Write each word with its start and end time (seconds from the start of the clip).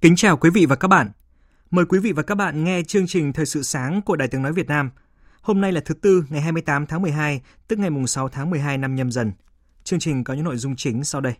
Kính 0.00 0.16
chào 0.16 0.36
quý 0.36 0.50
vị 0.50 0.66
và 0.66 0.76
các 0.76 0.88
bạn. 0.88 1.10
Mời 1.70 1.84
quý 1.84 1.98
vị 1.98 2.12
và 2.12 2.22
các 2.22 2.34
bạn 2.34 2.64
nghe 2.64 2.82
chương 2.82 3.06
trình 3.06 3.32
Thời 3.32 3.46
sự 3.46 3.62
sáng 3.62 4.02
của 4.02 4.16
Đài 4.16 4.28
Tiếng 4.28 4.42
Nói 4.42 4.52
Việt 4.52 4.66
Nam. 4.66 4.90
Hôm 5.40 5.60
nay 5.60 5.72
là 5.72 5.80
thứ 5.84 5.94
Tư, 5.94 6.24
ngày 6.28 6.40
28 6.40 6.86
tháng 6.86 7.02
12, 7.02 7.40
tức 7.68 7.78
ngày 7.78 7.90
mùng 7.90 8.06
6 8.06 8.28
tháng 8.28 8.50
12 8.50 8.78
năm 8.78 8.94
nhâm 8.94 9.10
dần. 9.10 9.32
Chương 9.84 9.98
trình 9.98 10.24
có 10.24 10.34
những 10.34 10.44
nội 10.44 10.56
dung 10.56 10.76
chính 10.76 11.04
sau 11.04 11.20
đây. 11.20 11.34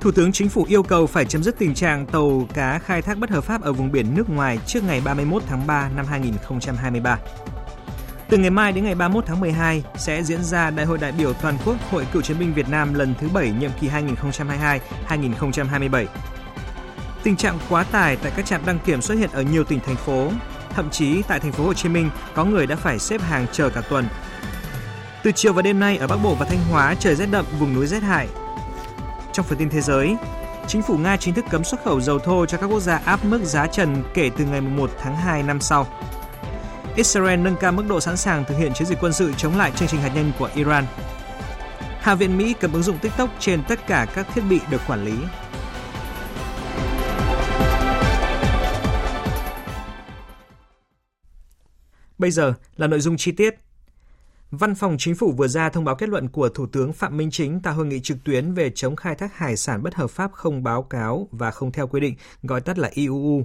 Thủ 0.00 0.10
tướng 0.10 0.32
Chính 0.32 0.48
phủ 0.48 0.64
yêu 0.68 0.82
cầu 0.82 1.06
phải 1.06 1.24
chấm 1.24 1.42
dứt 1.42 1.58
tình 1.58 1.74
trạng 1.74 2.06
tàu 2.06 2.48
cá 2.54 2.78
khai 2.78 3.02
thác 3.02 3.18
bất 3.18 3.30
hợp 3.30 3.44
pháp 3.44 3.62
ở 3.62 3.72
vùng 3.72 3.92
biển 3.92 4.14
nước 4.14 4.30
ngoài 4.30 4.58
trước 4.66 4.84
ngày 4.84 5.02
31 5.04 5.42
tháng 5.48 5.66
3 5.66 5.88
năm 5.96 6.06
2023. 6.06 7.18
Từ 8.28 8.38
ngày 8.38 8.50
mai 8.50 8.72
đến 8.72 8.84
ngày 8.84 8.94
31 8.94 9.24
tháng 9.26 9.40
12 9.40 9.84
sẽ 9.98 10.22
diễn 10.22 10.44
ra 10.44 10.70
Đại 10.70 10.86
hội 10.86 10.98
đại 10.98 11.12
biểu 11.12 11.32
toàn 11.32 11.58
quốc 11.64 11.76
Hội 11.90 12.06
Cựu 12.12 12.22
chiến 12.22 12.38
binh 12.38 12.54
Việt 12.54 12.68
Nam 12.68 12.94
lần 12.94 13.14
thứ 13.20 13.28
7 13.28 13.50
nhiệm 13.50 13.70
kỳ 13.80 13.88
2022-2027. 15.08 16.06
Tình 17.22 17.36
trạng 17.36 17.58
quá 17.68 17.84
tải 17.84 18.16
tại 18.16 18.32
các 18.36 18.46
trạm 18.46 18.60
đăng 18.66 18.78
kiểm 18.78 19.02
xuất 19.02 19.14
hiện 19.14 19.30
ở 19.32 19.42
nhiều 19.42 19.64
tỉnh 19.64 19.80
thành 19.80 19.96
phố, 19.96 20.30
thậm 20.74 20.90
chí 20.90 21.22
tại 21.28 21.40
thành 21.40 21.52
phố 21.52 21.64
Hồ 21.64 21.74
Chí 21.74 21.88
Minh 21.88 22.10
có 22.34 22.44
người 22.44 22.66
đã 22.66 22.76
phải 22.76 22.98
xếp 22.98 23.20
hàng 23.20 23.46
chờ 23.52 23.70
cả 23.70 23.80
tuần. 23.80 24.04
Từ 25.22 25.32
chiều 25.32 25.52
và 25.52 25.62
đêm 25.62 25.80
nay 25.80 25.96
ở 25.96 26.06
Bắc 26.06 26.16
Bộ 26.16 26.34
và 26.34 26.46
Thanh 26.46 26.64
Hóa 26.70 26.94
trời 27.00 27.14
rét 27.14 27.26
đậm, 27.26 27.44
vùng 27.58 27.74
núi 27.74 27.86
rét 27.86 28.02
hại, 28.02 28.28
trong 29.32 29.46
phần 29.46 29.58
tin 29.58 29.70
thế 29.70 29.80
giới, 29.80 30.16
chính 30.66 30.82
phủ 30.82 30.96
Nga 30.98 31.16
chính 31.16 31.34
thức 31.34 31.44
cấm 31.50 31.64
xuất 31.64 31.84
khẩu 31.84 32.00
dầu 32.00 32.18
thô 32.18 32.46
cho 32.46 32.58
các 32.58 32.66
quốc 32.66 32.80
gia 32.80 32.96
áp 32.96 33.24
mức 33.24 33.44
giá 33.44 33.66
trần 33.66 34.04
kể 34.14 34.30
từ 34.36 34.44
ngày 34.44 34.60
1 34.60 34.90
tháng 34.98 35.16
2 35.16 35.42
năm 35.42 35.60
sau. 35.60 35.86
Israel 36.96 37.40
nâng 37.40 37.56
cao 37.56 37.72
mức 37.72 37.84
độ 37.88 38.00
sẵn 38.00 38.16
sàng 38.16 38.44
thực 38.44 38.58
hiện 38.58 38.72
chiến 38.74 38.88
dịch 38.88 38.98
quân 39.00 39.12
sự 39.12 39.32
chống 39.36 39.58
lại 39.58 39.72
chương 39.76 39.88
trình 39.88 40.00
hạt 40.00 40.12
nhân 40.14 40.32
của 40.38 40.50
Iran. 40.54 40.84
Hạ 42.00 42.14
viện 42.14 42.38
Mỹ 42.38 42.54
cấm 42.60 42.72
ứng 42.72 42.82
dụng 42.82 42.98
TikTok 42.98 43.30
trên 43.38 43.62
tất 43.68 43.86
cả 43.86 44.06
các 44.14 44.26
thiết 44.34 44.42
bị 44.50 44.60
được 44.70 44.80
quản 44.86 45.04
lý. 45.04 45.14
Bây 52.18 52.30
giờ 52.30 52.54
là 52.76 52.86
nội 52.86 53.00
dung 53.00 53.16
chi 53.16 53.32
tiết. 53.32 53.54
Văn 54.50 54.74
phòng 54.74 54.96
Chính 54.98 55.14
phủ 55.14 55.32
vừa 55.32 55.48
ra 55.48 55.68
thông 55.68 55.84
báo 55.84 55.94
kết 55.94 56.08
luận 56.08 56.28
của 56.28 56.48
Thủ 56.48 56.66
tướng 56.66 56.92
Phạm 56.92 57.16
Minh 57.16 57.30
Chính 57.30 57.60
tại 57.62 57.74
hội 57.74 57.86
nghị 57.86 58.00
trực 58.00 58.24
tuyến 58.24 58.54
về 58.54 58.70
chống 58.74 58.96
khai 58.96 59.14
thác 59.14 59.36
hải 59.36 59.56
sản 59.56 59.82
bất 59.82 59.94
hợp 59.94 60.10
pháp 60.10 60.32
không 60.32 60.62
báo 60.62 60.82
cáo 60.82 61.28
và 61.30 61.50
không 61.50 61.72
theo 61.72 61.86
quy 61.86 62.00
định, 62.00 62.14
gọi 62.42 62.60
tắt 62.60 62.78
là 62.78 62.90
IUU. 62.92 63.44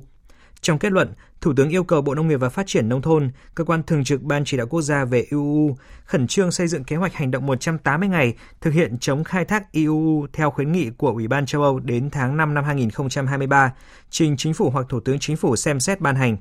Trong 0.62 0.79
kết 0.79 0.91
luận, 0.91 1.13
Thủ 1.41 1.53
tướng 1.57 1.69
yêu 1.69 1.84
cầu 1.84 2.02
Bộ 2.02 2.16
Nông 2.16 2.28
nghiệp 2.28 2.38
và 2.38 2.50
Phát 2.50 2.68
triển 2.68 2.90
Nông 2.90 3.02
thôn, 3.02 3.31
Cơ 3.56 3.63
quan 3.63 3.84
Thường 3.84 4.03
trực 4.03 4.22
Ban 4.22 4.46
Chỉ 4.46 4.57
đạo 4.57 4.68
Quốc 4.68 4.81
gia 4.81 5.06
về 5.06 5.22
IUU 5.22 5.78
khẩn 6.06 6.28
trương 6.28 6.52
xây 6.52 6.68
dựng 6.68 6.84
kế 6.84 6.96
hoạch 6.96 7.13
hành 7.13 7.31
động 7.31 7.46
180 7.46 8.09
ngày 8.09 8.34
thực 8.62 8.74
hiện 8.74 8.97
chống 9.00 9.24
khai 9.24 9.46
thác 9.46 9.72
IUU 9.72 10.28
theo 10.34 10.52
khuyến 10.52 10.72
nghị 10.72 10.90
của 10.90 11.09
Ủy 11.09 11.28
ban 11.28 11.46
châu 11.46 11.62
Âu 11.62 11.79
đến 11.79 12.09
tháng 12.09 12.38
5 12.38 12.53
năm 12.53 12.63
2023, 12.63 13.74
trình 14.09 14.38
Chính 14.38 14.53
phủ 14.53 14.69
hoặc 14.69 14.85
Thủ 14.90 15.00
tướng 15.00 15.19
Chính 15.19 15.38
phủ 15.38 15.56
xem 15.56 15.79
xét 15.79 16.02
ban 16.02 16.16
hành. 16.16 16.38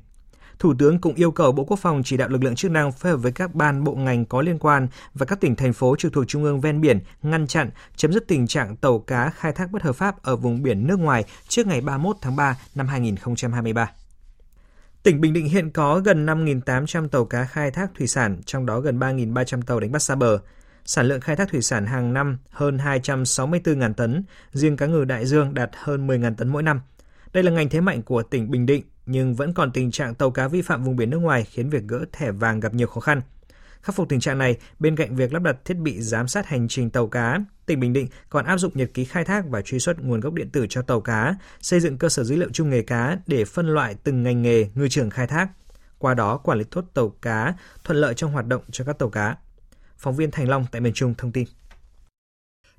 Thủ 0.59 0.75
tướng 0.79 0.99
cũng 0.99 1.15
yêu 1.15 1.31
cầu 1.31 1.53
Bộ 1.53 1.65
Quốc 1.65 1.79
phòng 1.79 2.03
chỉ 2.05 2.17
đạo 2.17 2.29
lực 2.29 2.45
lượng 2.45 2.55
chức 2.55 2.71
năng 2.71 2.93
phối 2.93 3.13
hợp 3.13 3.17
với 3.17 3.33
các 3.33 3.55
ban 3.55 3.85
bộ 3.85 3.95
ngành 3.95 4.25
có 4.25 4.43
liên 4.43 4.59
quan 4.59 4.89
và 5.15 5.27
các 5.27 5.41
tỉnh 5.41 5.57
thành 5.57 5.73
phố 5.73 5.97
trực 5.99 6.13
thuộc 6.13 6.25
trung 6.29 6.45
ương 6.45 6.61
ven 6.61 6.81
biển 6.81 7.01
ngăn 7.23 7.47
chặn, 7.47 7.71
chấm 7.97 8.13
dứt 8.13 8.29
tình 8.29 8.47
trạng 8.47 8.77
tàu 8.77 8.99
cá 8.99 9.31
khai 9.31 9.53
thác 9.53 9.71
bất 9.71 9.83
hợp 9.83 9.93
pháp 9.93 10.23
ở 10.23 10.37
vùng 10.37 10.63
biển 10.63 10.87
nước 10.87 10.99
ngoài 10.99 11.25
trước 11.49 11.67
ngày 11.67 11.81
31 11.81 12.17
tháng 12.21 12.37
3 12.37 12.59
năm 12.75 12.89
2023. 12.89 13.91
Tỉnh 15.03 15.21
Bình 15.21 15.33
Định 15.33 15.49
hiện 15.49 15.71
có 15.71 16.01
gần 16.01 16.27
5.800 16.27 17.09
tàu 17.09 17.25
cá 17.25 17.45
khai 17.45 17.71
thác 17.71 17.91
thủy 17.99 18.07
sản, 18.07 18.41
trong 18.47 18.67
đó 18.67 18.81
gần 18.81 18.99
3.300 18.99 19.63
tàu 19.63 19.81
đánh 19.81 19.93
bắt 19.93 20.03
xa 20.03 20.15
bờ. 20.15 20.39
Sản 20.85 21.07
lượng 21.07 21.21
khai 21.21 21.37
thác 21.37 21.49
thủy 21.51 21.63
sản 21.63 21.87
hàng 21.87 22.13
năm 22.13 22.39
hơn 22.51 22.77
264.000 22.77 23.95
tấn, 23.95 24.25
riêng 24.53 24.77
cá 24.77 24.87
ngừ 24.87 25.05
đại 25.05 25.27
dương 25.27 25.55
đạt 25.55 25.71
hơn 25.75 26.07
10.000 26.07 26.35
tấn 26.35 26.49
mỗi 26.49 26.63
năm. 26.63 26.81
Đây 27.33 27.43
là 27.43 27.51
ngành 27.51 27.69
thế 27.69 27.81
mạnh 27.81 28.03
của 28.03 28.23
tỉnh 28.23 28.51
Bình 28.51 28.67
Định, 28.67 28.83
nhưng 29.07 29.35
vẫn 29.35 29.55
còn 29.55 29.73
tình 29.73 29.91
trạng 29.91 30.15
tàu 30.15 30.31
cá 30.31 30.49
vi 30.49 30.63
phạm 30.63 30.85
vùng 30.85 30.97
biển 30.97 31.11
nước 31.11 31.19
ngoài 31.19 31.45
khiến 31.45 31.71
việc 31.71 31.83
gỡ 31.89 32.05
thẻ 32.13 32.31
vàng 32.31 32.61
gặp 32.61 32.75
nhiều 32.75 32.87
khó 32.87 33.01
khăn. 33.01 33.21
Khắc 33.83 33.95
phục 33.95 34.09
tình 34.09 34.21
trạng 34.21 34.39
này, 34.39 34.57
bên 34.79 34.97
cạnh 34.97 35.17
việc 35.17 35.33
lắp 35.33 35.43
đặt 35.43 35.57
thiết 35.65 35.75
bị 35.75 36.01
giám 36.01 36.29
sát 36.29 36.47
hành 36.47 36.69
trình 36.69 36.91
tàu 36.91 37.07
cá, 37.07 37.39
tỉnh 37.67 37.81
Bình 37.81 37.93
Định 37.93 38.09
còn 38.29 38.45
áp 38.45 38.59
dụng 38.59 38.73
nhật 38.75 38.91
ký 38.95 39.05
khai 39.05 39.25
thác 39.25 39.45
và 39.49 39.63
truy 39.63 39.79
xuất 39.79 40.01
nguồn 40.01 40.21
gốc 40.21 40.35
điện 40.35 40.51
tử 40.51 40.67
cho 40.71 40.83
tàu 40.83 41.01
cá, 41.01 41.35
xây 41.61 41.81
dựng 41.81 41.99
cơ 41.99 42.09
sở 42.09 42.25
dữ 42.25 42.37
liệu 42.37 42.49
chung 42.53 42.71
nghề 42.71 42.83
cá 42.83 43.19
để 43.27 43.45
phân 43.45 43.69
loại 43.69 43.95
từng 44.05 44.23
ngành 44.23 44.43
nghề 44.43 44.69
ngư 44.75 44.89
trường 44.89 45.11
khai 45.11 45.27
thác. 45.27 45.49
Qua 45.99 46.15
đó 46.15 46.37
quản 46.37 46.59
lý 46.59 46.65
tốt 46.65 46.85
tàu 46.95 47.09
cá, 47.09 47.55
thuận 47.85 47.99
lợi 47.99 48.15
trong 48.15 48.33
hoạt 48.33 48.47
động 48.47 48.63
cho 48.71 48.85
các 48.85 48.99
tàu 48.99 49.09
cá. 49.09 49.37
Phóng 49.97 50.17
viên 50.17 50.31
Thành 50.31 50.49
Long 50.49 50.67
tại 50.73 50.81
miền 50.81 50.93
Trung 50.93 51.15
thông 51.19 51.33
tin. 51.33 51.45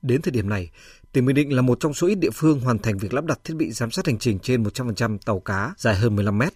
Đến 0.02 0.22
thời 0.22 0.32
điểm 0.32 0.50
này, 0.50 0.72
tỉnh 1.16 1.26
Bình 1.26 1.36
Định 1.36 1.56
là 1.56 1.62
một 1.62 1.80
trong 1.80 1.94
số 1.94 2.08
ít 2.08 2.16
địa 2.16 2.30
phương 2.34 2.60
hoàn 2.60 2.80
thành 2.80 2.98
việc 2.98 3.14
lắp 3.14 3.26
đặt 3.26 3.40
thiết 3.44 3.54
bị 3.58 3.72
giám 3.72 3.92
sát 3.92 4.06
hành 4.06 4.18
trình 4.18 4.40
trên 4.40 4.64
100% 4.64 5.18
tàu 5.26 5.40
cá 5.40 5.74
dài 5.78 5.96
hơn 5.96 6.16
15 6.16 6.38
mét. 6.38 6.54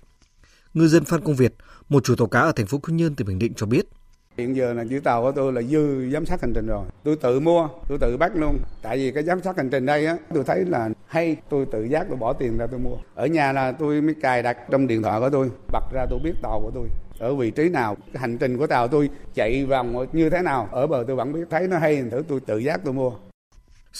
Ngư 0.73 0.87
dân 0.87 1.05
Phan 1.05 1.21
Công 1.21 1.35
Việt, 1.35 1.53
một 1.89 2.03
chủ 2.03 2.15
tàu 2.15 2.27
cá 2.27 2.39
ở 2.39 2.51
thành 2.51 2.65
phố 2.65 2.77
Quy 2.77 2.93
Nhơn, 2.93 3.15
tỉnh 3.15 3.27
Bình 3.27 3.39
Định 3.39 3.53
cho 3.53 3.65
biết, 3.65 3.85
Hiện 4.37 4.55
giờ 4.55 4.73
là 4.73 4.85
chữ 4.89 4.99
tàu 4.99 5.21
của 5.21 5.31
tôi 5.31 5.53
là 5.53 5.61
dư 5.61 6.09
giám 6.13 6.25
sát 6.25 6.41
hành 6.41 6.53
trình 6.55 6.67
rồi. 6.67 6.85
Tôi 7.03 7.15
tự 7.15 7.39
mua, 7.39 7.67
tôi 7.89 7.97
tự 8.01 8.17
bắt 8.17 8.31
luôn. 8.35 8.57
Tại 8.81 8.97
vì 8.97 9.11
cái 9.11 9.23
giám 9.23 9.41
sát 9.43 9.57
hành 9.57 9.69
trình 9.69 9.85
đây 9.85 10.05
á, 10.05 10.17
tôi 10.33 10.43
thấy 10.43 10.65
là 10.65 10.89
hay, 11.07 11.35
tôi 11.49 11.65
tự 11.71 11.83
giác 11.83 12.05
tôi 12.07 12.17
bỏ 12.17 12.33
tiền 12.33 12.57
ra 12.57 12.67
tôi 12.67 12.79
mua. 12.79 12.95
Ở 13.15 13.25
nhà 13.25 13.51
là 13.51 13.71
tôi 13.71 14.01
mới 14.01 14.15
cài 14.21 14.43
đặt 14.43 14.57
trong 14.71 14.87
điện 14.87 15.03
thoại 15.03 15.19
của 15.19 15.29
tôi, 15.29 15.49
bật 15.71 15.83
ra 15.93 16.05
tôi 16.09 16.19
biết 16.23 16.33
tàu 16.41 16.61
của 16.63 16.71
tôi 16.73 16.87
ở 17.19 17.35
vị 17.35 17.51
trí 17.51 17.69
nào, 17.69 17.97
cái 18.13 18.21
hành 18.21 18.37
trình 18.37 18.57
của 18.57 18.67
tàu 18.67 18.87
tôi 18.87 19.09
chạy 19.33 19.65
vòng 19.65 20.05
như 20.13 20.29
thế 20.29 20.41
nào, 20.41 20.69
ở 20.71 20.87
bờ 20.87 21.03
tôi 21.07 21.15
vẫn 21.15 21.33
biết, 21.33 21.47
thấy 21.49 21.67
nó 21.67 21.77
hay 21.77 22.03
thử 22.11 22.23
tôi 22.27 22.39
tự 22.39 22.57
giác 22.57 22.81
tôi 22.83 22.93
mua. 22.93 23.11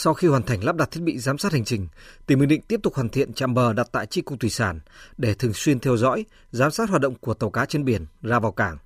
Sau 0.01 0.13
khi 0.13 0.27
hoàn 0.27 0.43
thành 0.43 0.63
lắp 0.63 0.75
đặt 0.75 0.91
thiết 0.91 1.01
bị 1.03 1.19
giám 1.19 1.37
sát 1.37 1.53
hành 1.53 1.65
trình, 1.65 1.87
tỉnh 2.25 2.39
Bình 2.39 2.49
Định 2.49 2.61
tiếp 2.61 2.79
tục 2.83 2.93
hoàn 2.95 3.09
thiện 3.09 3.33
trạm 3.33 3.53
bờ 3.53 3.73
đặt 3.73 3.87
tại 3.91 4.05
chi 4.05 4.21
cục 4.21 4.39
thủy 4.39 4.49
sản 4.49 4.79
để 5.17 5.33
thường 5.33 5.53
xuyên 5.53 5.79
theo 5.79 5.97
dõi, 5.97 6.25
giám 6.51 6.71
sát 6.71 6.89
hoạt 6.89 7.01
động 7.01 7.15
của 7.15 7.33
tàu 7.33 7.49
cá 7.49 7.65
trên 7.65 7.85
biển 7.85 8.05
ra 8.21 8.39
vào 8.39 8.51
cảng. 8.51 8.77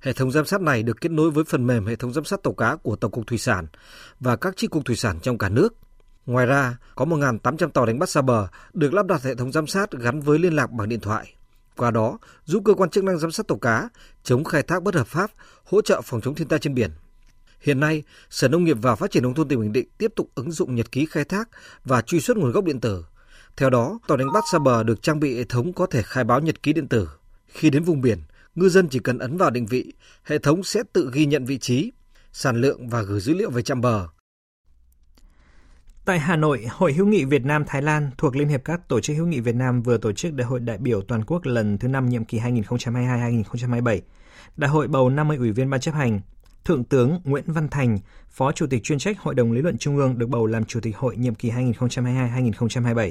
Hệ 0.00 0.12
thống 0.12 0.30
giám 0.30 0.44
sát 0.44 0.60
này 0.60 0.82
được 0.82 1.00
kết 1.00 1.12
nối 1.12 1.30
với 1.30 1.44
phần 1.44 1.66
mềm 1.66 1.86
hệ 1.86 1.96
thống 1.96 2.12
giám 2.12 2.24
sát 2.24 2.42
tàu 2.42 2.52
cá 2.52 2.76
của 2.76 2.96
Tổng 2.96 3.10
cục 3.10 3.26
Thủy 3.26 3.38
sản 3.38 3.66
và 4.20 4.36
các 4.36 4.54
chi 4.56 4.66
cục 4.66 4.84
thủy 4.84 4.96
sản 4.96 5.20
trong 5.22 5.38
cả 5.38 5.48
nước. 5.48 5.74
Ngoài 6.26 6.46
ra, 6.46 6.76
có 6.94 7.04
1.800 7.04 7.70
tàu 7.70 7.86
đánh 7.86 7.98
bắt 7.98 8.08
xa 8.08 8.22
bờ 8.22 8.48
được 8.72 8.94
lắp 8.94 9.06
đặt 9.06 9.22
hệ 9.22 9.34
thống 9.34 9.52
giám 9.52 9.66
sát 9.66 9.90
gắn 9.90 10.20
với 10.20 10.38
liên 10.38 10.52
lạc 10.52 10.70
bằng 10.70 10.88
điện 10.88 11.00
thoại. 11.00 11.34
Qua 11.76 11.90
đó, 11.90 12.18
giúp 12.44 12.62
cơ 12.64 12.74
quan 12.74 12.90
chức 12.90 13.04
năng 13.04 13.18
giám 13.18 13.30
sát 13.30 13.48
tàu 13.48 13.58
cá 13.58 13.88
chống 14.22 14.44
khai 14.44 14.62
thác 14.62 14.82
bất 14.82 14.94
hợp 14.94 15.06
pháp, 15.06 15.30
hỗ 15.64 15.82
trợ 15.82 16.00
phòng 16.04 16.20
chống 16.20 16.34
thiên 16.34 16.48
tai 16.48 16.58
trên 16.58 16.74
biển. 16.74 16.90
Hiện 17.62 17.80
nay, 17.80 18.02
Sở 18.30 18.48
Nông 18.48 18.64
nghiệp 18.64 18.76
và 18.82 18.94
Phát 18.94 19.10
triển 19.10 19.22
nông 19.22 19.34
thôn 19.34 19.48
tỉnh 19.48 19.60
Bình 19.60 19.72
Định 19.72 19.88
tiếp 19.98 20.12
tục 20.16 20.30
ứng 20.34 20.52
dụng 20.52 20.74
nhật 20.74 20.92
ký 20.92 21.06
khai 21.06 21.24
thác 21.24 21.48
và 21.84 22.02
truy 22.02 22.20
xuất 22.20 22.36
nguồn 22.36 22.52
gốc 22.52 22.64
điện 22.64 22.80
tử. 22.80 23.04
Theo 23.56 23.70
đó, 23.70 23.98
tàu 24.08 24.16
đánh 24.16 24.32
bắt 24.32 24.44
xa 24.52 24.58
bờ 24.58 24.82
được 24.82 25.02
trang 25.02 25.20
bị 25.20 25.36
hệ 25.36 25.44
thống 25.44 25.72
có 25.72 25.86
thể 25.86 26.02
khai 26.02 26.24
báo 26.24 26.40
nhật 26.40 26.62
ký 26.62 26.72
điện 26.72 26.88
tử. 26.88 27.08
Khi 27.48 27.70
đến 27.70 27.82
vùng 27.82 28.00
biển, 28.00 28.18
ngư 28.54 28.68
dân 28.68 28.88
chỉ 28.88 28.98
cần 28.98 29.18
ấn 29.18 29.36
vào 29.36 29.50
định 29.50 29.66
vị, 29.66 29.92
hệ 30.24 30.38
thống 30.38 30.64
sẽ 30.64 30.82
tự 30.92 31.10
ghi 31.12 31.26
nhận 31.26 31.44
vị 31.44 31.58
trí, 31.58 31.92
sản 32.32 32.60
lượng 32.60 32.88
và 32.88 33.02
gửi 33.02 33.20
dữ 33.20 33.34
liệu 33.34 33.50
về 33.50 33.62
trạm 33.62 33.80
bờ. 33.80 34.08
Tại 36.04 36.18
Hà 36.18 36.36
Nội, 36.36 36.66
Hội 36.70 36.92
hữu 36.92 37.06
nghị 37.06 37.24
Việt 37.24 37.44
Nam 37.44 37.64
Thái 37.66 37.82
Lan 37.82 38.10
thuộc 38.18 38.36
Liên 38.36 38.48
hiệp 38.48 38.64
các 38.64 38.88
tổ 38.88 39.00
chức 39.00 39.16
hữu 39.16 39.26
nghị 39.26 39.40
Việt 39.40 39.54
Nam 39.54 39.82
vừa 39.82 39.98
tổ 39.98 40.12
chức 40.12 40.34
Đại 40.34 40.46
hội 40.46 40.60
đại 40.60 40.78
biểu 40.78 41.02
toàn 41.02 41.24
quốc 41.24 41.46
lần 41.46 41.78
thứ 41.78 41.88
5 41.88 42.08
nhiệm 42.08 42.24
kỳ 42.24 42.38
2022-2027. 42.38 44.00
Đại 44.56 44.70
hội 44.70 44.88
bầu 44.88 45.10
50 45.10 45.36
ủy 45.36 45.52
viên 45.52 45.70
ban 45.70 45.80
chấp 45.80 45.94
hành. 45.94 46.20
Thượng 46.64 46.84
tướng 46.84 47.20
Nguyễn 47.24 47.44
Văn 47.46 47.68
Thành, 47.68 47.98
Phó 48.30 48.52
Chủ 48.52 48.66
tịch 48.66 48.82
chuyên 48.82 48.98
trách 48.98 49.20
Hội 49.20 49.34
đồng 49.34 49.52
Lý 49.52 49.62
luận 49.62 49.78
Trung 49.78 49.96
ương 49.96 50.18
được 50.18 50.26
bầu 50.26 50.46
làm 50.46 50.64
Chủ 50.64 50.80
tịch 50.80 50.96
Hội 50.96 51.16
nhiệm 51.16 51.34
kỳ 51.34 51.50
2022-2027. 51.50 53.10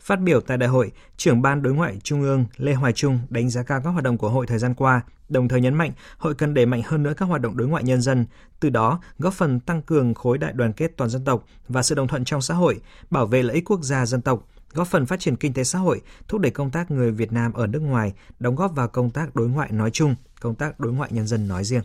Phát 0.00 0.20
biểu 0.20 0.40
tại 0.40 0.58
đại 0.58 0.68
hội, 0.68 0.92
trưởng 1.16 1.42
ban 1.42 1.62
đối 1.62 1.74
ngoại 1.74 1.98
Trung 2.02 2.22
ương 2.22 2.44
Lê 2.56 2.74
Hoài 2.74 2.92
Trung 2.92 3.18
đánh 3.30 3.50
giá 3.50 3.62
cao 3.62 3.80
các 3.84 3.90
hoạt 3.90 4.04
động 4.04 4.18
của 4.18 4.28
hội 4.28 4.46
thời 4.46 4.58
gian 4.58 4.74
qua, 4.74 5.00
đồng 5.28 5.48
thời 5.48 5.60
nhấn 5.60 5.74
mạnh 5.74 5.92
hội 6.18 6.34
cần 6.34 6.54
đẩy 6.54 6.66
mạnh 6.66 6.82
hơn 6.84 7.02
nữa 7.02 7.14
các 7.16 7.26
hoạt 7.26 7.40
động 7.40 7.56
đối 7.56 7.68
ngoại 7.68 7.84
nhân 7.84 8.02
dân, 8.02 8.26
từ 8.60 8.70
đó 8.70 9.00
góp 9.18 9.34
phần 9.34 9.60
tăng 9.60 9.82
cường 9.82 10.14
khối 10.14 10.38
đại 10.38 10.52
đoàn 10.52 10.72
kết 10.72 10.96
toàn 10.96 11.10
dân 11.10 11.24
tộc 11.24 11.44
và 11.68 11.82
sự 11.82 11.94
đồng 11.94 12.08
thuận 12.08 12.24
trong 12.24 12.42
xã 12.42 12.54
hội, 12.54 12.80
bảo 13.10 13.26
vệ 13.26 13.42
lợi 13.42 13.54
ích 13.54 13.70
quốc 13.70 13.82
gia 13.82 14.06
dân 14.06 14.22
tộc, 14.22 14.48
góp 14.72 14.88
phần 14.88 15.06
phát 15.06 15.20
triển 15.20 15.36
kinh 15.36 15.52
tế 15.52 15.64
xã 15.64 15.78
hội, 15.78 16.00
thúc 16.28 16.40
đẩy 16.40 16.50
công 16.50 16.70
tác 16.70 16.90
người 16.90 17.10
Việt 17.10 17.32
Nam 17.32 17.52
ở 17.52 17.66
nước 17.66 17.80
ngoài, 17.80 18.12
đóng 18.38 18.56
góp 18.56 18.74
vào 18.74 18.88
công 18.88 19.10
tác 19.10 19.34
đối 19.34 19.48
ngoại 19.48 19.72
nói 19.72 19.90
chung, 19.90 20.14
công 20.40 20.54
tác 20.54 20.80
đối 20.80 20.92
ngoại 20.92 21.10
nhân 21.12 21.26
dân 21.26 21.48
nói 21.48 21.64
riêng. 21.64 21.82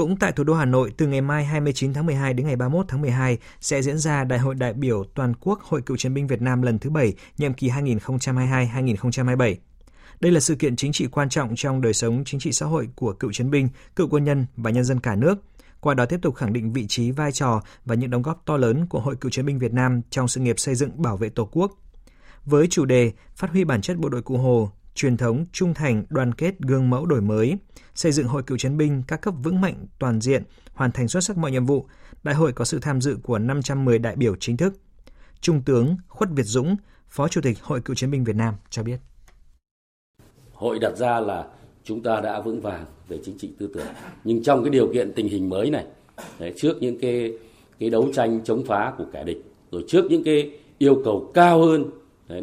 Cũng 0.00 0.16
tại 0.16 0.32
thủ 0.32 0.44
đô 0.44 0.54
Hà 0.54 0.64
Nội, 0.64 0.92
từ 0.96 1.06
ngày 1.06 1.20
mai 1.20 1.44
29 1.44 1.94
tháng 1.94 2.06
12 2.06 2.34
đến 2.34 2.46
ngày 2.46 2.56
31 2.56 2.86
tháng 2.88 3.00
12 3.00 3.38
sẽ 3.60 3.82
diễn 3.82 3.98
ra 3.98 4.24
Đại 4.24 4.38
hội 4.38 4.54
đại 4.54 4.72
biểu 4.72 5.04
toàn 5.14 5.34
quốc 5.40 5.60
Hội 5.62 5.82
Cựu 5.82 5.96
chiến 5.96 6.14
binh 6.14 6.26
Việt 6.26 6.42
Nam 6.42 6.62
lần 6.62 6.78
thứ 6.78 6.90
7, 6.90 7.14
nhiệm 7.38 7.54
kỳ 7.54 7.68
2022-2027. 7.68 9.54
Đây 10.20 10.32
là 10.32 10.40
sự 10.40 10.54
kiện 10.54 10.76
chính 10.76 10.92
trị 10.92 11.06
quan 11.06 11.28
trọng 11.28 11.56
trong 11.56 11.80
đời 11.80 11.92
sống 11.92 12.22
chính 12.26 12.40
trị 12.40 12.52
xã 12.52 12.66
hội 12.66 12.88
của 12.94 13.12
cựu 13.12 13.32
chiến 13.32 13.50
binh, 13.50 13.68
cựu 13.96 14.08
quân 14.08 14.24
nhân 14.24 14.46
và 14.56 14.70
nhân 14.70 14.84
dân 14.84 15.00
cả 15.00 15.14
nước, 15.14 15.38
qua 15.80 15.94
đó 15.94 16.06
tiếp 16.06 16.18
tục 16.22 16.34
khẳng 16.34 16.52
định 16.52 16.72
vị 16.72 16.86
trí, 16.88 17.10
vai 17.10 17.32
trò 17.32 17.62
và 17.84 17.94
những 17.94 18.10
đóng 18.10 18.22
góp 18.22 18.42
to 18.46 18.56
lớn 18.56 18.86
của 18.86 19.00
Hội 19.00 19.16
Cựu 19.16 19.30
chiến 19.30 19.46
binh 19.46 19.58
Việt 19.58 19.72
Nam 19.72 20.00
trong 20.10 20.28
sự 20.28 20.40
nghiệp 20.40 20.58
xây 20.58 20.74
dựng 20.74 21.02
bảo 21.02 21.16
vệ 21.16 21.28
Tổ 21.28 21.48
quốc. 21.52 21.72
Với 22.44 22.66
chủ 22.66 22.84
đề 22.84 23.12
Phát 23.36 23.50
huy 23.50 23.64
bản 23.64 23.80
chất 23.80 23.96
bộ 23.98 24.08
đội 24.08 24.22
Cụ 24.22 24.36
Hồ, 24.36 24.72
truyền 24.94 25.16
thống 25.16 25.44
trung 25.52 25.74
thành, 25.74 26.04
đoàn 26.08 26.34
kết, 26.34 26.58
gương 26.58 26.90
mẫu 26.90 27.06
đổi 27.06 27.20
mới, 27.20 27.56
xây 27.94 28.12
dựng 28.12 28.26
hội 28.26 28.42
cựu 28.42 28.58
chiến 28.58 28.76
binh 28.76 29.02
các 29.08 29.20
cấp 29.20 29.34
vững 29.42 29.60
mạnh, 29.60 29.86
toàn 29.98 30.20
diện, 30.20 30.42
hoàn 30.74 30.92
thành 30.92 31.08
xuất 31.08 31.20
sắc 31.24 31.38
mọi 31.38 31.50
nhiệm 31.50 31.66
vụ. 31.66 31.86
Đại 32.22 32.34
hội 32.34 32.52
có 32.52 32.64
sự 32.64 32.78
tham 32.82 33.00
dự 33.00 33.18
của 33.22 33.38
510 33.38 33.98
đại 33.98 34.16
biểu 34.16 34.36
chính 34.40 34.56
thức. 34.56 34.74
Trung 35.40 35.62
tướng 35.62 35.96
Khuất 36.08 36.30
Việt 36.30 36.42
Dũng, 36.42 36.76
Phó 37.08 37.28
Chủ 37.28 37.40
tịch 37.40 37.62
Hội 37.62 37.80
Cựu 37.80 37.96
chiến 37.96 38.10
binh 38.10 38.24
Việt 38.24 38.36
Nam 38.36 38.54
cho 38.70 38.82
biết. 38.82 38.98
Hội 40.52 40.78
đặt 40.78 40.96
ra 40.96 41.20
là 41.20 41.46
chúng 41.84 42.02
ta 42.02 42.20
đã 42.20 42.40
vững 42.40 42.60
vàng 42.60 42.84
về 43.08 43.18
chính 43.24 43.38
trị 43.38 43.50
tư 43.58 43.70
tưởng, 43.74 43.86
nhưng 44.24 44.42
trong 44.42 44.64
cái 44.64 44.70
điều 44.70 44.92
kiện 44.92 45.12
tình 45.12 45.28
hình 45.28 45.48
mới 45.48 45.70
này, 45.70 45.86
trước 46.56 46.76
những 46.80 46.98
cái 47.00 47.32
cái 47.78 47.90
đấu 47.90 48.12
tranh 48.14 48.40
chống 48.44 48.64
phá 48.66 48.92
của 48.98 49.04
kẻ 49.12 49.24
địch, 49.24 49.44
rồi 49.70 49.84
trước 49.88 50.04
những 50.10 50.24
cái 50.24 50.58
yêu 50.78 51.02
cầu 51.04 51.30
cao 51.34 51.60
hơn 51.60 51.90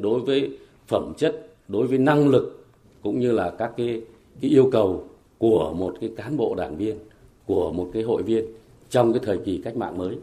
đối 0.02 0.20
với 0.20 0.58
phẩm 0.88 1.14
chất 1.18 1.47
đối 1.68 1.88
với 1.88 1.98
năng 1.98 2.28
lực 2.28 2.66
cũng 3.02 3.20
như 3.20 3.32
là 3.32 3.50
các 3.58 3.72
cái, 3.78 4.02
cái 4.42 4.52
yêu 4.52 4.70
cầu 4.72 5.08
của 5.38 5.74
một 5.74 5.96
cái 6.02 6.12
cán 6.18 6.38
bộ 6.38 6.56
đảng 6.58 6.78
viên 6.78 6.98
của 7.46 7.72
một 7.72 7.90
cái 7.94 8.04
hội 8.04 8.24
viên 8.24 8.46
trong 8.90 9.14
cái 9.14 9.22
thời 9.26 9.38
kỳ 9.38 9.62
cách 9.64 9.78
mạng 9.78 9.98
mới 9.98 10.18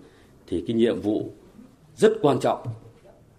thì 0.46 0.64
cái 0.66 0.76
nhiệm 0.76 1.00
vụ 1.00 1.30
rất 1.96 2.12
quan 2.22 2.40
trọng 2.40 2.58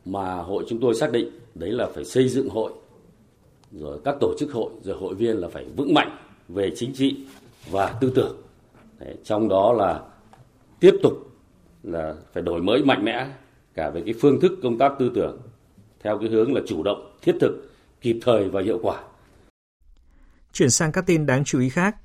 mà 0.05 0.35
hội 0.35 0.65
chúng 0.67 0.79
tôi 0.79 0.95
xác 0.95 1.11
định 1.11 1.29
đấy 1.55 1.71
là 1.71 1.87
phải 1.93 2.05
xây 2.05 2.29
dựng 2.29 2.49
hội 2.49 2.71
rồi 3.71 3.99
các 4.03 4.15
tổ 4.19 4.33
chức 4.39 4.51
hội 4.51 4.71
rồi 4.83 4.97
hội 4.97 5.15
viên 5.15 5.37
là 5.37 5.47
phải 5.47 5.65
vững 5.75 5.93
mạnh 5.93 6.17
về 6.49 6.71
chính 6.75 6.93
trị 6.93 7.15
và 7.71 7.97
tư 8.01 8.11
tưởng. 8.15 8.37
Đấy, 8.99 9.15
trong 9.23 9.49
đó 9.49 9.73
là 9.73 10.01
tiếp 10.79 10.95
tục 11.03 11.13
là 11.83 12.15
phải 12.33 12.43
đổi 12.43 12.61
mới 12.61 12.83
mạnh 12.83 13.05
mẽ 13.05 13.27
cả 13.73 13.89
về 13.89 14.01
cái 14.05 14.13
phương 14.21 14.39
thức 14.39 14.51
công 14.63 14.77
tác 14.77 14.93
tư 14.99 15.11
tưởng 15.15 15.37
theo 15.99 16.17
cái 16.17 16.29
hướng 16.29 16.53
là 16.53 16.61
chủ 16.67 16.83
động 16.83 17.11
thiết 17.21 17.35
thực 17.41 17.74
kịp 18.01 18.19
thời 18.21 18.49
và 18.49 18.61
hiệu 18.61 18.79
quả. 18.81 19.03
Chuyển 20.53 20.69
sang 20.69 20.91
các 20.91 21.05
tin 21.05 21.25
đáng 21.25 21.43
chú 21.43 21.59
ý 21.59 21.69
khác. 21.69 21.95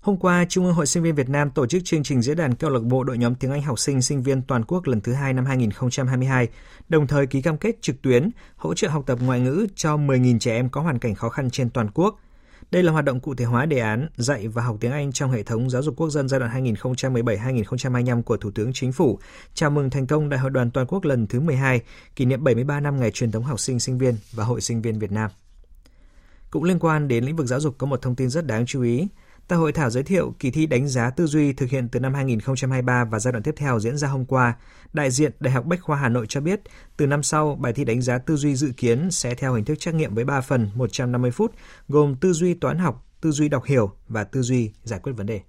Hôm 0.00 0.16
qua, 0.16 0.44
Trung 0.48 0.64
ương 0.64 0.74
Hội 0.74 0.86
Sinh 0.86 1.02
viên 1.02 1.14
Việt 1.14 1.28
Nam 1.28 1.50
tổ 1.50 1.66
chức 1.66 1.82
chương 1.84 2.02
trình 2.02 2.22
diễn 2.22 2.36
đàn 2.36 2.54
câu 2.54 2.70
lạc 2.70 2.82
bộ 2.82 3.04
đội 3.04 3.18
nhóm 3.18 3.34
tiếng 3.34 3.50
Anh 3.50 3.62
học 3.62 3.78
sinh 3.78 4.02
sinh 4.02 4.22
viên 4.22 4.42
toàn 4.42 4.64
quốc 4.64 4.86
lần 4.86 5.00
thứ 5.00 5.12
hai 5.12 5.32
năm 5.32 5.44
2022, 5.44 6.48
đồng 6.88 7.06
thời 7.06 7.26
ký 7.26 7.42
cam 7.42 7.58
kết 7.58 7.82
trực 7.82 8.02
tuyến 8.02 8.30
hỗ 8.56 8.74
trợ 8.74 8.88
học 8.88 9.02
tập 9.06 9.18
ngoại 9.22 9.40
ngữ 9.40 9.66
cho 9.74 9.96
10.000 9.96 10.38
trẻ 10.38 10.52
em 10.52 10.68
có 10.68 10.80
hoàn 10.80 10.98
cảnh 10.98 11.14
khó 11.14 11.28
khăn 11.28 11.50
trên 11.50 11.70
toàn 11.70 11.88
quốc. 11.94 12.20
Đây 12.72 12.82
là 12.82 12.92
hoạt 12.92 13.04
động 13.04 13.20
cụ 13.20 13.34
thể 13.34 13.44
hóa 13.44 13.66
đề 13.66 13.78
án 13.78 14.08
dạy 14.16 14.48
và 14.48 14.62
học 14.62 14.76
tiếng 14.80 14.92
Anh 14.92 15.12
trong 15.12 15.30
hệ 15.30 15.42
thống 15.42 15.70
giáo 15.70 15.82
dục 15.82 15.94
quốc 15.96 16.10
dân 16.10 16.28
giai 16.28 16.40
đoạn 16.40 16.64
2017-2025 16.64 18.22
của 18.22 18.36
Thủ 18.36 18.50
tướng 18.50 18.72
Chính 18.72 18.92
phủ, 18.92 19.18
chào 19.54 19.70
mừng 19.70 19.90
thành 19.90 20.06
công 20.06 20.28
Đại 20.28 20.40
hội 20.40 20.50
đoàn 20.50 20.70
toàn 20.70 20.86
quốc 20.86 21.04
lần 21.04 21.26
thứ 21.26 21.40
12, 21.40 21.80
kỷ 22.16 22.24
niệm 22.24 22.44
73 22.44 22.80
năm 22.80 23.00
ngày 23.00 23.10
truyền 23.10 23.32
thống 23.32 23.44
học 23.44 23.60
sinh 23.60 23.80
sinh 23.80 23.98
viên 23.98 24.14
và 24.32 24.44
Hội 24.44 24.60
sinh 24.60 24.82
viên 24.82 24.98
Việt 24.98 25.12
Nam. 25.12 25.30
Cũng 26.50 26.64
liên 26.64 26.78
quan 26.78 27.08
đến 27.08 27.24
lĩnh 27.24 27.36
vực 27.36 27.46
giáo 27.46 27.60
dục 27.60 27.74
có 27.78 27.86
một 27.86 28.02
thông 28.02 28.14
tin 28.14 28.30
rất 28.30 28.46
đáng 28.46 28.66
chú 28.66 28.82
ý. 28.82 29.08
Tại 29.52 29.58
hội 29.58 29.72
thảo 29.72 29.90
giới 29.90 30.02
thiệu 30.02 30.34
kỳ 30.38 30.50
thi 30.50 30.66
đánh 30.66 30.88
giá 30.88 31.10
tư 31.10 31.26
duy 31.26 31.52
thực 31.52 31.70
hiện 31.70 31.88
từ 31.88 32.00
năm 32.00 32.14
2023 32.14 33.04
và 33.04 33.18
giai 33.18 33.32
đoạn 33.32 33.42
tiếp 33.42 33.54
theo 33.56 33.80
diễn 33.80 33.96
ra 33.96 34.08
hôm 34.08 34.24
qua, 34.24 34.56
đại 34.92 35.10
diện 35.10 35.32
Đại 35.40 35.54
học 35.54 35.64
Bách 35.64 35.82
khoa 35.82 35.96
Hà 35.96 36.08
Nội 36.08 36.26
cho 36.28 36.40
biết, 36.40 36.60
từ 36.96 37.06
năm 37.06 37.22
sau, 37.22 37.54
bài 37.60 37.72
thi 37.72 37.84
đánh 37.84 38.02
giá 38.02 38.18
tư 38.18 38.36
duy 38.36 38.54
dự 38.54 38.72
kiến 38.76 39.10
sẽ 39.10 39.34
theo 39.34 39.54
hình 39.54 39.64
thức 39.64 39.74
trắc 39.78 39.94
nghiệm 39.94 40.14
với 40.14 40.24
3 40.24 40.40
phần 40.40 40.70
150 40.74 41.30
phút, 41.30 41.54
gồm 41.88 42.16
tư 42.16 42.32
duy 42.32 42.54
toán 42.54 42.78
học, 42.78 43.06
tư 43.20 43.30
duy 43.30 43.48
đọc 43.48 43.64
hiểu 43.64 43.90
và 44.08 44.24
tư 44.24 44.42
duy 44.42 44.70
giải 44.82 45.00
quyết 45.02 45.12
vấn 45.12 45.26
đề. 45.26 45.40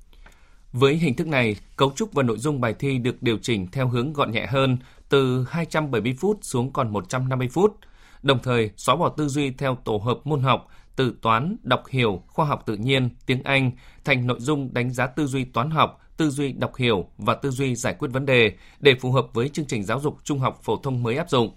Với 0.71 0.95
hình 0.95 1.15
thức 1.15 1.27
này, 1.27 1.55
cấu 1.75 1.91
trúc 1.95 2.13
và 2.13 2.23
nội 2.23 2.37
dung 2.37 2.61
bài 2.61 2.75
thi 2.79 2.97
được 2.97 3.23
điều 3.23 3.37
chỉnh 3.41 3.67
theo 3.71 3.87
hướng 3.87 4.13
gọn 4.13 4.31
nhẹ 4.31 4.45
hơn, 4.45 4.77
từ 5.09 5.45
270 5.49 6.15
phút 6.19 6.39
xuống 6.41 6.73
còn 6.73 6.93
150 6.93 7.49
phút, 7.51 7.77
đồng 8.23 8.39
thời 8.43 8.71
xóa 8.77 8.95
bỏ 8.95 9.09
tư 9.09 9.27
duy 9.27 9.51
theo 9.51 9.77
tổ 9.85 9.97
hợp 9.97 10.17
môn 10.23 10.41
học 10.41 10.67
từ 10.95 11.15
toán, 11.21 11.57
đọc 11.63 11.83
hiểu, 11.89 12.23
khoa 12.27 12.45
học 12.45 12.63
tự 12.65 12.75
nhiên, 12.75 13.09
tiếng 13.25 13.43
Anh 13.43 13.71
thành 14.05 14.27
nội 14.27 14.39
dung 14.39 14.73
đánh 14.73 14.89
giá 14.89 15.07
tư 15.07 15.27
duy 15.27 15.43
toán 15.43 15.69
học, 15.69 15.99
tư 16.17 16.29
duy 16.29 16.51
đọc 16.51 16.75
hiểu 16.75 17.07
và 17.17 17.35
tư 17.35 17.51
duy 17.51 17.75
giải 17.75 17.95
quyết 17.99 18.11
vấn 18.11 18.25
đề 18.25 18.51
để 18.79 18.95
phù 19.01 19.11
hợp 19.11 19.27
với 19.33 19.49
chương 19.49 19.65
trình 19.65 19.83
giáo 19.83 19.99
dục 19.99 20.17
trung 20.23 20.39
học 20.39 20.59
phổ 20.63 20.77
thông 20.77 21.03
mới 21.03 21.17
áp 21.17 21.29
dụng. 21.29 21.51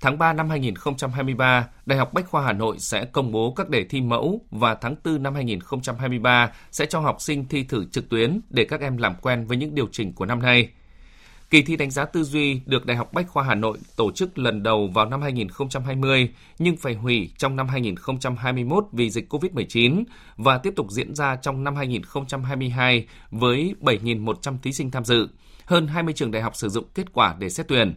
Tháng 0.00 0.18
3 0.18 0.32
năm 0.32 0.50
2023, 0.50 1.68
Đại 1.86 1.98
học 1.98 2.12
Bách 2.12 2.28
khoa 2.28 2.42
Hà 2.42 2.52
Nội 2.52 2.78
sẽ 2.78 3.04
công 3.04 3.32
bố 3.32 3.52
các 3.56 3.68
đề 3.68 3.84
thi 3.84 4.00
mẫu 4.00 4.40
và 4.50 4.74
tháng 4.74 4.94
4 5.04 5.22
năm 5.22 5.34
2023 5.34 6.52
sẽ 6.70 6.86
cho 6.86 7.00
học 7.00 7.20
sinh 7.20 7.48
thi 7.48 7.64
thử 7.64 7.84
trực 7.92 8.08
tuyến 8.08 8.40
để 8.50 8.64
các 8.64 8.80
em 8.80 8.96
làm 8.96 9.14
quen 9.22 9.46
với 9.46 9.56
những 9.56 9.74
điều 9.74 9.86
chỉnh 9.92 10.12
của 10.12 10.26
năm 10.26 10.42
nay. 10.42 10.68
Kỳ 11.50 11.62
thi 11.62 11.76
đánh 11.76 11.90
giá 11.90 12.04
tư 12.04 12.24
duy 12.24 12.60
được 12.66 12.86
Đại 12.86 12.96
học 12.96 13.12
Bách 13.12 13.28
khoa 13.28 13.44
Hà 13.44 13.54
Nội 13.54 13.78
tổ 13.96 14.12
chức 14.12 14.38
lần 14.38 14.62
đầu 14.62 14.88
vào 14.94 15.06
năm 15.06 15.22
2020 15.22 16.34
nhưng 16.58 16.76
phải 16.76 16.94
hủy 16.94 17.30
trong 17.38 17.56
năm 17.56 17.68
2021 17.68 18.84
vì 18.92 19.10
dịch 19.10 19.32
COVID-19 19.32 20.04
và 20.36 20.58
tiếp 20.58 20.72
tục 20.76 20.90
diễn 20.90 21.14
ra 21.14 21.36
trong 21.36 21.64
năm 21.64 21.76
2022 21.76 23.06
với 23.30 23.74
7.100 23.80 24.58
thí 24.62 24.72
sinh 24.72 24.90
tham 24.90 25.04
dự. 25.04 25.28
Hơn 25.64 25.86
20 25.86 26.14
trường 26.14 26.30
đại 26.30 26.42
học 26.42 26.56
sử 26.56 26.68
dụng 26.68 26.84
kết 26.94 27.12
quả 27.12 27.36
để 27.38 27.50
xét 27.50 27.68
tuyển. 27.68 27.94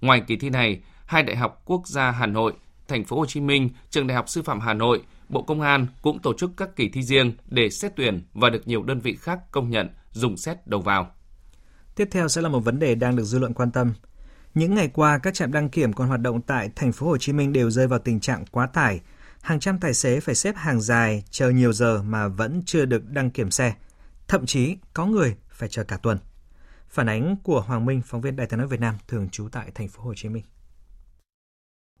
Ngoài 0.00 0.22
kỳ 0.26 0.36
thi 0.36 0.50
này, 0.50 0.80
hai 1.06 1.22
đại 1.22 1.36
học 1.36 1.62
quốc 1.64 1.88
gia 1.88 2.10
Hà 2.10 2.26
Nội, 2.26 2.52
Thành 2.88 3.04
phố 3.04 3.18
Hồ 3.18 3.26
Chí 3.26 3.40
Minh, 3.40 3.70
Trường 3.90 4.06
Đại 4.06 4.16
học 4.16 4.28
Sư 4.28 4.42
phạm 4.42 4.60
Hà 4.60 4.74
Nội, 4.74 5.02
Bộ 5.28 5.42
Công 5.42 5.60
an 5.60 5.86
cũng 6.02 6.18
tổ 6.18 6.32
chức 6.34 6.50
các 6.56 6.76
kỳ 6.76 6.88
thi 6.88 7.02
riêng 7.02 7.32
để 7.46 7.70
xét 7.70 7.92
tuyển 7.96 8.22
và 8.34 8.50
được 8.50 8.68
nhiều 8.68 8.82
đơn 8.82 9.00
vị 9.00 9.16
khác 9.20 9.38
công 9.52 9.70
nhận 9.70 9.88
dùng 10.10 10.36
xét 10.36 10.66
đầu 10.66 10.80
vào. 10.80 11.17
Tiếp 11.98 12.08
theo 12.10 12.28
sẽ 12.28 12.40
là 12.40 12.48
một 12.48 12.60
vấn 12.60 12.78
đề 12.78 12.94
đang 12.94 13.16
được 13.16 13.24
dư 13.24 13.38
luận 13.38 13.54
quan 13.54 13.70
tâm. 13.70 13.94
Những 14.54 14.74
ngày 14.74 14.88
qua, 14.88 15.18
các 15.18 15.34
trạm 15.34 15.52
đăng 15.52 15.68
kiểm 15.68 15.92
còn 15.92 16.08
hoạt 16.08 16.20
động 16.20 16.42
tại 16.42 16.70
thành 16.76 16.92
phố 16.92 17.06
Hồ 17.06 17.16
Chí 17.18 17.32
Minh 17.32 17.52
đều 17.52 17.70
rơi 17.70 17.86
vào 17.86 17.98
tình 17.98 18.20
trạng 18.20 18.44
quá 18.50 18.66
tải. 18.66 19.00
Hàng 19.40 19.60
trăm 19.60 19.78
tài 19.80 19.94
xế 19.94 20.20
phải 20.20 20.34
xếp 20.34 20.56
hàng 20.56 20.80
dài, 20.80 21.24
chờ 21.30 21.50
nhiều 21.50 21.72
giờ 21.72 22.02
mà 22.02 22.28
vẫn 22.28 22.62
chưa 22.66 22.84
được 22.84 23.10
đăng 23.10 23.30
kiểm 23.30 23.50
xe. 23.50 23.74
Thậm 24.28 24.46
chí 24.46 24.76
có 24.94 25.06
người 25.06 25.36
phải 25.50 25.68
chờ 25.68 25.84
cả 25.84 25.96
tuần. 25.96 26.18
Phản 26.88 27.08
ánh 27.08 27.36
của 27.42 27.60
Hoàng 27.60 27.84
Minh, 27.84 28.02
phóng 28.06 28.20
viên 28.20 28.36
Đài 28.36 28.46
tiếng 28.46 28.58
nói 28.58 28.68
Việt 28.68 28.80
Nam 28.80 28.94
thường 29.08 29.28
trú 29.28 29.48
tại 29.52 29.70
thành 29.74 29.88
phố 29.88 30.02
Hồ 30.02 30.14
Chí 30.14 30.28
Minh. 30.28 30.44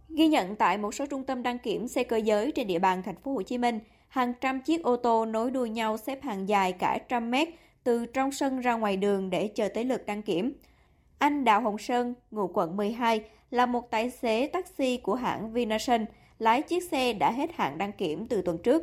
Ghi 0.08 0.28
nhận 0.28 0.56
tại 0.56 0.78
một 0.78 0.94
số 0.94 1.06
trung 1.10 1.24
tâm 1.24 1.42
đăng 1.42 1.58
kiểm 1.58 1.88
xe 1.88 2.04
cơ 2.04 2.16
giới 2.16 2.52
trên 2.56 2.66
địa 2.66 2.78
bàn 2.78 3.02
thành 3.02 3.16
phố 3.24 3.34
Hồ 3.34 3.42
Chí 3.42 3.58
Minh, 3.58 3.80
hàng 4.08 4.32
trăm 4.40 4.60
chiếc 4.60 4.82
ô 4.82 4.96
tô 4.96 5.24
nối 5.24 5.50
đuôi 5.50 5.70
nhau 5.70 5.96
xếp 6.06 6.18
hàng 6.22 6.48
dài 6.48 6.72
cả 6.72 6.98
trăm 7.08 7.30
mét 7.30 7.48
từ 7.88 8.06
trong 8.06 8.32
sân 8.32 8.60
ra 8.60 8.74
ngoài 8.74 8.96
đường 8.96 9.30
để 9.30 9.48
chờ 9.48 9.68
tới 9.68 9.84
lượt 9.84 10.06
đăng 10.06 10.22
kiểm. 10.22 10.52
Anh 11.18 11.44
Đào 11.44 11.60
Hồng 11.60 11.78
Sơn, 11.78 12.14
ngụ 12.30 12.50
quận 12.54 12.76
12, 12.76 13.22
là 13.50 13.66
một 13.66 13.90
tài 13.90 14.10
xế 14.10 14.46
taxi 14.46 14.96
của 14.96 15.14
hãng 15.14 15.52
Vinasun, 15.52 16.04
lái 16.38 16.62
chiếc 16.62 16.82
xe 16.90 17.12
đã 17.12 17.30
hết 17.30 17.50
hạn 17.54 17.78
đăng 17.78 17.92
kiểm 17.92 18.26
từ 18.26 18.42
tuần 18.42 18.58
trước. 18.58 18.82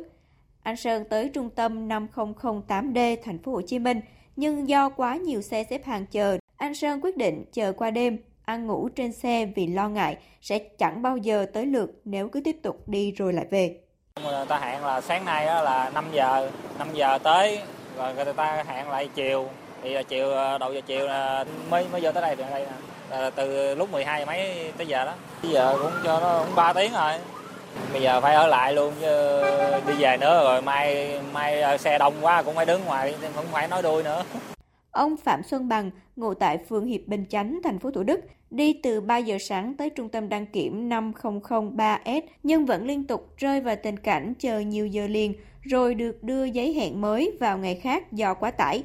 Anh 0.62 0.76
Sơn 0.76 1.04
tới 1.10 1.28
trung 1.28 1.50
tâm 1.50 1.88
5008D 1.88 3.16
thành 3.24 3.38
phố 3.38 3.52
Hồ 3.52 3.62
Chí 3.62 3.78
Minh, 3.78 4.00
nhưng 4.36 4.68
do 4.68 4.88
quá 4.88 5.16
nhiều 5.16 5.42
xe 5.42 5.64
xếp 5.70 5.84
hàng 5.84 6.06
chờ, 6.06 6.38
anh 6.56 6.74
Sơn 6.74 7.00
quyết 7.02 7.16
định 7.16 7.44
chờ 7.52 7.72
qua 7.72 7.90
đêm, 7.90 8.18
ăn 8.44 8.66
ngủ 8.66 8.88
trên 8.88 9.12
xe 9.12 9.46
vì 9.46 9.66
lo 9.66 9.88
ngại 9.88 10.16
sẽ 10.40 10.58
chẳng 10.58 11.02
bao 11.02 11.16
giờ 11.16 11.46
tới 11.52 11.66
lượt 11.66 12.00
nếu 12.04 12.28
cứ 12.28 12.40
tiếp 12.40 12.56
tục 12.62 12.88
đi 12.88 13.12
rồi 13.12 13.32
lại 13.32 13.46
về. 13.50 13.80
Người 14.22 14.46
ta 14.48 14.58
hẹn 14.58 14.84
là 14.84 15.00
sáng 15.00 15.24
nay 15.24 15.46
là 15.46 15.90
5 15.94 16.04
giờ, 16.12 16.50
5 16.78 16.88
giờ 16.94 17.18
tới 17.18 17.60
rồi 17.96 18.14
người 18.14 18.24
ta 18.36 18.64
hẹn 18.66 18.88
lại 18.88 19.08
chiều. 19.14 19.48
Thì 19.82 19.94
là 19.94 20.02
chiều 20.02 20.34
à, 20.34 20.58
đầu 20.58 20.72
giờ 20.72 20.80
chiều 20.86 21.06
là 21.06 21.44
mới 21.70 21.86
mới 21.92 22.00
vô 22.00 22.12
tới 22.12 22.22
đây 22.22 22.36
được 22.36 22.44
đây 22.50 22.60
nè. 22.60 23.16
Là 23.16 23.30
từ 23.30 23.74
lúc 23.74 23.92
12 23.92 24.20
giờ 24.20 24.26
mấy 24.26 24.72
tới 24.76 24.86
giờ 24.86 25.04
đó. 25.04 25.14
Bây 25.42 25.52
giờ 25.52 25.78
cũng 25.82 25.92
cho 26.04 26.20
nó 26.20 26.44
cũng 26.44 26.54
3 26.54 26.72
tiếng 26.72 26.92
rồi. 26.92 27.12
Bây 27.92 28.02
giờ 28.02 28.20
phải 28.20 28.34
ở 28.34 28.46
lại 28.46 28.72
luôn 28.72 28.92
chứ 29.00 29.42
đi 29.86 29.92
về 29.98 30.16
nữa 30.20 30.44
rồi 30.44 30.62
mai 30.62 31.14
mai 31.32 31.62
à, 31.62 31.78
xe 31.78 31.98
đông 31.98 32.14
quá 32.20 32.42
cũng 32.42 32.54
phải 32.54 32.66
đứng 32.66 32.84
ngoài 32.84 33.14
không 33.34 33.44
phải 33.52 33.68
nói 33.68 33.82
đuôi 33.82 34.02
nữa. 34.02 34.24
Ông 34.90 35.16
Phạm 35.16 35.42
Xuân 35.42 35.68
Bằng, 35.68 35.90
ngụ 36.16 36.34
tại 36.34 36.58
phường 36.68 36.86
Hiệp 36.86 37.00
Bình 37.06 37.24
Chánh, 37.30 37.60
thành 37.64 37.78
phố 37.78 37.90
Thủ 37.90 38.02
Đức, 38.02 38.20
đi 38.50 38.80
từ 38.82 39.00
3 39.00 39.16
giờ 39.16 39.38
sáng 39.40 39.74
tới 39.76 39.90
trung 39.90 40.08
tâm 40.08 40.28
đăng 40.28 40.46
kiểm 40.46 40.88
5003S 40.88 42.20
nhưng 42.42 42.66
vẫn 42.66 42.86
liên 42.86 43.06
tục 43.06 43.28
rơi 43.36 43.60
vào 43.60 43.76
tình 43.82 43.96
cảnh 43.96 44.34
chờ 44.38 44.58
nhiều 44.58 44.86
giờ 44.86 45.06
liền 45.06 45.34
rồi 45.68 45.94
được 45.94 46.22
đưa 46.22 46.44
giấy 46.44 46.72
hẹn 46.72 47.00
mới 47.00 47.36
vào 47.40 47.58
ngày 47.58 47.80
khác 47.82 48.12
do 48.12 48.34
quá 48.34 48.50
tải. 48.50 48.82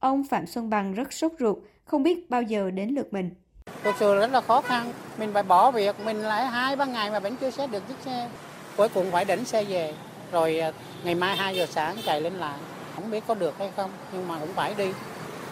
Ông 0.00 0.24
Phạm 0.30 0.46
Xuân 0.46 0.70
Bằng 0.70 0.94
rất 0.94 1.12
sốt 1.12 1.32
ruột, 1.38 1.56
không 1.84 2.02
biết 2.02 2.30
bao 2.30 2.42
giờ 2.42 2.70
đến 2.70 2.90
lượt 2.90 3.12
mình. 3.12 3.30
Thực 3.82 3.94
sự 3.98 4.16
rất 4.16 4.32
là 4.32 4.40
khó 4.40 4.60
khăn, 4.60 4.92
mình 5.18 5.30
phải 5.34 5.42
bỏ 5.42 5.70
việc, 5.70 5.96
mình 6.04 6.16
lại 6.16 6.46
hai 6.46 6.76
ba 6.76 6.84
ngày 6.84 7.10
mà 7.10 7.20
vẫn 7.20 7.36
chưa 7.40 7.50
xét 7.50 7.70
được 7.70 7.88
chiếc 7.88 7.94
xe. 8.04 8.28
Cuối 8.76 8.88
cùng 8.88 9.10
phải 9.12 9.24
đánh 9.24 9.44
xe 9.44 9.64
về, 9.64 9.94
rồi 10.32 10.58
à, 10.58 10.72
ngày 11.04 11.14
mai 11.14 11.36
2 11.36 11.56
giờ 11.56 11.66
sáng 11.66 11.96
chạy 12.06 12.20
lên 12.20 12.32
lại. 12.32 12.58
Không 12.94 13.10
biết 13.10 13.24
có 13.26 13.34
được 13.34 13.58
hay 13.58 13.70
không, 13.76 13.90
nhưng 14.12 14.28
mà 14.28 14.38
cũng 14.40 14.52
phải 14.54 14.74
đi. 14.74 14.88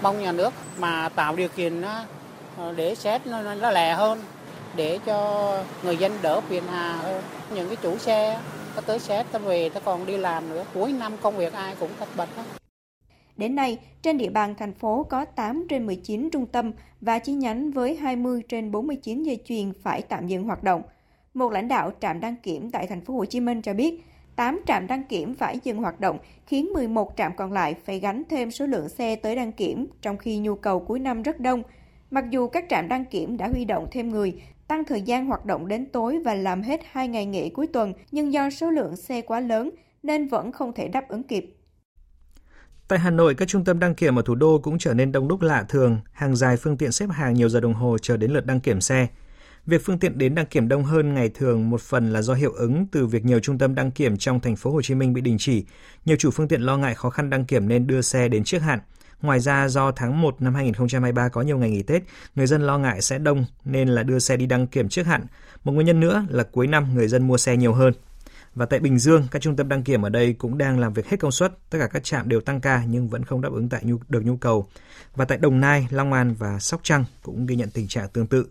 Mong 0.02 0.22
nhà 0.22 0.32
nước 0.32 0.52
mà 0.78 1.08
tạo 1.08 1.36
điều 1.36 1.48
kiện 1.48 1.82
à, 1.82 2.04
để 2.76 2.94
xét 2.94 3.26
nó, 3.26 3.54
nó 3.54 3.70
lẹ 3.70 3.94
hơn, 3.94 4.22
để 4.76 4.98
cho 5.06 5.50
người 5.82 5.96
dân 5.96 6.18
đỡ 6.22 6.40
phiền 6.40 6.62
hà 6.70 6.96
hơn. 6.96 7.22
Những 7.54 7.68
cái 7.68 7.76
chủ 7.82 7.98
xe 7.98 8.38
có 8.76 8.80
tới 8.80 8.98
xét 8.98 9.26
ta 9.32 9.38
về 9.38 9.68
ta 9.68 9.80
còn 9.80 10.06
đi 10.06 10.16
làm 10.16 10.48
nữa 10.48 10.64
cuối 10.74 10.92
năm 10.92 11.12
công 11.22 11.36
việc 11.36 11.52
ai 11.52 11.74
cũng 11.80 11.90
tất 11.98 12.06
bật 12.16 12.28
hết 12.36 12.42
Đến 13.36 13.54
nay, 13.54 13.78
trên 14.02 14.18
địa 14.18 14.30
bàn 14.30 14.54
thành 14.58 14.72
phố 14.72 15.06
có 15.10 15.24
8 15.24 15.66
trên 15.68 15.86
19 15.86 16.28
trung 16.32 16.46
tâm 16.46 16.72
và 17.00 17.18
chi 17.18 17.32
nhánh 17.32 17.70
với 17.70 17.96
20 17.96 18.42
trên 18.48 18.70
49 18.70 19.22
dây 19.22 19.38
chuyền 19.44 19.72
phải 19.82 20.02
tạm 20.02 20.26
dừng 20.26 20.44
hoạt 20.44 20.62
động. 20.62 20.82
Một 21.34 21.52
lãnh 21.52 21.68
đạo 21.68 21.90
trạm 22.00 22.20
đăng 22.20 22.36
kiểm 22.36 22.70
tại 22.70 22.86
thành 22.86 23.00
phố 23.00 23.14
Hồ 23.14 23.24
Chí 23.24 23.40
Minh 23.40 23.62
cho 23.62 23.74
biết, 23.74 24.04
8 24.36 24.60
trạm 24.66 24.86
đăng 24.86 25.04
kiểm 25.04 25.34
phải 25.34 25.58
dừng 25.64 25.76
hoạt 25.78 26.00
động, 26.00 26.18
khiến 26.46 26.72
11 26.72 27.16
trạm 27.16 27.32
còn 27.36 27.52
lại 27.52 27.74
phải 27.84 28.00
gánh 28.00 28.22
thêm 28.30 28.50
số 28.50 28.66
lượng 28.66 28.88
xe 28.88 29.16
tới 29.16 29.36
đăng 29.36 29.52
kiểm, 29.52 29.86
trong 30.02 30.16
khi 30.16 30.38
nhu 30.38 30.54
cầu 30.54 30.80
cuối 30.80 30.98
năm 30.98 31.22
rất 31.22 31.40
đông. 31.40 31.62
Mặc 32.10 32.24
dù 32.30 32.48
các 32.48 32.64
trạm 32.68 32.88
đăng 32.88 33.04
kiểm 33.04 33.36
đã 33.36 33.48
huy 33.48 33.64
động 33.64 33.86
thêm 33.90 34.10
người, 34.10 34.42
tăng 34.68 34.84
thời 34.84 35.02
gian 35.02 35.26
hoạt 35.26 35.46
động 35.46 35.68
đến 35.68 35.86
tối 35.92 36.18
và 36.24 36.34
làm 36.34 36.62
hết 36.62 36.80
hai 36.90 37.08
ngày 37.08 37.26
nghỉ 37.26 37.50
cuối 37.50 37.66
tuần, 37.66 37.92
nhưng 38.10 38.32
do 38.32 38.50
số 38.50 38.70
lượng 38.70 38.96
xe 38.96 39.20
quá 39.20 39.40
lớn 39.40 39.70
nên 40.02 40.28
vẫn 40.28 40.52
không 40.52 40.72
thể 40.72 40.88
đáp 40.88 41.08
ứng 41.08 41.22
kịp. 41.22 41.56
Tại 42.88 42.98
Hà 42.98 43.10
Nội, 43.10 43.34
các 43.34 43.48
trung 43.48 43.64
tâm 43.64 43.78
đăng 43.78 43.94
kiểm 43.94 44.18
ở 44.18 44.22
thủ 44.22 44.34
đô 44.34 44.58
cũng 44.58 44.78
trở 44.78 44.94
nên 44.94 45.12
đông 45.12 45.28
đúc 45.28 45.42
lạ 45.42 45.64
thường, 45.68 45.98
hàng 46.12 46.36
dài 46.36 46.56
phương 46.56 46.76
tiện 46.76 46.92
xếp 46.92 47.06
hàng 47.12 47.34
nhiều 47.34 47.48
giờ 47.48 47.60
đồng 47.60 47.74
hồ 47.74 47.98
chờ 48.02 48.16
đến 48.16 48.30
lượt 48.30 48.46
đăng 48.46 48.60
kiểm 48.60 48.80
xe. 48.80 49.06
Việc 49.66 49.82
phương 49.84 49.98
tiện 49.98 50.18
đến 50.18 50.34
đăng 50.34 50.46
kiểm 50.46 50.68
đông 50.68 50.84
hơn 50.84 51.14
ngày 51.14 51.28
thường 51.28 51.70
một 51.70 51.80
phần 51.80 52.12
là 52.12 52.22
do 52.22 52.34
hiệu 52.34 52.52
ứng 52.52 52.86
từ 52.92 53.06
việc 53.06 53.24
nhiều 53.24 53.40
trung 53.40 53.58
tâm 53.58 53.74
đăng 53.74 53.90
kiểm 53.90 54.16
trong 54.16 54.40
thành 54.40 54.56
phố 54.56 54.70
Hồ 54.70 54.82
Chí 54.82 54.94
Minh 54.94 55.12
bị 55.12 55.20
đình 55.20 55.36
chỉ. 55.38 55.64
Nhiều 56.04 56.16
chủ 56.16 56.30
phương 56.30 56.48
tiện 56.48 56.62
lo 56.62 56.76
ngại 56.76 56.94
khó 56.94 57.10
khăn 57.10 57.30
đăng 57.30 57.44
kiểm 57.44 57.68
nên 57.68 57.86
đưa 57.86 58.00
xe 58.00 58.28
đến 58.28 58.44
trước 58.44 58.58
hạn. 58.58 58.78
Ngoài 59.24 59.40
ra 59.40 59.68
do 59.68 59.90
tháng 59.90 60.20
1 60.20 60.42
năm 60.42 60.54
2023 60.54 61.28
có 61.28 61.42
nhiều 61.42 61.58
ngày 61.58 61.70
nghỉ 61.70 61.82
Tết, 61.82 62.02
người 62.34 62.46
dân 62.46 62.62
lo 62.62 62.78
ngại 62.78 63.02
sẽ 63.02 63.18
đông 63.18 63.44
nên 63.64 63.88
là 63.88 64.02
đưa 64.02 64.18
xe 64.18 64.36
đi 64.36 64.46
đăng 64.46 64.66
kiểm 64.66 64.88
trước 64.88 65.06
hạn. 65.06 65.26
Một 65.64 65.72
nguyên 65.72 65.86
nhân 65.86 66.00
nữa 66.00 66.26
là 66.28 66.44
cuối 66.52 66.66
năm 66.66 66.94
người 66.94 67.08
dân 67.08 67.26
mua 67.26 67.36
xe 67.36 67.56
nhiều 67.56 67.72
hơn. 67.72 67.92
Và 68.54 68.66
tại 68.66 68.80
Bình 68.80 68.98
Dương, 68.98 69.26
các 69.30 69.42
trung 69.42 69.56
tâm 69.56 69.68
đăng 69.68 69.82
kiểm 69.82 70.02
ở 70.02 70.08
đây 70.08 70.32
cũng 70.32 70.58
đang 70.58 70.78
làm 70.78 70.92
việc 70.92 71.06
hết 71.08 71.20
công 71.20 71.32
suất, 71.32 71.70
tất 71.70 71.78
cả 71.78 71.86
các 71.86 72.04
trạm 72.04 72.28
đều 72.28 72.40
tăng 72.40 72.60
ca 72.60 72.84
nhưng 72.88 73.08
vẫn 73.08 73.24
không 73.24 73.40
đáp 73.40 73.52
ứng 73.52 73.68
tại 73.68 73.80
nhu, 73.84 73.96
được 74.08 74.20
nhu 74.24 74.36
cầu. 74.36 74.66
Và 75.16 75.24
tại 75.24 75.38
Đồng 75.38 75.60
Nai, 75.60 75.88
Long 75.90 76.12
An 76.12 76.34
và 76.38 76.58
Sóc 76.58 76.80
Trăng 76.82 77.04
cũng 77.22 77.46
ghi 77.46 77.56
nhận 77.56 77.70
tình 77.70 77.88
trạng 77.88 78.08
tương 78.08 78.26
tự. 78.26 78.46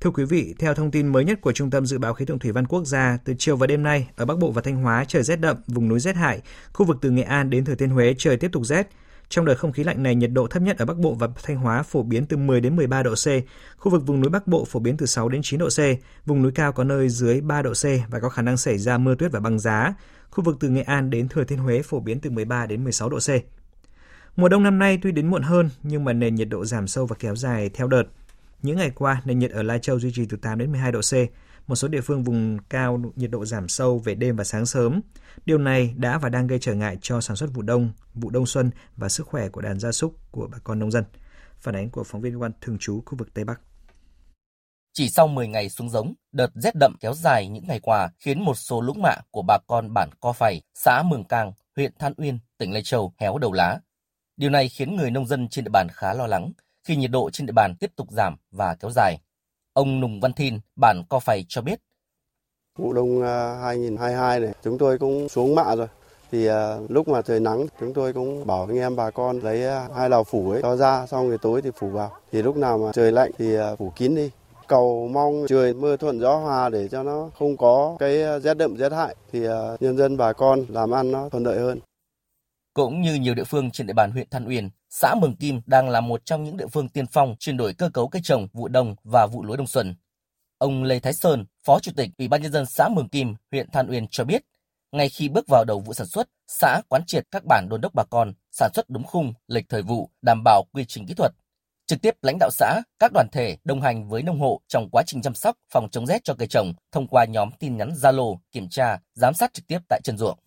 Thưa 0.00 0.10
quý 0.10 0.24
vị, 0.24 0.54
theo 0.58 0.74
thông 0.74 0.90
tin 0.90 1.08
mới 1.08 1.24
nhất 1.24 1.40
của 1.40 1.52
Trung 1.52 1.70
tâm 1.70 1.86
Dự 1.86 1.98
báo 1.98 2.14
Khí 2.14 2.24
tượng 2.24 2.38
Thủy 2.38 2.52
văn 2.52 2.66
Quốc 2.66 2.84
gia, 2.84 3.18
từ 3.24 3.34
chiều 3.38 3.56
và 3.56 3.66
đêm 3.66 3.82
nay, 3.82 4.08
ở 4.16 4.24
Bắc 4.24 4.38
Bộ 4.38 4.50
và 4.50 4.62
Thanh 4.62 4.76
Hóa 4.76 5.04
trời 5.08 5.22
rét 5.22 5.36
đậm, 5.36 5.56
vùng 5.66 5.88
núi 5.88 6.00
rét 6.00 6.16
hại, 6.16 6.40
khu 6.72 6.86
vực 6.86 6.98
từ 7.00 7.10
Nghệ 7.10 7.22
An 7.22 7.50
đến 7.50 7.64
Thừa 7.64 7.74
Thiên 7.74 7.90
Huế 7.90 8.14
trời 8.18 8.36
tiếp 8.36 8.50
tục 8.52 8.66
rét, 8.66 8.88
trong 9.30 9.44
đợt 9.44 9.54
không 9.54 9.72
khí 9.72 9.84
lạnh 9.84 10.02
này, 10.02 10.14
nhiệt 10.14 10.30
độ 10.32 10.46
thấp 10.46 10.62
nhất 10.62 10.78
ở 10.78 10.84
Bắc 10.84 10.96
Bộ 10.96 11.14
và 11.14 11.28
Thanh 11.42 11.56
Hóa 11.56 11.82
phổ 11.82 12.02
biến 12.02 12.26
từ 12.26 12.36
10 12.36 12.60
đến 12.60 12.76
13 12.76 13.02
độ 13.02 13.14
C, 13.14 13.26
khu 13.76 13.92
vực 13.92 14.06
vùng 14.06 14.20
núi 14.20 14.30
Bắc 14.30 14.46
Bộ 14.46 14.64
phổ 14.64 14.80
biến 14.80 14.96
từ 14.96 15.06
6 15.06 15.28
đến 15.28 15.40
9 15.44 15.60
độ 15.60 15.68
C, 15.68 15.80
vùng 16.26 16.42
núi 16.42 16.52
cao 16.54 16.72
có 16.72 16.84
nơi 16.84 17.08
dưới 17.08 17.40
3 17.40 17.62
độ 17.62 17.72
C 17.72 17.84
và 18.10 18.20
có 18.20 18.28
khả 18.28 18.42
năng 18.42 18.56
xảy 18.56 18.78
ra 18.78 18.98
mưa 18.98 19.14
tuyết 19.14 19.32
và 19.32 19.40
băng 19.40 19.58
giá. 19.58 19.94
Khu 20.30 20.44
vực 20.44 20.56
từ 20.60 20.68
Nghệ 20.68 20.82
An 20.82 21.10
đến 21.10 21.28
Thừa 21.28 21.44
Thiên 21.44 21.58
Huế 21.58 21.82
phổ 21.82 22.00
biến 22.00 22.20
từ 22.20 22.30
13 22.30 22.66
đến 22.66 22.84
16 22.84 23.08
độ 23.08 23.18
C. 23.18 23.30
Mùa 24.36 24.48
đông 24.48 24.62
năm 24.62 24.78
nay 24.78 24.98
tuy 25.02 25.12
đến 25.12 25.26
muộn 25.26 25.42
hơn 25.42 25.70
nhưng 25.82 26.04
mà 26.04 26.12
nền 26.12 26.34
nhiệt 26.34 26.48
độ 26.48 26.64
giảm 26.64 26.86
sâu 26.86 27.06
và 27.06 27.16
kéo 27.18 27.36
dài 27.36 27.70
theo 27.74 27.86
đợt. 27.86 28.04
Những 28.62 28.76
ngày 28.76 28.90
qua, 28.90 29.22
nền 29.24 29.38
nhiệt 29.38 29.50
ở 29.50 29.62
Lai 29.62 29.78
Châu 29.78 30.00
duy 30.00 30.12
trì 30.12 30.26
từ 30.26 30.36
8 30.36 30.58
đến 30.58 30.72
12 30.72 30.92
độ 30.92 31.00
C, 31.00 31.14
một 31.68 31.74
số 31.74 31.88
địa 31.88 32.00
phương 32.00 32.24
vùng 32.24 32.58
cao 32.68 33.00
nhiệt 33.16 33.30
độ 33.30 33.44
giảm 33.44 33.68
sâu 33.68 33.98
về 33.98 34.14
đêm 34.14 34.36
và 34.36 34.44
sáng 34.44 34.66
sớm. 34.66 35.00
Điều 35.46 35.58
này 35.58 35.94
đã 35.96 36.18
và 36.18 36.28
đang 36.28 36.46
gây 36.46 36.58
trở 36.58 36.74
ngại 36.74 36.98
cho 37.02 37.20
sản 37.20 37.36
xuất 37.36 37.50
vụ 37.54 37.62
đông, 37.62 37.92
vụ 38.14 38.30
đông 38.30 38.46
xuân 38.46 38.70
và 38.96 39.08
sức 39.08 39.26
khỏe 39.26 39.48
của 39.48 39.60
đàn 39.60 39.78
gia 39.78 39.92
súc 39.92 40.14
của 40.30 40.48
bà 40.52 40.58
con 40.64 40.78
nông 40.78 40.90
dân. 40.90 41.04
Phản 41.58 41.76
ánh 41.76 41.90
của 41.90 42.04
phóng 42.04 42.20
viên 42.20 42.42
quan 42.42 42.52
thường 42.60 42.78
trú 42.80 43.02
khu 43.06 43.18
vực 43.18 43.34
Tây 43.34 43.44
Bắc. 43.44 43.60
Chỉ 44.92 45.08
sau 45.08 45.28
10 45.28 45.48
ngày 45.48 45.68
xuống 45.68 45.90
giống, 45.90 46.14
đợt 46.32 46.50
rét 46.54 46.74
đậm 46.74 46.96
kéo 47.00 47.14
dài 47.14 47.48
những 47.48 47.64
ngày 47.68 47.80
qua 47.80 48.08
khiến 48.18 48.44
một 48.44 48.54
số 48.54 48.80
lũng 48.80 49.02
mạ 49.02 49.14
của 49.30 49.42
bà 49.42 49.58
con 49.66 49.94
bản 49.94 50.10
Co 50.20 50.32
Phày, 50.32 50.62
xã 50.74 51.02
Mường 51.02 51.24
Cang, 51.24 51.52
huyện 51.76 51.92
Than 51.98 52.12
Uyên, 52.16 52.38
tỉnh 52.58 52.72
Lai 52.72 52.82
Châu 52.82 53.14
héo 53.18 53.38
đầu 53.38 53.52
lá. 53.52 53.80
Điều 54.36 54.50
này 54.50 54.68
khiến 54.68 54.96
người 54.96 55.10
nông 55.10 55.26
dân 55.26 55.48
trên 55.48 55.64
địa 55.64 55.70
bàn 55.70 55.88
khá 55.92 56.14
lo 56.14 56.26
lắng 56.26 56.52
khi 56.84 56.96
nhiệt 56.96 57.10
độ 57.10 57.30
trên 57.30 57.46
địa 57.46 57.52
bàn 57.52 57.74
tiếp 57.80 57.90
tục 57.96 58.06
giảm 58.10 58.36
và 58.50 58.74
kéo 58.80 58.90
dài. 58.90 59.18
Ông 59.72 60.00
Nùng 60.00 60.20
Văn 60.20 60.32
Thin, 60.32 60.58
bản 60.76 61.02
Co 61.08 61.18
Phày 61.18 61.44
cho 61.48 61.62
biết. 61.62 61.80
Vụ 62.78 62.92
đông 62.92 63.22
à, 63.22 63.58
2022 63.62 64.40
này 64.40 64.52
chúng 64.64 64.78
tôi 64.78 64.98
cũng 64.98 65.28
xuống 65.28 65.54
mạ 65.54 65.76
rồi. 65.76 65.86
Thì 66.32 66.46
à, 66.46 66.76
lúc 66.88 67.08
mà 67.08 67.22
trời 67.22 67.40
nắng 67.40 67.66
chúng 67.80 67.94
tôi 67.94 68.12
cũng 68.12 68.46
bảo 68.46 68.66
anh 68.68 68.78
em 68.78 68.96
bà 68.96 69.10
con 69.10 69.40
lấy 69.40 69.66
à, 69.66 69.88
hai 69.96 70.10
lò 70.10 70.22
phủ 70.22 70.50
ấy 70.50 70.62
cho 70.62 70.76
ra 70.76 71.06
xong 71.06 71.28
rồi 71.28 71.38
tối 71.38 71.62
thì 71.62 71.70
phủ 71.76 71.88
vào. 71.88 72.12
Thì 72.32 72.42
lúc 72.42 72.56
nào 72.56 72.78
mà 72.78 72.92
trời 72.92 73.12
lạnh 73.12 73.30
thì 73.38 73.56
phủ 73.78 73.92
kín 73.96 74.14
đi. 74.14 74.30
Cầu 74.68 75.08
mong 75.12 75.46
trời 75.48 75.74
mưa 75.74 75.96
thuận 75.96 76.20
gió 76.20 76.36
hòa 76.36 76.68
để 76.68 76.88
cho 76.88 77.02
nó 77.02 77.30
không 77.38 77.56
có 77.56 77.96
cái 77.98 78.40
rét 78.40 78.54
đậm 78.54 78.76
rét 78.76 78.92
hại 78.92 79.16
thì 79.32 79.40
nhân 79.80 79.96
dân 79.96 80.16
bà 80.16 80.32
con 80.32 80.64
làm 80.68 80.90
ăn 80.90 81.12
nó 81.12 81.28
thuận 81.28 81.44
lợi 81.44 81.58
hơn. 81.58 81.78
Cũng 82.74 83.00
như 83.00 83.14
nhiều 83.14 83.34
địa 83.34 83.44
phương 83.44 83.70
trên 83.70 83.86
địa 83.86 83.92
bàn 83.92 84.10
huyện 84.10 84.30
Than 84.30 84.48
Uyên, 84.48 84.70
xã 84.90 85.14
Mường 85.14 85.36
Kim 85.36 85.60
đang 85.66 85.88
là 85.88 86.00
một 86.00 86.24
trong 86.24 86.44
những 86.44 86.56
địa 86.56 86.66
phương 86.66 86.88
tiên 86.88 87.06
phong 87.06 87.36
chuyển 87.38 87.56
đổi 87.56 87.74
cơ 87.74 87.90
cấu 87.94 88.08
cây 88.08 88.22
trồng 88.24 88.48
vụ 88.52 88.68
đông 88.68 88.94
và 89.04 89.26
vụ 89.26 89.44
lúa 89.44 89.56
đông 89.56 89.66
xuân. 89.66 89.94
Ông 90.58 90.82
Lê 90.82 91.00
Thái 91.00 91.12
Sơn, 91.12 91.46
Phó 91.64 91.80
Chủ 91.80 91.92
tịch 91.96 92.10
Ủy 92.18 92.28
ban 92.28 92.42
nhân 92.42 92.52
dân 92.52 92.66
xã 92.66 92.88
Mường 92.88 93.08
Kim, 93.08 93.34
huyện 93.50 93.70
Than 93.70 93.90
Uyên 93.90 94.06
cho 94.10 94.24
biết, 94.24 94.42
ngay 94.92 95.08
khi 95.08 95.28
bước 95.28 95.48
vào 95.48 95.64
đầu 95.64 95.80
vụ 95.80 95.92
sản 95.92 96.06
xuất, 96.06 96.28
xã 96.46 96.82
quán 96.88 97.02
triệt 97.06 97.26
các 97.30 97.42
bản 97.44 97.66
đôn 97.70 97.80
đốc 97.80 97.94
bà 97.94 98.04
con 98.10 98.32
sản 98.50 98.70
xuất 98.74 98.90
đúng 98.90 99.04
khung, 99.04 99.32
lịch 99.46 99.68
thời 99.68 99.82
vụ, 99.82 100.10
đảm 100.22 100.42
bảo 100.44 100.64
quy 100.72 100.84
trình 100.88 101.06
kỹ 101.06 101.14
thuật. 101.14 101.32
Trực 101.86 102.02
tiếp 102.02 102.14
lãnh 102.22 102.36
đạo 102.40 102.50
xã, 102.52 102.82
các 102.98 103.12
đoàn 103.14 103.26
thể 103.32 103.56
đồng 103.64 103.80
hành 103.80 104.08
với 104.08 104.22
nông 104.22 104.40
hộ 104.40 104.60
trong 104.68 104.88
quá 104.92 105.02
trình 105.06 105.22
chăm 105.22 105.34
sóc, 105.34 105.56
phòng 105.72 105.88
chống 105.90 106.06
rét 106.06 106.24
cho 106.24 106.34
cây 106.34 106.48
trồng 106.48 106.72
thông 106.92 107.06
qua 107.06 107.24
nhóm 107.24 107.50
tin 107.58 107.76
nhắn 107.76 107.92
Zalo, 107.92 108.36
kiểm 108.52 108.68
tra, 108.68 108.98
giám 109.14 109.34
sát 109.34 109.54
trực 109.54 109.66
tiếp 109.66 109.78
tại 109.88 110.00
chân 110.04 110.18
ruộng. 110.18 110.38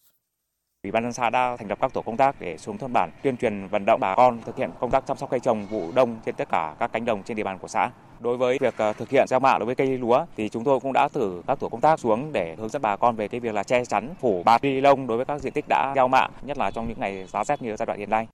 Ủy 0.84 0.92
ban 0.92 1.04
dân 1.04 1.14
xã 1.14 1.30
đã 1.30 1.58
thành 1.58 1.68
lập 1.68 1.78
các 1.82 1.94
tổ 1.94 2.02
công 2.02 2.18
tác 2.18 2.36
để 2.40 2.58
xuống 2.58 2.78
thôn 2.78 2.94
bản 2.94 3.12
tuyên 3.24 3.38
truyền 3.38 3.68
vận 3.68 3.86
động 3.86 4.00
bà 4.00 4.16
con 4.16 4.42
thực 4.46 4.58
hiện 4.58 4.70
công 4.80 4.92
tác 4.92 5.06
chăm 5.08 5.18
sóc 5.18 5.30
cây 5.30 5.40
trồng 5.40 5.66
vụ 5.66 5.92
đông 5.96 6.18
trên 6.26 6.36
tất 6.36 6.50
cả 6.50 6.76
các 6.80 6.92
cánh 6.94 7.06
đồng 7.06 7.24
trên 7.24 7.38
địa 7.38 7.44
bàn 7.44 7.58
của 7.58 7.68
xã. 7.68 7.90
Đối 8.20 8.38
với 8.38 8.58
việc 8.62 8.74
ờ, 8.78 8.94
thực 8.94 9.10
hiện 9.10 9.28
gieo 9.28 9.40
mạ 9.40 9.58
đối 9.58 9.66
với 9.66 9.76
cây 9.76 9.98
lúa 9.98 10.26
thì 10.38 10.50
chúng 10.50 10.64
tôi 10.64 10.80
cũng 10.80 10.94
đã 10.94 11.10
cử 11.14 11.42
các 11.48 11.60
tổ 11.60 11.70
công 11.70 11.82
tác 11.82 12.00
xuống 12.00 12.34
để 12.34 12.56
hướng 12.58 12.70
dẫn 12.70 12.82
bà 12.82 12.96
con 12.96 13.16
về 13.16 13.28
cái 13.28 13.40
việc 13.40 13.54
là 13.54 13.64
che 13.64 13.86
chắn 13.86 14.14
phủ 14.22 14.44
bạt 14.46 14.64
ni 14.64 14.82
lông 14.82 15.08
đối 15.08 15.18
với 15.18 15.26
các 15.26 15.42
diện 15.42 15.54
tích 15.54 15.66
đã 15.70 15.94
gieo 15.96 16.08
mạ, 16.08 16.28
nhất 16.42 16.58
là 16.58 16.72
trong 16.72 16.88
những 16.88 17.00
ngày 17.00 17.26
giá 17.26 17.44
rét 17.44 17.62
như 17.62 17.76
giai 17.76 17.86
đoạn 17.86 18.00
hiện 18.00 18.10
nay. 18.10 18.28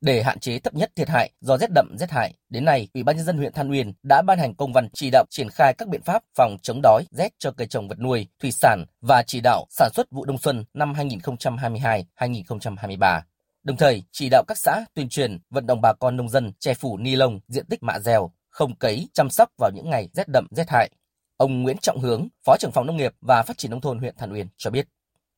Để 0.00 0.22
hạn 0.22 0.38
chế 0.38 0.58
thấp 0.58 0.74
nhất 0.74 0.90
thiệt 0.96 1.08
hại 1.08 1.30
do 1.40 1.58
rét 1.58 1.70
đậm 1.74 1.96
rét 1.98 2.10
hại, 2.10 2.34
đến 2.48 2.64
nay, 2.64 2.88
Ủy 2.94 3.02
ban 3.02 3.16
nhân 3.16 3.26
dân 3.26 3.36
huyện 3.36 3.52
Than 3.52 3.70
Uyên 3.70 3.92
đã 4.02 4.22
ban 4.22 4.38
hành 4.38 4.54
công 4.54 4.72
văn 4.72 4.88
chỉ 4.92 5.10
đạo 5.10 5.24
triển 5.30 5.48
khai 5.50 5.74
các 5.74 5.88
biện 5.88 6.02
pháp 6.02 6.22
phòng 6.34 6.56
chống 6.62 6.80
đói, 6.82 7.04
rét 7.10 7.32
cho 7.38 7.50
cây 7.50 7.66
trồng 7.66 7.88
vật 7.88 7.98
nuôi, 7.98 8.26
thủy 8.42 8.52
sản 8.52 8.84
và 9.00 9.22
chỉ 9.22 9.40
đạo 9.40 9.66
sản 9.70 9.90
xuất 9.94 10.10
vụ 10.10 10.24
đông 10.24 10.38
xuân 10.38 10.64
năm 10.74 10.92
2022-2023. 10.92 13.20
Đồng 13.62 13.76
thời, 13.76 14.02
chỉ 14.12 14.28
đạo 14.28 14.44
các 14.48 14.58
xã 14.58 14.84
tuyên 14.94 15.08
truyền 15.08 15.38
vận 15.50 15.66
động 15.66 15.80
bà 15.80 15.92
con 15.92 16.16
nông 16.16 16.28
dân 16.28 16.52
che 16.58 16.74
phủ 16.74 16.98
ni 16.98 17.16
lông 17.16 17.40
diện 17.48 17.66
tích 17.66 17.82
mạ 17.82 17.98
dèo, 17.98 18.30
không 18.48 18.76
cấy, 18.76 19.08
chăm 19.12 19.30
sóc 19.30 19.50
vào 19.58 19.70
những 19.74 19.90
ngày 19.90 20.08
rét 20.12 20.28
đậm 20.28 20.46
rét 20.50 20.70
hại. 20.70 20.90
Ông 21.36 21.62
Nguyễn 21.62 21.78
Trọng 21.78 22.00
Hướng, 22.00 22.28
Phó 22.46 22.56
trưởng 22.60 22.72
phòng 22.72 22.86
nông 22.86 22.96
nghiệp 22.96 23.14
và 23.20 23.42
phát 23.42 23.58
triển 23.58 23.70
nông 23.70 23.80
thôn 23.80 23.98
huyện 23.98 24.16
Than 24.16 24.32
Uyên 24.32 24.46
cho 24.56 24.70
biết. 24.70 24.88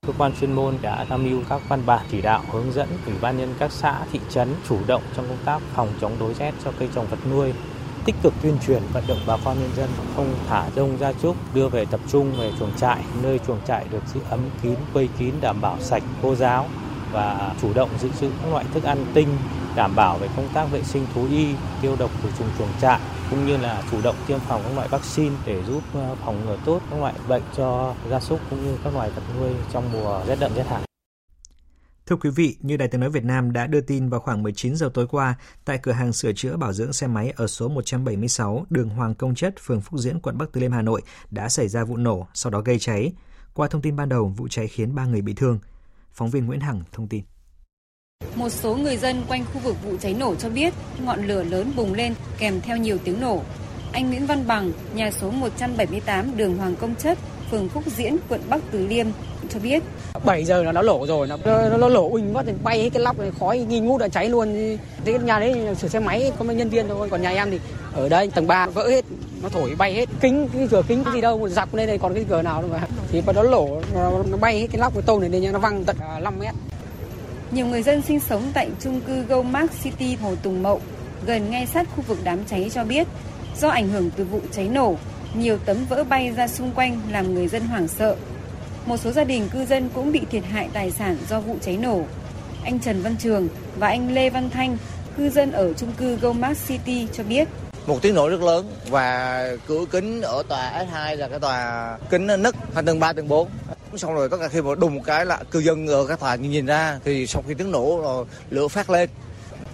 Cơ 0.07 0.13
quan 0.19 0.33
chuyên 0.41 0.53
môn 0.53 0.75
đã 0.83 1.05
tham 1.09 1.25
mưu 1.25 1.43
các 1.49 1.61
văn 1.69 1.83
bản 1.87 2.07
chỉ 2.11 2.23
đạo 2.23 2.43
hướng 2.53 2.73
dẫn 2.73 2.89
ủy 3.07 3.15
ban 3.21 3.39
nhân 3.39 3.55
các 3.59 3.73
xã, 3.73 3.99
thị 4.13 4.21
trấn 4.31 4.49
chủ 4.69 4.79
động 4.87 5.03
trong 5.17 5.29
công 5.29 5.39
tác 5.45 5.59
phòng 5.75 5.89
chống 6.01 6.13
đối 6.21 6.35
rét 6.35 6.55
cho 6.65 6.73
cây 6.79 6.89
trồng 6.95 7.07
vật 7.07 7.19
nuôi, 7.31 7.53
tích 8.05 8.15
cực 8.23 8.33
tuyên 8.43 8.59
truyền 8.67 8.83
vận 8.93 9.05
động 9.09 9.19
bà 9.27 9.37
con 9.45 9.57
nhân 9.61 9.71
dân 9.77 9.91
không 10.17 10.35
thả 10.49 10.71
rông 10.77 10.99
gia 10.99 11.13
súc 11.13 11.37
đưa 11.55 11.69
về 11.69 11.85
tập 11.85 12.01
trung 12.09 12.33
về 12.39 12.53
chuồng 12.59 12.73
trại 12.77 13.05
nơi 13.23 13.39
chuồng 13.47 13.61
trại 13.67 13.87
được 13.91 14.03
giữ 14.15 14.21
ấm 14.31 14.41
kín 14.63 14.75
quây 14.93 15.09
kín 15.19 15.35
đảm 15.41 15.61
bảo 15.61 15.77
sạch 15.81 16.03
khô 16.23 16.35
ráo 16.35 16.69
và 17.13 17.55
chủ 17.63 17.73
động 17.75 17.91
giữ 17.99 18.09
trữ 18.21 18.31
các 18.43 18.53
loại 18.53 18.65
thức 18.75 18.85
ăn 18.85 19.05
tinh 19.15 19.29
đảm 19.77 19.93
bảo 19.97 20.19
về 20.19 20.29
công 20.37 20.49
tác 20.55 20.65
vệ 20.73 20.83
sinh 20.83 21.07
thú 21.15 21.27
y 21.31 21.47
tiêu 21.83 21.97
độc 21.99 22.11
khử 22.23 22.29
trùng 22.39 22.49
chuồng 22.59 22.69
trại 22.81 23.01
cũng 23.33 23.47
như 23.47 23.57
là 23.57 23.83
chủ 23.91 24.01
động 24.03 24.17
tiêm 24.27 24.39
phòng 24.41 24.63
các 24.65 24.75
loại 24.75 24.89
vaccine 24.89 25.37
để 25.47 25.63
giúp 25.69 25.83
ờ, 25.95 26.17
phòng 26.25 26.47
ngừa 26.47 26.57
tốt 26.65 26.81
các 26.91 27.01
loại 27.01 27.15
bệnh 27.29 27.43
cho 27.57 27.95
gia 28.11 28.21
súc 28.21 28.41
cũng 28.51 28.65
như 28.65 28.77
các 28.85 28.95
loài 28.95 29.11
vật 29.11 29.23
nuôi 29.39 29.51
trong 29.73 29.93
mùa 29.93 30.25
rét 30.27 30.37
đậm 30.41 30.55
rét 30.55 30.67
hại. 30.67 30.83
Thưa 32.07 32.17
quý 32.17 32.31
vị, 32.31 32.57
như 32.61 32.77
Đài 32.77 32.89
tiếng 32.89 33.01
nói 33.01 33.11
Việt 33.11 33.25
Nam 33.25 33.53
đã 33.53 33.67
đưa 33.67 33.81
tin 33.81 34.09
vào 34.09 34.21
khoảng 34.21 34.43
19 34.43 34.77
giờ 34.77 34.91
tối 34.95 35.07
qua, 35.07 35.35
tại 35.65 35.79
cửa 35.83 35.93
hàng 35.93 36.13
sửa 36.13 36.33
chữa 36.33 36.57
bảo 36.57 36.73
dưỡng 36.73 36.93
xe 36.93 37.07
máy 37.07 37.33
ở 37.37 37.47
số 37.47 37.69
176 37.69 38.67
đường 38.71 38.89
Hoàng 38.89 39.15
Công 39.15 39.35
Chất, 39.35 39.55
phường 39.61 39.81
Phúc 39.81 40.01
Diễn, 40.01 40.21
quận 40.21 40.39
Bắc 40.39 40.53
Từ 40.53 40.61
Liêm, 40.61 40.73
Hà 40.73 40.83
Nội 40.83 41.03
đã 41.31 41.49
xảy 41.49 41.69
ra 41.69 41.85
vụ 41.85 41.97
nổ, 41.97 42.27
sau 42.35 42.51
đó 42.51 42.61
gây 42.61 42.79
cháy. 42.79 43.13
Qua 43.55 43.69
thông 43.69 43.83
tin 43.83 43.97
ban 43.97 44.09
đầu, 44.09 44.33
vụ 44.37 44.49
cháy 44.49 44.69
khiến 44.69 44.95
3 44.95 45.05
người 45.05 45.21
bị 45.21 45.35
thương. 45.35 45.59
Phóng 46.13 46.31
viên 46.31 46.47
Nguyễn 46.47 46.61
Hằng 46.61 46.83
thông 46.93 47.09
tin. 47.09 47.25
Một 48.35 48.49
số 48.49 48.75
người 48.75 48.97
dân 48.97 49.23
quanh 49.29 49.45
khu 49.53 49.61
vực 49.65 49.77
vụ 49.85 49.97
cháy 50.01 50.15
nổ 50.15 50.35
cho 50.35 50.49
biết 50.49 50.75
ngọn 51.05 51.27
lửa 51.27 51.43
lớn 51.43 51.73
bùng 51.77 51.95
lên 51.95 52.15
kèm 52.39 52.61
theo 52.61 52.77
nhiều 52.77 52.99
tiếng 53.05 53.21
nổ. 53.21 53.41
Anh 53.93 54.11
Nguyễn 54.11 54.27
Văn 54.27 54.45
Bằng, 54.47 54.73
nhà 54.95 55.11
số 55.21 55.31
178 55.31 56.37
đường 56.37 56.57
Hoàng 56.57 56.77
Công 56.77 56.95
Chất, 56.95 57.19
phường 57.51 57.69
Phúc 57.69 57.85
Diễn, 57.97 58.17
quận 58.29 58.41
Bắc 58.49 58.61
Từ 58.71 58.87
Liêm 58.87 59.07
cho 59.51 59.61
biết. 59.61 59.83
7 60.25 60.45
giờ 60.45 60.63
nó, 60.63 60.73
nó 60.73 60.83
lổ 60.83 61.07
rồi, 61.07 61.27
nó, 61.27 61.37
nó, 61.45 61.77
nó 61.77 61.89
lổ 61.89 62.11
uỳnh 62.11 62.35
thì 62.47 62.53
bay 62.63 62.83
hết 62.83 62.91
cái 62.93 63.03
lóc 63.03 63.19
này, 63.19 63.31
khói 63.41 63.59
nghi 63.59 63.81
ngút 63.81 64.01
đã 64.01 64.09
cháy 64.09 64.29
luôn. 64.29 64.77
Thế 65.05 65.19
nhà 65.19 65.39
đấy 65.41 65.67
sửa 65.79 65.89
xe 65.89 66.01
máy 66.01 66.33
có 66.39 66.45
mấy 66.45 66.57
nhân 66.57 66.69
viên 66.69 66.89
thôi, 66.89 67.09
còn 67.11 67.23
nhà 67.23 67.31
em 67.31 67.51
thì 67.51 67.61
ở 67.95 68.09
đây 68.09 68.31
tầng 68.35 68.47
3 68.47 68.67
vỡ 68.67 68.89
hết, 68.89 69.05
nó 69.43 69.49
thổi 69.49 69.75
bay 69.79 69.95
hết. 69.95 70.09
Kính 70.21 70.49
cái 70.53 70.69
cửa 70.71 70.83
kính 70.89 71.05
cái 71.05 71.15
gì 71.15 71.21
đâu, 71.21 71.39
một 71.39 71.49
dọc 71.49 71.75
lên 71.75 71.87
đây 71.87 71.99
còn 71.99 72.15
cái 72.15 72.25
cửa 72.29 72.43
nào 72.43 72.63
đâu 72.63 72.71
mà. 72.73 72.81
Thì 73.13 73.23
nó 73.35 73.43
lổ 73.43 73.81
nó, 73.95 74.11
nó 74.31 74.37
bay 74.37 74.61
hết 74.61 74.67
cái 74.73 74.79
lóc 74.79 74.95
cái 74.95 75.03
tôn 75.03 75.21
này 75.21 75.31
lên 75.31 75.53
nó 75.53 75.59
văng 75.59 75.85
tận 75.85 75.97
à, 76.01 76.21
5 76.21 76.39
mét. 76.39 76.55
Nhiều 77.53 77.67
người 77.67 77.83
dân 77.83 78.03
sinh 78.03 78.21
sống 78.21 78.43
tại 78.55 78.71
chung 78.81 79.01
cư 79.01 79.23
Goldmark 79.23 79.83
City 79.83 80.15
Hồ 80.15 80.35
Tùng 80.43 80.63
Mậu, 80.63 80.81
gần 81.27 81.51
ngay 81.51 81.67
sát 81.67 81.87
khu 81.97 82.03
vực 82.03 82.19
đám 82.25 82.45
cháy 82.45 82.71
cho 82.75 82.85
biết, 82.85 83.07
do 83.61 83.69
ảnh 83.69 83.89
hưởng 83.89 84.11
từ 84.17 84.25
vụ 84.25 84.41
cháy 84.53 84.69
nổ, 84.69 84.97
nhiều 85.35 85.59
tấm 85.65 85.77
vỡ 85.89 86.05
bay 86.05 86.31
ra 86.31 86.49
xung 86.49 86.73
quanh 86.73 87.01
làm 87.11 87.35
người 87.35 87.49
dân 87.49 87.63
hoảng 87.63 87.89
sợ. 87.89 88.17
Một 88.87 88.97
số 88.97 89.13
gia 89.13 89.25
đình 89.25 89.49
cư 89.49 89.65
dân 89.65 89.89
cũng 89.95 90.13
bị 90.13 90.21
thiệt 90.31 90.45
hại 90.45 90.69
tài 90.73 90.91
sản 90.91 91.17
do 91.29 91.41
vụ 91.41 91.57
cháy 91.63 91.77
nổ. 91.77 92.03
Anh 92.65 92.79
Trần 92.79 93.03
Văn 93.03 93.17
Trường 93.19 93.49
và 93.79 93.89
anh 93.89 94.15
Lê 94.15 94.31
Văn 94.31 94.51
Thanh, 94.51 94.77
cư 95.17 95.31
dân 95.31 95.53
ở 95.53 95.73
chung 95.73 95.93
cư 95.93 96.17
Goldmark 96.17 96.69
City 96.69 97.07
cho 97.13 97.25
biết. 97.25 97.49
Một 97.87 98.03
tiếng 98.03 98.15
nổ 98.15 98.29
rất 98.29 98.41
lớn 98.41 98.67
và 98.91 99.49
cửa 99.67 99.85
kính 99.91 100.23
ở 100.23 100.43
tòa 100.49 100.85
S2 100.93 101.17
là 101.17 101.29
cái 101.29 101.39
tòa 101.39 101.99
kính 102.11 102.27
nứt 102.27 102.55
thành 102.75 102.85
tầng 102.87 103.01
3, 103.01 103.13
tầng 103.13 103.29
4 103.29 103.49
xong 103.99 104.15
rồi 104.15 104.29
tất 104.29 104.37
cả 104.41 104.49
khi 104.49 104.63
mà 104.63 104.75
đùng 104.75 104.95
một 104.95 105.01
cái 105.05 105.27
là 105.27 105.39
cư 105.51 105.59
dân 105.59 105.87
ở 105.87 106.07
cái 106.07 106.17
tòa 106.17 106.37
nhìn 106.37 106.67
ra 106.67 106.99
thì 107.05 107.27
sau 107.27 107.43
khi 107.49 107.55
tiếng 107.55 107.71
nổ 107.71 108.01
rồi 108.03 108.25
lửa 108.51 108.69
phát 108.69 108.91
lên. 108.91 109.09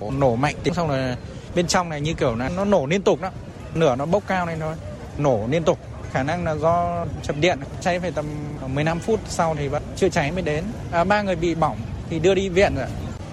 Nổ 0.00 0.36
mạnh 0.36 0.54
xong 0.76 0.88
rồi 0.88 1.16
bên 1.54 1.66
trong 1.66 1.88
này 1.88 2.00
như 2.00 2.14
kiểu 2.14 2.36
là 2.36 2.48
nó 2.56 2.64
nổ 2.64 2.86
liên 2.86 3.02
tục 3.02 3.20
đó. 3.20 3.30
Nửa 3.74 3.96
nó 3.96 4.06
bốc 4.06 4.22
cao 4.26 4.46
lên 4.46 4.58
thôi. 4.60 4.74
Nổ 5.18 5.46
liên 5.50 5.62
tục. 5.62 5.78
Khả 6.12 6.22
năng 6.22 6.44
là 6.44 6.54
do 6.54 7.04
chập 7.22 7.36
điện 7.40 7.58
cháy 7.80 8.00
phải 8.00 8.10
tầm 8.10 8.26
15 8.66 9.00
phút 9.00 9.20
sau 9.28 9.54
thì 9.58 9.68
vẫn 9.68 9.82
chưa 9.96 10.08
cháy 10.08 10.32
mới 10.32 10.42
đến. 10.42 10.64
À, 10.92 11.04
ba 11.04 11.22
người 11.22 11.36
bị 11.36 11.54
bỏng 11.54 11.78
thì 12.10 12.18
đưa 12.18 12.34
đi 12.34 12.48
viện 12.48 12.74
rồi 12.76 12.86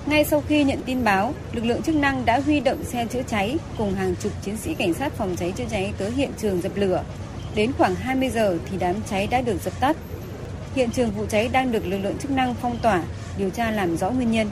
ngay 0.05 0.23
sau 0.23 0.43
khi 0.47 0.63
nhận 0.63 0.81
tin 0.85 1.03
báo, 1.03 1.33
lực 1.53 1.65
lượng 1.65 1.81
chức 1.81 1.95
năng 1.95 2.25
đã 2.25 2.39
huy 2.39 2.59
động 2.59 2.83
xe 2.83 3.05
chữa 3.05 3.21
cháy 3.27 3.57
cùng 3.77 3.93
hàng 3.93 4.15
chục 4.15 4.31
chiến 4.41 4.57
sĩ 4.57 4.73
cảnh 4.73 4.93
sát 4.93 5.13
phòng 5.13 5.35
cháy 5.35 5.53
chữa 5.55 5.63
cháy 5.69 5.93
tới 5.97 6.11
hiện 6.11 6.31
trường 6.37 6.61
dập 6.61 6.71
lửa. 6.75 7.03
Đến 7.55 7.71
khoảng 7.77 7.95
20 7.95 8.29
giờ 8.29 8.57
thì 8.71 8.77
đám 8.77 8.95
cháy 9.09 9.27
đã 9.27 9.41
được 9.41 9.61
dập 9.63 9.73
tắt. 9.79 9.97
Hiện 10.75 10.91
trường 10.91 11.11
vụ 11.11 11.25
cháy 11.25 11.49
đang 11.53 11.71
được 11.71 11.85
lực 11.85 11.97
lượng 11.97 12.17
chức 12.17 12.31
năng 12.31 12.55
phong 12.55 12.77
tỏa, 12.81 13.03
điều 13.37 13.49
tra 13.49 13.71
làm 13.71 13.97
rõ 13.97 14.11
nguyên 14.11 14.31
nhân. 14.31 14.47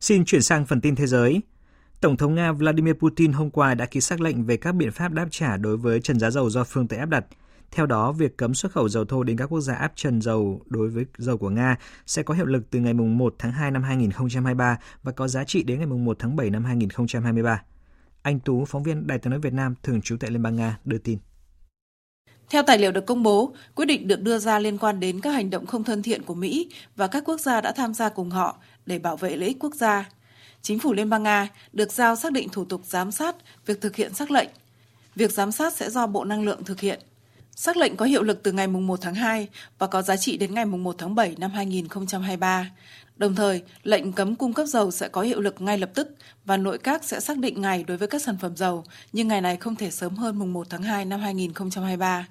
Xin 0.00 0.24
chuyển 0.24 0.42
sang 0.42 0.66
phần 0.66 0.80
tin 0.80 0.94
thế 0.94 1.06
giới. 1.06 1.42
Tổng 2.00 2.16
thống 2.16 2.34
Nga 2.34 2.52
Vladimir 2.52 2.94
Putin 2.94 3.32
hôm 3.32 3.50
qua 3.50 3.74
đã 3.74 3.86
ký 3.86 4.00
xác 4.00 4.20
lệnh 4.20 4.44
về 4.44 4.56
các 4.56 4.72
biện 4.72 4.90
pháp 4.90 5.12
đáp 5.12 5.28
trả 5.30 5.56
đối 5.56 5.76
với 5.76 6.00
trần 6.00 6.18
giá 6.18 6.30
dầu 6.30 6.50
do 6.50 6.64
phương 6.64 6.88
Tây 6.88 6.98
áp 6.98 7.08
đặt. 7.08 7.24
Theo 7.70 7.86
đó, 7.86 8.12
việc 8.12 8.36
cấm 8.36 8.54
xuất 8.54 8.72
khẩu 8.72 8.88
dầu 8.88 9.04
thô 9.04 9.22
đến 9.22 9.36
các 9.36 9.46
quốc 9.46 9.60
gia 9.60 9.74
áp 9.74 9.92
trần 9.96 10.20
dầu 10.20 10.62
đối 10.66 10.88
với 10.88 11.04
dầu 11.18 11.38
của 11.38 11.50
Nga 11.50 11.76
sẽ 12.06 12.22
có 12.22 12.34
hiệu 12.34 12.46
lực 12.46 12.70
từ 12.70 12.78
ngày 12.78 12.94
1 12.94 13.34
tháng 13.38 13.52
2 13.52 13.70
năm 13.70 13.82
2023 13.82 14.78
và 15.02 15.12
có 15.12 15.28
giá 15.28 15.44
trị 15.44 15.62
đến 15.62 15.78
ngày 15.78 15.86
1 15.86 16.16
tháng 16.18 16.36
7 16.36 16.50
năm 16.50 16.64
2023. 16.64 17.62
Anh 18.22 18.40
Tú, 18.40 18.64
phóng 18.64 18.82
viên 18.82 19.06
Đài 19.06 19.18
tiếng 19.18 19.30
nói 19.30 19.40
Việt 19.40 19.52
Nam 19.52 19.74
thường 19.82 20.02
trú 20.02 20.16
tại 20.20 20.30
Liên 20.30 20.42
bang 20.42 20.56
Nga, 20.56 20.78
đưa 20.84 20.98
tin. 20.98 21.18
Theo 22.50 22.62
tài 22.62 22.78
liệu 22.78 22.92
được 22.92 23.06
công 23.06 23.22
bố, 23.22 23.54
quyết 23.74 23.84
định 23.86 24.08
được 24.08 24.20
đưa 24.22 24.38
ra 24.38 24.58
liên 24.58 24.78
quan 24.78 25.00
đến 25.00 25.20
các 25.20 25.30
hành 25.30 25.50
động 25.50 25.66
không 25.66 25.84
thân 25.84 26.02
thiện 26.02 26.22
của 26.22 26.34
Mỹ 26.34 26.70
và 26.96 27.06
các 27.06 27.24
quốc 27.26 27.40
gia 27.40 27.60
đã 27.60 27.72
tham 27.72 27.94
gia 27.94 28.08
cùng 28.08 28.30
họ 28.30 28.56
để 28.86 28.98
bảo 28.98 29.16
vệ 29.16 29.36
lợi 29.36 29.48
ích 29.48 29.56
quốc 29.60 29.74
gia. 29.74 30.08
Chính 30.62 30.78
phủ 30.78 30.92
Liên 30.92 31.10
bang 31.10 31.22
Nga 31.22 31.48
được 31.72 31.92
giao 31.92 32.16
xác 32.16 32.32
định 32.32 32.48
thủ 32.48 32.64
tục 32.64 32.80
giám 32.84 33.12
sát 33.12 33.36
việc 33.66 33.80
thực 33.80 33.96
hiện 33.96 34.14
xác 34.14 34.30
lệnh. 34.30 34.48
Việc 35.14 35.32
giám 35.32 35.52
sát 35.52 35.72
sẽ 35.72 35.90
do 35.90 36.06
Bộ 36.06 36.24
Năng 36.24 36.44
lượng 36.44 36.64
thực 36.64 36.80
hiện. 36.80 37.00
Sắc 37.56 37.76
lệnh 37.76 37.96
có 37.96 38.04
hiệu 38.06 38.22
lực 38.22 38.42
từ 38.42 38.52
ngày 38.52 38.66
1 38.66 39.00
tháng 39.00 39.14
2 39.14 39.48
và 39.78 39.86
có 39.86 40.02
giá 40.02 40.16
trị 40.16 40.36
đến 40.36 40.54
ngày 40.54 40.64
1 40.64 40.94
tháng 40.98 41.14
7 41.14 41.34
năm 41.38 41.50
2023. 41.50 42.70
Đồng 43.16 43.34
thời, 43.34 43.62
lệnh 43.82 44.12
cấm 44.12 44.36
cung 44.36 44.52
cấp 44.52 44.66
dầu 44.66 44.90
sẽ 44.90 45.08
có 45.08 45.20
hiệu 45.20 45.40
lực 45.40 45.60
ngay 45.60 45.78
lập 45.78 45.90
tức 45.94 46.08
và 46.44 46.56
nội 46.56 46.78
các 46.78 47.04
sẽ 47.04 47.20
xác 47.20 47.38
định 47.38 47.60
ngày 47.60 47.84
đối 47.84 47.96
với 47.96 48.08
các 48.08 48.22
sản 48.22 48.36
phẩm 48.40 48.56
dầu, 48.56 48.84
nhưng 49.12 49.28
ngày 49.28 49.40
này 49.40 49.56
không 49.56 49.76
thể 49.76 49.90
sớm 49.90 50.14
hơn 50.14 50.38
mùng 50.38 50.52
1 50.52 50.66
tháng 50.70 50.82
2 50.82 51.04
năm 51.04 51.20
2023. 51.20 52.26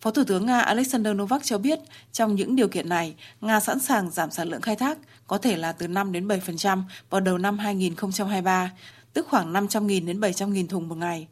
Phó 0.00 0.10
Thủ 0.10 0.24
tướng 0.24 0.46
Nga 0.46 0.60
Alexander 0.60 1.16
Novak 1.16 1.44
cho 1.44 1.58
biết, 1.58 1.78
trong 2.12 2.34
những 2.34 2.56
điều 2.56 2.68
kiện 2.68 2.88
này, 2.88 3.14
Nga 3.40 3.60
sẵn 3.60 3.80
sàng 3.80 4.10
giảm 4.10 4.30
sản 4.30 4.48
lượng 4.48 4.60
khai 4.60 4.76
thác, 4.76 4.98
có 5.26 5.38
thể 5.38 5.56
là 5.56 5.72
từ 5.72 5.88
5 5.88 6.12
đến 6.12 6.28
7% 6.28 6.82
vào 7.10 7.20
đầu 7.20 7.38
năm 7.38 7.58
2023, 7.58 8.70
tức 9.12 9.26
khoảng 9.28 9.52
500.000 9.52 10.06
đến 10.06 10.20
700.000 10.20 10.68
thùng 10.68 10.88
một 10.88 10.94
ngày. 10.94 11.28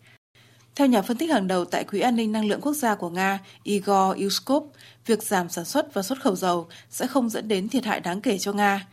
Theo 0.78 0.88
nhà 0.88 1.02
phân 1.02 1.16
tích 1.16 1.30
hàng 1.30 1.46
đầu 1.48 1.64
tại 1.64 1.84
Quỹ 1.84 2.00
an 2.00 2.16
ninh 2.16 2.32
năng 2.32 2.48
lượng 2.48 2.60
quốc 2.60 2.72
gia 2.72 2.94
của 2.94 3.10
Nga, 3.10 3.38
Igor 3.62 4.18
Yuskov, 4.22 4.64
việc 5.06 5.22
giảm 5.22 5.48
sản 5.48 5.64
xuất 5.64 5.94
và 5.94 6.02
xuất 6.02 6.20
khẩu 6.20 6.36
dầu 6.36 6.68
sẽ 6.90 7.06
không 7.06 7.30
dẫn 7.30 7.48
đến 7.48 7.68
thiệt 7.68 7.84
hại 7.84 8.00
đáng 8.00 8.20
kể 8.20 8.38
cho 8.38 8.52
Nga, 8.52 8.86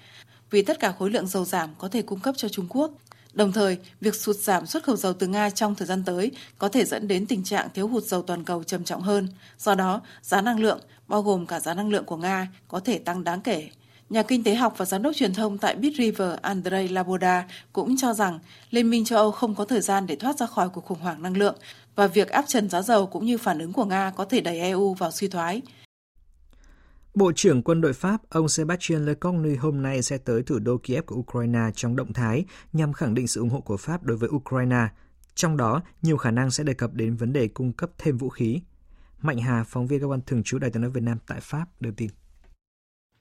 vì 0.50 0.62
tất 0.62 0.80
cả 0.80 0.93
khối 1.00 1.10
lượng 1.10 1.28
dầu 1.28 1.45
giảm 1.45 1.69
có 1.78 1.88
thể 1.88 2.02
cung 2.02 2.19
cấp 2.19 2.36
cho 2.38 2.50
Trung 2.50 2.65
Quốc. 2.69 2.91
Đồng 3.34 3.52
thời, 3.52 3.78
việc 4.02 4.15
sụt 4.15 4.36
giảm 4.36 4.65
xuất 4.65 4.84
khẩu 4.84 4.95
dầu 4.95 5.13
từ 5.13 5.28
Nga 5.28 5.50
trong 5.50 5.76
thời 5.76 5.88
gian 5.88 6.04
tới 6.04 6.32
có 6.58 6.69
thể 6.69 6.86
dẫn 6.86 7.08
đến 7.08 7.26
tình 7.26 7.43
trạng 7.43 7.67
thiếu 7.74 7.88
hụt 7.88 8.04
dầu 8.04 8.21
toàn 8.21 8.43
cầu 8.43 8.63
trầm 8.63 8.84
trọng 8.84 9.02
hơn. 9.02 9.28
Do 9.58 9.76
đó, 9.76 10.02
giá 10.21 10.41
năng 10.41 10.60
lượng, 10.60 10.80
bao 11.08 11.21
gồm 11.21 11.45
cả 11.45 11.60
giá 11.60 11.74
năng 11.74 11.89
lượng 11.89 12.06
của 12.06 12.17
Nga, 12.17 12.48
có 12.67 12.80
thể 12.80 12.98
tăng 12.98 13.24
đáng 13.24 13.41
kể. 13.41 13.69
Nhà 14.09 14.23
kinh 14.23 14.43
tế 14.43 14.55
học 14.55 14.73
và 14.77 14.85
giám 14.85 15.01
đốc 15.01 15.15
truyền 15.15 15.33
thông 15.33 15.57
tại 15.57 15.75
Bit 15.75 15.93
River 15.97 16.33
Andrei 16.41 16.87
Laboda 16.87 17.47
cũng 17.73 17.97
cho 17.97 18.13
rằng 18.13 18.39
Liên 18.69 18.89
minh 18.89 19.05
châu 19.05 19.19
Âu 19.19 19.31
không 19.31 19.55
có 19.55 19.65
thời 19.65 19.81
gian 19.81 20.07
để 20.07 20.15
thoát 20.15 20.37
ra 20.37 20.45
khỏi 20.45 20.69
cuộc 20.69 20.85
khủng 20.85 20.99
hoảng 20.99 21.21
năng 21.21 21.37
lượng 21.37 21.55
và 21.95 22.07
việc 22.07 22.29
áp 22.29 22.45
trần 22.47 22.69
giá 22.69 22.81
dầu 22.81 23.05
cũng 23.05 23.25
như 23.25 23.37
phản 23.37 23.59
ứng 23.59 23.73
của 23.73 23.85
Nga 23.85 24.11
có 24.15 24.25
thể 24.25 24.41
đẩy 24.41 24.59
EU 24.59 24.93
vào 24.93 25.11
suy 25.11 25.27
thoái. 25.27 25.61
Bộ 27.15 27.31
trưởng 27.35 27.63
quân 27.63 27.81
đội 27.81 27.93
Pháp 27.93 28.17
ông 28.29 28.49
Sébastien 28.49 29.05
Lecornu 29.05 29.49
hôm 29.59 29.81
nay 29.81 30.01
sẽ 30.01 30.17
tới 30.17 30.43
thủ 30.43 30.59
đô 30.59 30.77
Kiev 30.77 31.05
của 31.05 31.15
Ukraine 31.15 31.71
trong 31.75 31.95
động 31.95 32.13
thái 32.13 32.45
nhằm 32.73 32.93
khẳng 32.93 33.13
định 33.13 33.27
sự 33.27 33.41
ủng 33.41 33.49
hộ 33.49 33.59
của 33.59 33.77
Pháp 33.77 34.03
đối 34.03 34.17
với 34.17 34.29
Ukraine. 34.29 34.87
Trong 35.35 35.57
đó, 35.57 35.81
nhiều 36.01 36.17
khả 36.17 36.31
năng 36.31 36.51
sẽ 36.51 36.63
đề 36.63 36.73
cập 36.73 36.93
đến 36.93 37.15
vấn 37.15 37.33
đề 37.33 37.47
cung 37.47 37.73
cấp 37.73 37.89
thêm 37.97 38.17
vũ 38.17 38.29
khí. 38.29 38.61
Mạnh 39.21 39.39
Hà, 39.39 39.63
phóng 39.63 39.87
viên 39.87 39.99
cơ 39.99 40.07
quan 40.07 40.21
thường 40.21 40.43
trú 40.43 40.59
Đài 40.59 40.71
tiếng 40.71 40.81
nói 40.81 40.91
Việt 40.91 41.03
Nam 41.03 41.17
tại 41.27 41.39
Pháp, 41.41 41.65
đưa 41.79 41.91
tin. 41.91 42.09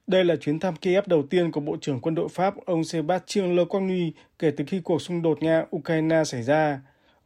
Đây 0.07 0.25
là 0.25 0.37
chuyến 0.37 0.59
thăm 0.59 0.77
Kiev 0.77 1.05
đầu 1.07 1.23
tiên 1.23 1.53
của 1.53 1.61
Bộ 1.61 1.77
trưởng 1.81 2.01
quân 2.01 2.15
đội 2.15 2.29
Pháp 2.29 2.55
ông 2.67 2.85
Sebastien 2.85 3.57
Lecornu 3.57 4.11
kể 4.39 4.51
từ 4.57 4.65
khi 4.67 4.81
cuộc 4.81 5.03
xung 5.03 5.23
đột 5.23 5.39
Nga-Ukraine 5.41 6.25
xảy 6.25 6.43
ra. 6.43 6.81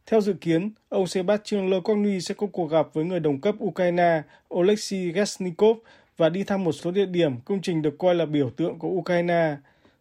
Theo 0.05 0.21
dự 0.21 0.33
kiến, 0.33 0.71
ông 0.89 1.07
Sebastien 1.07 1.69
Lecornu 1.69 2.19
sẽ 2.19 2.35
có 2.35 2.47
cuộc 2.47 2.65
gặp 2.65 2.87
với 2.93 3.05
người 3.05 3.19
đồng 3.19 3.41
cấp 3.41 3.55
Ukraine 3.63 4.21
Oleksiy 4.53 5.11
Gesnikov 5.11 5.77
và 6.17 6.29
đi 6.29 6.43
thăm 6.43 6.63
một 6.63 6.71
số 6.71 6.91
địa 6.91 7.05
điểm 7.05 7.41
công 7.45 7.61
trình 7.61 7.81
được 7.81 7.97
coi 7.97 8.15
là 8.15 8.25
biểu 8.25 8.49
tượng 8.49 8.79
của 8.79 8.87
Ukraine. 8.87 9.55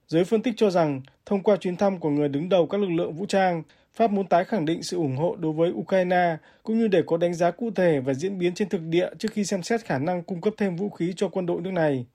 Giới 0.06 0.24
phân 0.24 0.42
tích 0.42 0.54
cho 0.56 0.70
rằng, 0.70 1.00
thông 1.26 1.42
qua 1.42 1.56
chuyến 1.56 1.76
thăm 1.76 1.98
của 1.98 2.10
người 2.10 2.28
đứng 2.28 2.48
đầu 2.48 2.66
các 2.66 2.80
lực 2.80 2.90
lượng 2.90 3.12
vũ 3.12 3.26
trang, 3.26 3.62
Pháp 3.94 4.10
muốn 4.10 4.26
tái 4.26 4.44
khẳng 4.44 4.64
định 4.64 4.82
sự 4.82 4.96
ủng 4.96 5.16
hộ 5.16 5.36
đối 5.36 5.52
với 5.52 5.70
Ukraine, 5.70 6.36
cũng 6.62 6.78
như 6.78 6.88
để 6.88 7.02
có 7.06 7.16
đánh 7.16 7.34
giá 7.34 7.50
cụ 7.50 7.70
thể 7.70 8.00
và 8.00 8.14
diễn 8.14 8.38
biến 8.38 8.54
trên 8.54 8.68
thực 8.68 8.80
địa 8.82 9.08
trước 9.18 9.28
khi 9.32 9.44
xem 9.44 9.62
xét 9.62 9.80
khả 9.80 9.98
năng 9.98 10.22
cung 10.22 10.40
cấp 10.40 10.54
thêm 10.56 10.76
vũ 10.76 10.90
khí 10.90 11.12
cho 11.16 11.28
quân 11.28 11.46
đội 11.46 11.60
nước 11.60 11.72
này. 11.72 12.06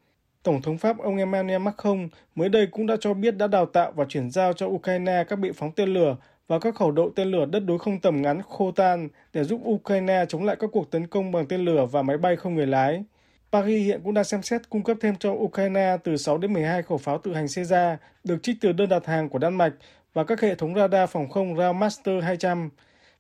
Tổng 0.43 0.62
thống 0.62 0.77
Pháp 0.77 0.97
ông 0.97 1.17
Emmanuel 1.17 1.62
Macron 1.62 2.10
mới 2.36 2.49
đây 2.49 2.67
cũng 2.71 2.88
đã 2.88 2.95
cho 2.99 3.13
biết 3.13 3.38
đã 3.38 3.47
đào 3.47 3.65
tạo 3.65 3.91
và 3.95 4.06
chuyển 4.10 4.32
giao 4.32 4.53
cho 4.53 4.65
Ukraine 4.65 5.23
các 5.29 5.36
bị 5.36 5.51
phóng 5.56 5.71
tên 5.71 5.93
lửa 5.93 6.17
và 6.47 6.60
các 6.60 6.75
khẩu 6.75 6.91
độ 6.91 7.10
tên 7.15 7.32
lửa 7.32 7.45
đất 7.45 7.60
đối 7.60 7.79
không 7.79 7.99
tầm 7.99 8.21
ngắn 8.21 8.41
Khotan 8.41 9.10
để 9.34 9.43
giúp 9.43 9.62
Ukraine 9.63 10.25
chống 10.29 10.45
lại 10.45 10.56
các 10.60 10.69
cuộc 10.73 10.91
tấn 10.91 11.08
công 11.08 11.32
bằng 11.32 11.45
tên 11.45 11.65
lửa 11.65 11.86
và 11.86 12.01
máy 12.01 12.17
bay 12.17 12.36
không 12.36 12.56
người 12.56 12.67
lái. 12.67 13.03
Paris 13.51 13.86
hiện 13.86 14.01
cũng 14.03 14.13
đang 14.13 14.23
xem 14.23 14.43
xét 14.43 14.69
cung 14.69 14.84
cấp 14.84 14.97
thêm 15.01 15.15
cho 15.15 15.32
Ukraine 15.32 15.97
từ 16.03 16.17
6 16.17 16.38
đến 16.38 16.53
12 16.53 16.82
khẩu 16.82 16.97
pháo 16.97 17.17
tự 17.17 17.34
hành 17.34 17.45
Caesar 17.56 17.97
được 18.23 18.43
trích 18.43 18.58
từ 18.62 18.71
đơn 18.71 18.89
đặt 18.89 19.06
hàng 19.06 19.29
của 19.29 19.39
Đan 19.39 19.56
Mạch 19.56 19.73
và 20.13 20.23
các 20.23 20.41
hệ 20.41 20.56
thống 20.56 20.75
radar 20.75 21.10
phòng 21.10 21.29
không 21.29 21.58
Railmaster 21.58 22.23
200. 22.23 22.69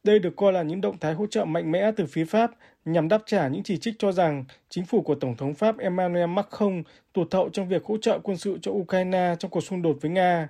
Đây 0.03 0.19
được 0.19 0.35
coi 0.35 0.53
là 0.53 0.61
những 0.61 0.81
động 0.81 0.97
thái 0.97 1.13
hỗ 1.13 1.25
trợ 1.27 1.45
mạnh 1.45 1.71
mẽ 1.71 1.91
từ 1.97 2.05
phía 2.05 2.25
Pháp 2.25 2.51
nhằm 2.85 3.07
đáp 3.07 3.21
trả 3.25 3.47
những 3.47 3.63
chỉ 3.63 3.77
trích 3.77 3.95
cho 3.99 4.11
rằng 4.11 4.45
chính 4.69 4.85
phủ 4.85 5.01
của 5.01 5.15
Tổng 5.15 5.37
thống 5.37 5.53
Pháp 5.53 5.77
Emmanuel 5.77 6.29
Macron 6.29 6.83
tụt 7.13 7.33
hậu 7.33 7.49
trong 7.49 7.69
việc 7.69 7.85
hỗ 7.85 7.97
trợ 7.97 8.19
quân 8.19 8.37
sự 8.37 8.57
cho 8.61 8.71
Ukraine 8.71 9.35
trong 9.39 9.51
cuộc 9.51 9.61
xung 9.61 9.81
đột 9.81 9.97
với 10.01 10.11
Nga. 10.11 10.49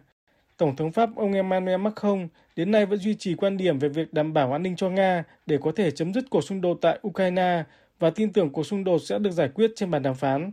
Tổng 0.57 0.75
thống 0.75 0.91
Pháp 0.91 1.09
ông 1.15 1.33
Emmanuel 1.33 1.79
Macron 1.79 2.27
đến 2.55 2.71
nay 2.71 2.85
vẫn 2.85 2.99
duy 2.99 3.15
trì 3.15 3.35
quan 3.35 3.57
điểm 3.57 3.79
về 3.79 3.89
việc 3.89 4.13
đảm 4.13 4.33
bảo 4.33 4.51
an 4.51 4.63
ninh 4.63 4.75
cho 4.75 4.89
Nga 4.89 5.23
để 5.45 5.57
có 5.61 5.71
thể 5.75 5.91
chấm 5.91 6.13
dứt 6.13 6.29
cuộc 6.29 6.41
xung 6.43 6.61
đột 6.61 6.77
tại 6.81 6.99
Ukraine 7.07 7.63
và 7.99 8.09
tin 8.09 8.33
tưởng 8.33 8.49
cuộc 8.49 8.63
xung 8.63 8.83
đột 8.83 8.99
sẽ 8.99 9.19
được 9.19 9.31
giải 9.31 9.49
quyết 9.49 9.71
trên 9.75 9.91
bàn 9.91 10.03
đàm 10.03 10.15
phán. 10.15 10.51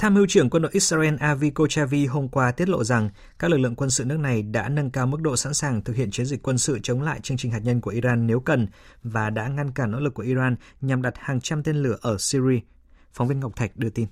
Tham 0.00 0.14
mưu 0.14 0.26
trưởng 0.28 0.50
quân 0.50 0.62
đội 0.62 0.70
Israel 0.74 1.14
Avi 1.20 1.50
Kochavi 1.50 2.06
hôm 2.06 2.28
qua 2.28 2.52
tiết 2.52 2.68
lộ 2.68 2.84
rằng 2.84 3.10
các 3.38 3.50
lực 3.50 3.56
lượng 3.56 3.74
quân 3.74 3.90
sự 3.90 4.04
nước 4.04 4.18
này 4.18 4.42
đã 4.42 4.68
nâng 4.68 4.90
cao 4.90 5.06
mức 5.06 5.20
độ 5.20 5.36
sẵn 5.36 5.54
sàng 5.54 5.84
thực 5.84 5.96
hiện 5.96 6.10
chiến 6.10 6.26
dịch 6.26 6.42
quân 6.42 6.58
sự 6.58 6.78
chống 6.82 7.02
lại 7.02 7.20
chương 7.22 7.36
trình 7.36 7.52
hạt 7.52 7.58
nhân 7.62 7.80
của 7.80 7.90
Iran 7.90 8.26
nếu 8.26 8.40
cần 8.40 8.66
và 9.02 9.30
đã 9.30 9.48
ngăn 9.48 9.72
cản 9.72 9.90
nỗ 9.90 10.00
lực 10.00 10.14
của 10.14 10.22
Iran 10.22 10.56
nhằm 10.80 11.02
đặt 11.02 11.14
hàng 11.18 11.40
trăm 11.40 11.62
tên 11.62 11.76
lửa 11.76 11.96
ở 12.00 12.16
Syria. 12.18 12.60
Phóng 13.12 13.28
viên 13.28 13.40
Ngọc 13.40 13.56
Thạch 13.56 13.76
đưa 13.76 13.90
tin. 13.90 14.06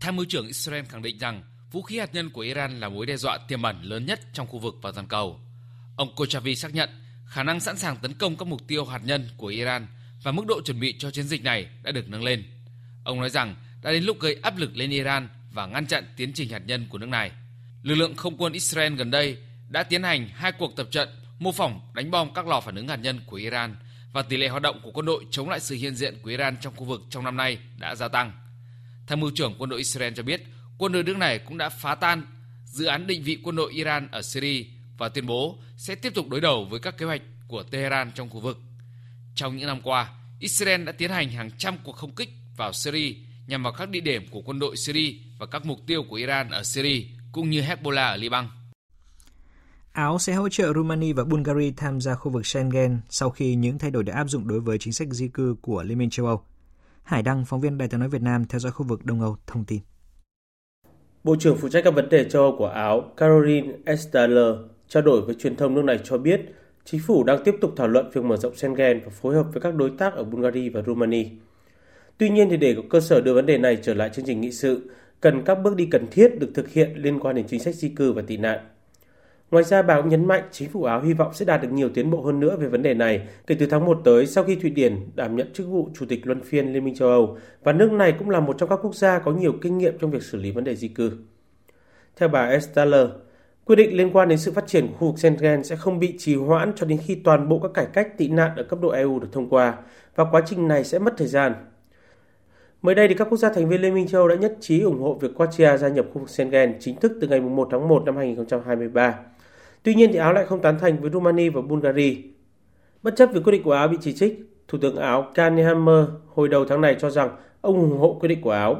Tham 0.00 0.16
mưu 0.16 0.26
trưởng 0.28 0.46
Israel 0.46 0.84
khẳng 0.84 1.02
định 1.02 1.18
rằng 1.18 1.42
vũ 1.72 1.82
khí 1.82 1.98
hạt 1.98 2.14
nhân 2.14 2.30
của 2.30 2.40
Iran 2.40 2.80
là 2.80 2.88
mối 2.88 3.06
đe 3.06 3.16
dọa 3.16 3.38
tiềm 3.48 3.62
ẩn 3.62 3.82
lớn 3.82 4.06
nhất 4.06 4.20
trong 4.32 4.46
khu 4.46 4.58
vực 4.58 4.74
và 4.82 4.92
toàn 4.92 5.08
cầu. 5.08 5.40
Ông 5.96 6.08
Kochavi 6.16 6.54
xác 6.54 6.74
nhận 6.74 6.88
khả 7.26 7.42
năng 7.42 7.60
sẵn 7.60 7.78
sàng 7.78 7.96
tấn 7.96 8.14
công 8.14 8.36
các 8.36 8.48
mục 8.48 8.60
tiêu 8.68 8.84
hạt 8.84 9.00
nhân 9.04 9.28
của 9.36 9.46
Iran 9.46 9.86
và 10.22 10.32
mức 10.32 10.46
độ 10.46 10.60
chuẩn 10.64 10.80
bị 10.80 10.98
cho 10.98 11.10
chiến 11.10 11.28
dịch 11.28 11.44
này 11.44 11.68
đã 11.82 11.92
được 11.92 12.08
nâng 12.08 12.24
lên. 12.24 12.44
Ông 13.04 13.20
nói 13.20 13.30
rằng 13.30 13.54
đã 13.82 13.92
đến 13.92 14.04
lúc 14.04 14.20
gây 14.20 14.34
áp 14.42 14.58
lực 14.58 14.76
lên 14.76 14.90
Iran 14.90 15.28
và 15.50 15.66
ngăn 15.66 15.86
chặn 15.86 16.04
tiến 16.16 16.32
trình 16.32 16.48
hạt 16.48 16.62
nhân 16.66 16.86
của 16.88 16.98
nước 16.98 17.08
này. 17.08 17.30
Lực 17.82 17.94
lượng 17.94 18.16
không 18.16 18.36
quân 18.36 18.52
Israel 18.52 18.94
gần 18.94 19.10
đây 19.10 19.36
đã 19.68 19.82
tiến 19.82 20.02
hành 20.02 20.28
hai 20.34 20.52
cuộc 20.52 20.76
tập 20.76 20.88
trận 20.90 21.08
mô 21.38 21.52
phỏng 21.52 21.80
đánh 21.94 22.10
bom 22.10 22.34
các 22.34 22.46
lò 22.46 22.60
phản 22.60 22.74
ứng 22.74 22.88
hạt 22.88 22.96
nhân 22.96 23.20
của 23.26 23.36
Iran 23.36 23.76
và 24.12 24.22
tỷ 24.22 24.36
lệ 24.36 24.48
hoạt 24.48 24.62
động 24.62 24.80
của 24.82 24.90
quân 24.90 25.06
đội 25.06 25.24
chống 25.30 25.48
lại 25.48 25.60
sự 25.60 25.74
hiện 25.74 25.94
diện 25.94 26.18
của 26.22 26.30
Iran 26.30 26.56
trong 26.60 26.76
khu 26.76 26.84
vực 26.84 27.00
trong 27.10 27.24
năm 27.24 27.36
nay 27.36 27.58
đã 27.76 27.94
gia 27.94 28.08
tăng. 28.08 28.32
Tham 29.06 29.20
mưu 29.20 29.30
trưởng 29.34 29.54
quân 29.58 29.70
đội 29.70 29.78
Israel 29.78 30.12
cho 30.16 30.22
biết 30.22 30.42
quân 30.78 30.92
đội 30.92 31.02
nước 31.02 31.16
này 31.16 31.38
cũng 31.38 31.58
đã 31.58 31.68
phá 31.68 31.94
tan 31.94 32.22
dự 32.64 32.86
án 32.86 33.06
định 33.06 33.22
vị 33.22 33.38
quân 33.42 33.56
đội 33.56 33.72
Iran 33.72 34.08
ở 34.10 34.22
Syria 34.22 34.64
và 34.98 35.08
tuyên 35.08 35.26
bố 35.26 35.58
sẽ 35.76 35.94
tiếp 35.94 36.14
tục 36.14 36.28
đối 36.28 36.40
đầu 36.40 36.64
với 36.64 36.80
các 36.80 36.98
kế 36.98 37.06
hoạch 37.06 37.22
của 37.48 37.62
Tehran 37.62 38.12
trong 38.14 38.30
khu 38.30 38.40
vực. 38.40 38.60
Trong 39.34 39.56
những 39.56 39.66
năm 39.66 39.80
qua, 39.82 40.08
Israel 40.38 40.84
đã 40.84 40.92
tiến 40.92 41.10
hành 41.10 41.30
hàng 41.30 41.50
trăm 41.58 41.76
cuộc 41.84 41.96
không 41.96 42.14
kích 42.14 42.30
vào 42.56 42.72
Syria 42.72 43.14
nhằm 43.48 43.62
vào 43.62 43.72
các 43.78 43.90
địa 43.90 44.00
điểm 44.00 44.22
của 44.30 44.40
quân 44.40 44.58
đội 44.58 44.76
Syria 44.76 45.14
và 45.38 45.46
các 45.46 45.66
mục 45.66 45.78
tiêu 45.86 46.02
của 46.10 46.16
Iran 46.16 46.50
ở 46.50 46.62
Syria 46.62 47.04
cũng 47.32 47.50
như 47.50 47.60
Hezbollah 47.60 48.10
ở 48.10 48.16
Liban. 48.16 48.48
Áo 49.92 50.18
sẽ 50.18 50.34
hỗ 50.34 50.48
trợ 50.48 50.72
Romania 50.72 51.12
và 51.12 51.24
Bulgaria 51.24 51.72
tham 51.76 52.00
gia 52.00 52.14
khu 52.14 52.30
vực 52.30 52.46
Schengen 52.46 53.00
sau 53.08 53.30
khi 53.30 53.54
những 53.54 53.78
thay 53.78 53.90
đổi 53.90 54.04
được 54.04 54.12
áp 54.12 54.24
dụng 54.24 54.48
đối 54.48 54.60
với 54.60 54.78
chính 54.78 54.92
sách 54.92 55.08
di 55.10 55.28
cư 55.28 55.56
của 55.62 55.82
Liên 55.82 55.98
minh 55.98 56.10
châu 56.10 56.26
Âu. 56.26 56.42
Hải 57.02 57.22
Đăng, 57.22 57.44
phóng 57.44 57.60
viên 57.60 57.78
Đài 57.78 57.88
tiếng 57.88 58.00
nói 58.00 58.08
Việt 58.08 58.22
Nam 58.22 58.44
theo 58.44 58.58
dõi 58.58 58.72
khu 58.72 58.86
vực 58.86 59.04
Đông 59.04 59.20
Âu 59.20 59.36
thông 59.46 59.64
tin. 59.64 59.80
Bộ 61.24 61.36
trưởng 61.36 61.56
phụ 61.56 61.68
trách 61.68 61.84
các 61.84 61.94
vấn 61.94 62.08
đề 62.08 62.28
châu 62.30 62.42
Âu 62.42 62.54
của 62.58 62.66
Áo 62.66 63.12
Caroline 63.16 63.72
Estaler 63.86 64.54
trao 64.88 65.02
đổi 65.02 65.20
với 65.20 65.34
truyền 65.34 65.56
thông 65.56 65.74
nước 65.74 65.84
này 65.84 65.98
cho 66.04 66.18
biết 66.18 66.40
chính 66.84 67.00
phủ 67.06 67.24
đang 67.24 67.44
tiếp 67.44 67.54
tục 67.60 67.72
thảo 67.76 67.88
luận 67.88 68.10
việc 68.12 68.24
mở 68.24 68.36
rộng 68.36 68.56
Schengen 68.56 69.00
và 69.04 69.10
phối 69.10 69.34
hợp 69.34 69.46
với 69.52 69.60
các 69.60 69.74
đối 69.74 69.90
tác 69.90 70.14
ở 70.14 70.24
Bulgaria 70.24 70.68
và 70.68 70.82
Romania. 70.86 71.24
Tuy 72.18 72.28
nhiên 72.28 72.48
thì 72.50 72.56
để 72.56 72.74
có 72.74 72.82
cơ 72.90 73.00
sở 73.00 73.20
đưa 73.20 73.34
vấn 73.34 73.46
đề 73.46 73.58
này 73.58 73.78
trở 73.82 73.94
lại 73.94 74.10
chương 74.12 74.24
trình 74.24 74.40
nghị 74.40 74.52
sự, 74.52 74.90
cần 75.20 75.42
các 75.44 75.54
bước 75.54 75.76
đi 75.76 75.86
cần 75.86 76.06
thiết 76.10 76.38
được 76.38 76.50
thực 76.54 76.68
hiện 76.68 76.94
liên 76.94 77.20
quan 77.20 77.36
đến 77.36 77.46
chính 77.48 77.60
sách 77.60 77.74
di 77.74 77.88
cư 77.88 78.12
và 78.12 78.22
tị 78.22 78.36
nạn. 78.36 78.58
Ngoài 79.50 79.64
ra, 79.64 79.82
bà 79.82 80.00
cũng 80.00 80.08
nhấn 80.08 80.24
mạnh 80.24 80.42
chính 80.50 80.68
phủ 80.68 80.84
Áo 80.84 81.02
hy 81.02 81.12
vọng 81.12 81.34
sẽ 81.34 81.44
đạt 81.44 81.62
được 81.62 81.72
nhiều 81.72 81.88
tiến 81.94 82.10
bộ 82.10 82.22
hơn 82.22 82.40
nữa 82.40 82.56
về 82.56 82.68
vấn 82.68 82.82
đề 82.82 82.94
này 82.94 83.28
kể 83.46 83.56
từ 83.58 83.66
tháng 83.66 83.84
1 83.84 84.00
tới 84.04 84.26
sau 84.26 84.44
khi 84.44 84.56
Thụy 84.56 84.70
Điển 84.70 84.96
đảm 85.14 85.36
nhận 85.36 85.52
chức 85.52 85.66
vụ 85.66 85.88
Chủ 85.98 86.06
tịch 86.06 86.26
Luân 86.26 86.40
phiên 86.40 86.72
Liên 86.72 86.84
minh 86.84 86.94
châu 86.94 87.08
Âu 87.08 87.38
và 87.62 87.72
nước 87.72 87.92
này 87.92 88.14
cũng 88.18 88.30
là 88.30 88.40
một 88.40 88.58
trong 88.58 88.68
các 88.68 88.78
quốc 88.82 88.94
gia 88.94 89.18
có 89.18 89.32
nhiều 89.32 89.52
kinh 89.62 89.78
nghiệm 89.78 89.98
trong 89.98 90.10
việc 90.10 90.22
xử 90.22 90.38
lý 90.38 90.50
vấn 90.50 90.64
đề 90.64 90.76
di 90.76 90.88
cư. 90.88 91.12
Theo 92.16 92.28
bà 92.28 92.46
Estaller, 92.46 93.08
quyết 93.64 93.76
định 93.76 93.96
liên 93.96 94.10
quan 94.12 94.28
đến 94.28 94.38
sự 94.38 94.52
phát 94.52 94.66
triển 94.66 94.86
của 94.86 94.94
khu 94.98 95.06
vực 95.06 95.18
Schengen 95.18 95.64
sẽ 95.64 95.76
không 95.76 95.98
bị 95.98 96.14
trì 96.18 96.34
hoãn 96.34 96.72
cho 96.76 96.86
đến 96.86 96.98
khi 97.06 97.14
toàn 97.14 97.48
bộ 97.48 97.58
các 97.58 97.70
cải 97.74 97.86
cách 97.92 98.18
tị 98.18 98.28
nạn 98.28 98.50
ở 98.56 98.62
cấp 98.62 98.78
độ 98.82 98.88
EU 98.88 99.18
được 99.18 99.28
thông 99.32 99.48
qua 99.48 99.74
và 100.14 100.24
quá 100.30 100.42
trình 100.46 100.68
này 100.68 100.84
sẽ 100.84 100.98
mất 100.98 101.14
thời 101.16 101.28
gian. 101.28 101.52
Mới 102.82 102.94
đây 102.94 103.08
thì 103.08 103.14
các 103.14 103.28
quốc 103.30 103.38
gia 103.38 103.48
thành 103.48 103.68
viên 103.68 103.80
Liên 103.80 103.94
minh 103.94 104.08
châu 104.08 104.20
Âu 104.20 104.28
đã 104.28 104.34
nhất 104.34 104.56
trí 104.60 104.80
ủng 104.80 105.00
hộ 105.00 105.14
việc 105.14 105.28
Croatia 105.36 105.76
gia 105.76 105.88
nhập 105.88 106.06
khu 106.12 106.20
vực 106.20 106.30
Schengen 106.30 106.76
chính 106.80 106.96
thức 106.96 107.12
từ 107.20 107.28
ngày 107.28 107.40
1 107.40 107.68
tháng 107.70 107.88
1 107.88 108.02
năm 108.06 108.16
2023. 108.16 109.14
Tuy 109.82 109.94
nhiên 109.94 110.10
thì 110.12 110.18
Áo 110.18 110.32
lại 110.32 110.46
không 110.46 110.62
tán 110.62 110.78
thành 110.78 111.00
với 111.00 111.10
Romania 111.10 111.50
và 111.50 111.60
Bulgaria. 111.60 112.14
Bất 113.02 113.16
chấp 113.16 113.30
việc 113.32 113.40
quyết 113.44 113.52
định 113.52 113.62
của 113.62 113.72
Áo 113.72 113.88
bị 113.88 113.96
chỉ 114.00 114.12
trích, 114.12 114.50
Thủ 114.68 114.78
tướng 114.78 114.96
Áo 114.96 115.26
Kanye 115.34 115.62
Hammer 115.62 116.04
hồi 116.34 116.48
đầu 116.48 116.64
tháng 116.64 116.80
này 116.80 116.96
cho 116.98 117.10
rằng 117.10 117.30
ông 117.60 117.80
ủng 117.80 117.98
hộ 117.98 118.16
quyết 118.20 118.28
định 118.28 118.40
của 118.40 118.50
Áo. 118.50 118.76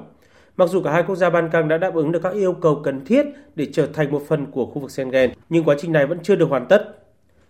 Mặc 0.57 0.69
dù 0.69 0.83
cả 0.83 0.93
hai 0.93 1.03
quốc 1.03 1.17
gia 1.17 1.31
Ban 1.31 1.51
Căng 1.51 1.69
đã 1.69 1.79
đáp 1.79 1.95
ứng 1.95 2.13
được 2.13 2.21
các 2.23 2.33
yêu 2.33 2.53
cầu 2.53 2.81
cần 2.85 3.05
thiết 3.05 3.27
để 3.55 3.67
trở 3.73 3.87
thành 3.87 4.13
một 4.13 4.23
phần 4.29 4.47
của 4.47 4.67
khu 4.67 4.81
vực 4.81 4.91
Schengen, 4.91 5.31
nhưng 5.49 5.65
quá 5.65 5.77
trình 5.79 5.93
này 5.93 6.07
vẫn 6.07 6.19
chưa 6.23 6.37
được 6.37 6.49
hoàn 6.49 6.67
tất. 6.67 7.07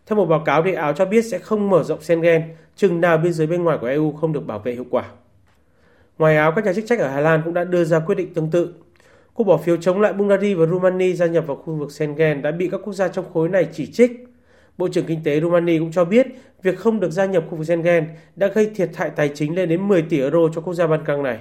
Theo 0.07 0.17
một 0.17 0.27
báo 0.27 0.43
cáo 0.45 0.63
thì 0.63 0.73
Áo 0.73 0.93
cho 0.93 1.05
biết 1.05 1.23
sẽ 1.23 1.39
không 1.39 1.71
mở 1.71 1.83
rộng 1.83 2.01
Schengen 2.01 2.43
chừng 2.77 3.01
nào 3.01 3.19
biên 3.19 3.33
giới 3.33 3.47
bên 3.47 3.65
ngoài 3.65 3.79
của 3.81 3.87
EU 3.87 4.13
không 4.13 4.33
được 4.33 4.47
bảo 4.47 4.59
vệ 4.59 4.73
hiệu 4.73 4.87
quả. 4.91 5.05
Ngoài 6.19 6.37
Áo, 6.37 6.53
các 6.53 6.65
nhà 6.65 6.73
chức 6.73 6.87
trách 6.87 6.99
ở 6.99 7.09
Hà 7.09 7.21
Lan 7.21 7.43
cũng 7.45 7.55
đã 7.55 7.65
đưa 7.65 7.85
ra 7.85 7.99
quyết 7.99 8.15
định 8.15 8.35
tương 8.35 8.51
tự. 8.51 8.75
Cuộc 9.35 9.45
bỏ 9.45 9.57
phiếu 9.57 9.77
chống 9.77 10.01
lại 10.01 10.13
Bulgaria 10.13 10.55
và 10.55 10.67
Romania 10.67 11.13
gia 11.13 11.27
nhập 11.27 11.47
vào 11.47 11.57
khu 11.57 11.75
vực 11.75 11.93
Schengen 11.93 12.43
đã 12.43 12.51
bị 12.51 12.69
các 12.69 12.81
quốc 12.85 12.93
gia 12.93 13.09
trong 13.09 13.33
khối 13.33 13.49
này 13.49 13.69
chỉ 13.73 13.87
trích. 13.87 14.11
Bộ 14.79 14.89
trưởng 14.89 15.05
Kinh 15.07 15.21
tế 15.25 15.41
Romania 15.41 15.79
cũng 15.79 15.93
cho 15.93 16.05
biết 16.05 16.27
việc 16.63 16.79
không 16.79 17.01
được 17.01 17.11
gia 17.11 17.27
nhập 17.27 17.45
khu 17.51 17.57
vực 17.57 17.67
Schengen 17.67 18.09
đã 18.37 18.47
gây 18.47 18.71
thiệt 18.75 18.91
hại 18.97 19.11
tài 19.11 19.31
chính 19.35 19.55
lên 19.55 19.69
đến 19.69 19.89
10 19.89 20.03
tỷ 20.03 20.21
euro 20.21 20.39
cho 20.55 20.61
quốc 20.61 20.75
gia 20.75 20.87
Ban 20.87 21.05
Căng 21.05 21.23
này. 21.23 21.39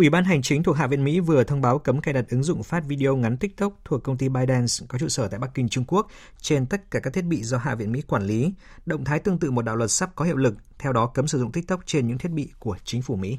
Ủy 0.00 0.10
ban 0.10 0.24
Hành 0.24 0.42
chính 0.42 0.62
thuộc 0.62 0.76
Hạ 0.76 0.86
viện 0.86 1.04
Mỹ 1.04 1.20
vừa 1.20 1.44
thông 1.44 1.60
báo 1.60 1.78
cấm 1.78 2.00
cài 2.00 2.14
đặt 2.14 2.24
ứng 2.30 2.42
dụng 2.42 2.62
phát 2.62 2.84
video 2.86 3.16
ngắn 3.16 3.36
TikTok 3.36 3.72
thuộc 3.84 4.02
công 4.02 4.16
ty 4.16 4.28
ByteDance 4.28 4.86
có 4.88 4.98
trụ 4.98 5.08
sở 5.08 5.28
tại 5.28 5.40
Bắc 5.40 5.54
Kinh, 5.54 5.68
Trung 5.68 5.84
Quốc 5.84 6.06
trên 6.40 6.66
tất 6.66 6.90
cả 6.90 7.00
các 7.00 7.12
thiết 7.12 7.24
bị 7.24 7.42
do 7.42 7.58
Hạ 7.58 7.74
viện 7.74 7.92
Mỹ 7.92 8.02
quản 8.08 8.22
lý. 8.22 8.52
Động 8.86 9.04
thái 9.04 9.18
tương 9.18 9.38
tự 9.38 9.50
một 9.50 9.64
đạo 9.64 9.76
luật 9.76 9.90
sắp 9.90 10.10
có 10.14 10.24
hiệu 10.24 10.36
lực, 10.36 10.54
theo 10.78 10.92
đó 10.92 11.06
cấm 11.06 11.26
sử 11.26 11.38
dụng 11.38 11.52
TikTok 11.52 11.80
trên 11.86 12.06
những 12.06 12.18
thiết 12.18 12.28
bị 12.32 12.48
của 12.58 12.76
chính 12.84 13.02
phủ 13.02 13.16
Mỹ. 13.16 13.38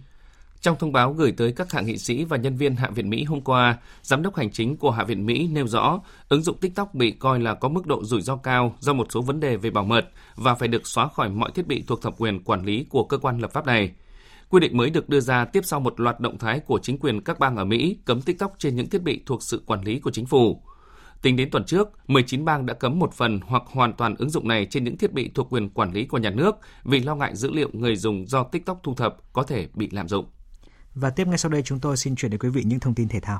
Trong 0.62 0.76
thông 0.80 0.91
báo 0.91 1.13
gửi 1.13 1.32
tới 1.32 1.52
các 1.52 1.71
hạ 1.71 1.82
nghị 1.82 1.97
sĩ 1.97 2.26
và 2.26 2.38
nhân 2.38 2.58
viên 2.58 2.76
Hạ 2.76 2.89
viện 2.89 3.10
Mỹ 3.10 3.24
hôm 3.24 3.41
qua, 3.41 3.78
Giám 4.02 4.24
đốc 4.24 4.36
hành 4.36 4.52
chính 4.52 4.78
của 4.78 4.91
Hạ 4.91 5.04
viện 5.04 5.26
Mỹ 5.26 5.47
nêu 5.47 5.67
rõ 5.67 6.02
ứng 6.30 6.43
dụng 6.43 6.58
TikTok 6.58 6.95
bị 6.95 7.12
coi 7.12 7.39
là 7.39 7.54
có 7.54 7.69
mức 7.69 7.88
độ 7.88 8.04
rủi 8.04 8.21
ro 8.21 8.36
cao 8.36 8.76
do 8.80 8.93
một 8.93 9.08
số 9.10 9.21
vấn 9.21 9.39
đề 9.39 9.58
về 9.58 9.69
bảo 9.69 9.84
mật 9.84 10.10
và 10.36 10.56
phải 10.56 10.67
được 10.67 10.88
xóa 10.88 11.08
khỏi 11.08 11.30
mọi 11.30 11.52
thiết 11.56 11.67
bị 11.67 11.84
thuộc 11.88 12.02
thẩm 12.02 12.13
quyền 12.17 12.43
quản 12.43 12.65
lý 12.65 12.86
của 12.89 13.04
cơ 13.04 13.17
quan 13.17 13.39
lập 13.39 13.52
pháp 13.54 13.65
này. 13.65 13.91
Quy 14.51 14.59
định 14.59 14.77
mới 14.77 14.89
được 14.89 15.09
đưa 15.09 15.19
ra 15.19 15.45
tiếp 15.45 15.61
sau 15.65 15.79
một 15.79 15.99
loạt 15.99 16.19
động 16.19 16.37
thái 16.37 16.59
của 16.59 16.79
chính 16.83 16.97
quyền 16.97 17.21
các 17.21 17.39
bang 17.39 17.55
ở 17.55 17.65
Mỹ 17.65 17.97
cấm 18.05 18.21
TikTok 18.21 18.55
trên 18.57 18.75
những 18.75 18.89
thiết 18.89 19.01
bị 19.01 19.21
thuộc 19.25 19.43
sự 19.43 19.63
quản 19.65 19.81
lý 19.83 19.99
của 19.99 20.11
chính 20.11 20.25
phủ. 20.25 20.63
Tính 21.21 21.35
đến 21.35 21.49
tuần 21.51 21.65
trước, 21.65 21.89
19 22.07 22.45
bang 22.45 22.65
đã 22.65 22.73
cấm 22.73 22.99
một 22.99 23.13
phần 23.13 23.39
hoặc 23.43 23.63
hoàn 23.65 23.93
toàn 23.93 24.15
ứng 24.15 24.29
dụng 24.29 24.47
này 24.47 24.67
trên 24.69 24.83
những 24.83 24.97
thiết 24.97 25.13
bị 25.13 25.31
thuộc 25.35 25.47
quyền 25.49 25.69
quản 25.69 25.93
lý 25.93 26.05
của 26.05 26.17
nhà 26.17 26.29
nước 26.29 26.55
vì 26.83 26.99
lo 26.99 27.15
ngại 27.15 27.35
dữ 27.35 27.51
liệu 27.51 27.69
người 27.73 27.95
dùng 27.95 28.27
do 28.27 28.43
TikTok 28.43 28.79
thu 28.83 28.95
thập 28.95 29.33
có 29.33 29.43
thể 29.43 29.67
bị 29.73 29.89
lạm 29.91 30.07
dụng. 30.07 30.25
Và 30.95 31.09
tiếp 31.09 31.27
ngay 31.27 31.37
sau 31.37 31.51
đây 31.51 31.61
chúng 31.61 31.79
tôi 31.79 31.97
xin 31.97 32.15
chuyển 32.15 32.31
đến 32.31 32.39
quý 32.39 32.49
vị 32.49 32.63
những 32.65 32.79
thông 32.79 32.95
tin 32.95 33.07
thể 33.07 33.19
thao. 33.19 33.39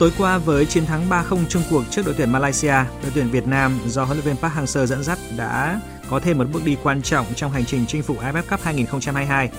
Tối 0.00 0.12
qua 0.18 0.38
với 0.38 0.66
chiến 0.66 0.86
thắng 0.86 1.08
3-0 1.08 1.44
chung 1.48 1.62
cuộc 1.70 1.84
trước 1.90 2.02
đội 2.06 2.14
tuyển 2.18 2.32
Malaysia, 2.32 2.74
đội 3.02 3.12
tuyển 3.14 3.30
Việt 3.30 3.46
Nam 3.46 3.78
do 3.86 4.04
huấn 4.04 4.18
luyện 4.18 4.26
viên 4.26 4.36
Park 4.36 4.54
Hang-seo 4.54 4.86
dẫn 4.86 5.02
dắt 5.02 5.18
đã 5.36 5.80
có 6.10 6.20
thêm 6.20 6.38
một 6.38 6.44
bước 6.52 6.64
đi 6.64 6.76
quan 6.82 7.02
trọng 7.02 7.26
trong 7.36 7.52
hành 7.52 7.64
trình 7.64 7.84
chinh 7.88 8.02
phục 8.02 8.20
AFF 8.20 8.42
Cup 8.50 8.60
2022. 8.60 9.50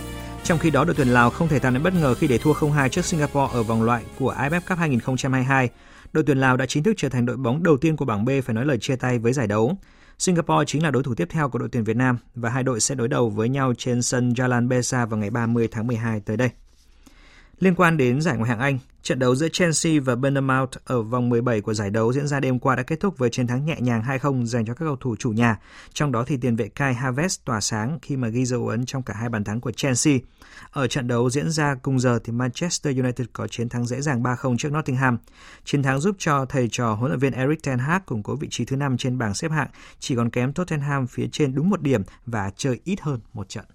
Trong 0.43 0.59
khi 0.59 0.69
đó, 0.69 0.85
đội 0.85 0.95
tuyển 0.95 1.07
Lào 1.07 1.29
không 1.29 1.47
thể 1.47 1.59
tạo 1.59 1.71
nên 1.71 1.83
bất 1.83 1.93
ngờ 1.93 2.15
khi 2.15 2.27
để 2.27 2.37
thua 2.37 2.53
0-2 2.53 2.89
trước 2.89 3.05
Singapore 3.05 3.53
ở 3.53 3.63
vòng 3.63 3.83
loại 3.83 4.03
của 4.19 4.33
AFF 4.33 4.61
Cup 4.69 4.77
2022. 4.77 5.69
Đội 6.13 6.23
tuyển 6.27 6.37
Lào 6.37 6.57
đã 6.57 6.65
chính 6.65 6.83
thức 6.83 6.93
trở 6.97 7.09
thành 7.09 7.25
đội 7.25 7.37
bóng 7.37 7.63
đầu 7.63 7.77
tiên 7.77 7.95
của 7.95 8.05
bảng 8.05 8.25
B 8.25 8.29
phải 8.45 8.53
nói 8.53 8.65
lời 8.65 8.77
chia 8.81 8.95
tay 8.95 9.19
với 9.19 9.33
giải 9.33 9.47
đấu. 9.47 9.77
Singapore 10.19 10.65
chính 10.67 10.83
là 10.83 10.91
đối 10.91 11.03
thủ 11.03 11.15
tiếp 11.15 11.27
theo 11.31 11.49
của 11.49 11.59
đội 11.59 11.69
tuyển 11.71 11.83
Việt 11.83 11.97
Nam 11.97 12.17
và 12.35 12.49
hai 12.49 12.63
đội 12.63 12.79
sẽ 12.79 12.95
đối 12.95 13.07
đầu 13.07 13.29
với 13.29 13.49
nhau 13.49 13.73
trên 13.77 14.01
sân 14.01 14.33
Jalan 14.33 14.67
Besa 14.67 15.05
vào 15.05 15.19
ngày 15.19 15.29
30 15.29 15.67
tháng 15.71 15.87
12 15.87 16.19
tới 16.19 16.37
đây. 16.37 16.49
Liên 17.59 17.75
quan 17.75 17.97
đến 17.97 18.21
giải 18.21 18.37
Ngoại 18.37 18.49
hạng 18.49 18.59
Anh, 18.59 18.79
trận 19.03 19.19
đấu 19.19 19.35
giữa 19.35 19.47
Chelsea 19.47 19.93
và 20.05 20.15
Bournemouth 20.15 20.71
ở 20.85 21.01
vòng 21.01 21.29
17 21.29 21.61
của 21.61 21.73
giải 21.73 21.89
đấu 21.89 22.13
diễn 22.13 22.27
ra 22.27 22.39
đêm 22.39 22.59
qua 22.59 22.75
đã 22.75 22.83
kết 22.83 22.99
thúc 22.99 23.17
với 23.17 23.29
chiến 23.29 23.47
thắng 23.47 23.65
nhẹ 23.65 23.77
nhàng 23.79 24.01
2-0 24.01 24.45
dành 24.45 24.65
cho 24.65 24.73
các 24.73 24.85
cầu 24.85 24.95
thủ 24.95 25.15
chủ 25.19 25.31
nhà. 25.31 25.59
Trong 25.93 26.11
đó 26.11 26.23
thì 26.27 26.37
tiền 26.37 26.55
vệ 26.55 26.67
Kai 26.67 26.93
Havertz 26.93 27.37
tỏa 27.45 27.61
sáng 27.61 27.99
khi 28.01 28.17
mà 28.17 28.27
ghi 28.27 28.45
dấu 28.45 28.67
ấn 28.67 28.85
trong 28.85 29.03
cả 29.03 29.13
hai 29.13 29.29
bàn 29.29 29.43
thắng 29.43 29.61
của 29.61 29.71
Chelsea. 29.71 30.13
Ở 30.71 30.87
trận 30.87 31.07
đấu 31.07 31.29
diễn 31.29 31.51
ra 31.51 31.75
cùng 31.75 31.99
giờ 31.99 32.19
thì 32.23 32.33
Manchester 32.33 32.97
United 32.97 33.27
có 33.33 33.47
chiến 33.47 33.69
thắng 33.69 33.85
dễ 33.85 34.01
dàng 34.01 34.23
3-0 34.23 34.57
trước 34.57 34.71
Nottingham. 34.71 35.17
Chiến 35.65 35.83
thắng 35.83 35.99
giúp 35.99 36.15
cho 36.19 36.45
thầy 36.45 36.67
trò 36.71 36.93
huấn 36.93 37.11
luyện 37.11 37.19
viên 37.19 37.33
Erik 37.33 37.63
ten 37.63 37.79
Hag 37.79 38.01
củng 38.05 38.23
cố 38.23 38.35
vị 38.35 38.47
trí 38.51 38.65
thứ 38.65 38.75
5 38.75 38.97
trên 38.97 39.17
bảng 39.17 39.33
xếp 39.33 39.51
hạng, 39.51 39.69
chỉ 39.99 40.15
còn 40.15 40.29
kém 40.29 40.53
Tottenham 40.53 41.07
phía 41.07 41.27
trên 41.31 41.55
đúng 41.55 41.69
một 41.69 41.81
điểm 41.81 42.03
và 42.25 42.51
chơi 42.55 42.79
ít 42.83 43.01
hơn 43.01 43.19
một 43.33 43.49
trận. 43.49 43.65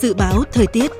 Dự 0.00 0.14
báo 0.14 0.44
thời 0.52 0.66
tiết 0.66 0.90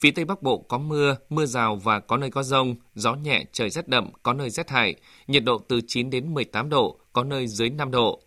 Phía 0.00 0.10
Tây 0.10 0.24
Bắc 0.24 0.42
Bộ 0.42 0.58
có 0.68 0.78
mưa, 0.78 1.16
mưa 1.28 1.46
rào 1.46 1.76
và 1.76 2.00
có 2.00 2.16
nơi 2.16 2.30
có 2.30 2.42
rông, 2.42 2.74
gió 2.94 3.14
nhẹ, 3.14 3.44
trời 3.52 3.70
rét 3.70 3.88
đậm, 3.88 4.10
có 4.22 4.32
nơi 4.32 4.50
rét 4.50 4.70
hại, 4.70 4.94
nhiệt 5.26 5.44
độ 5.44 5.58
từ 5.68 5.80
9 5.86 6.10
đến 6.10 6.34
18 6.34 6.68
độ, 6.68 6.98
có 7.12 7.24
nơi 7.24 7.46
dưới 7.46 7.70
5 7.70 7.90
độ. 7.90 8.20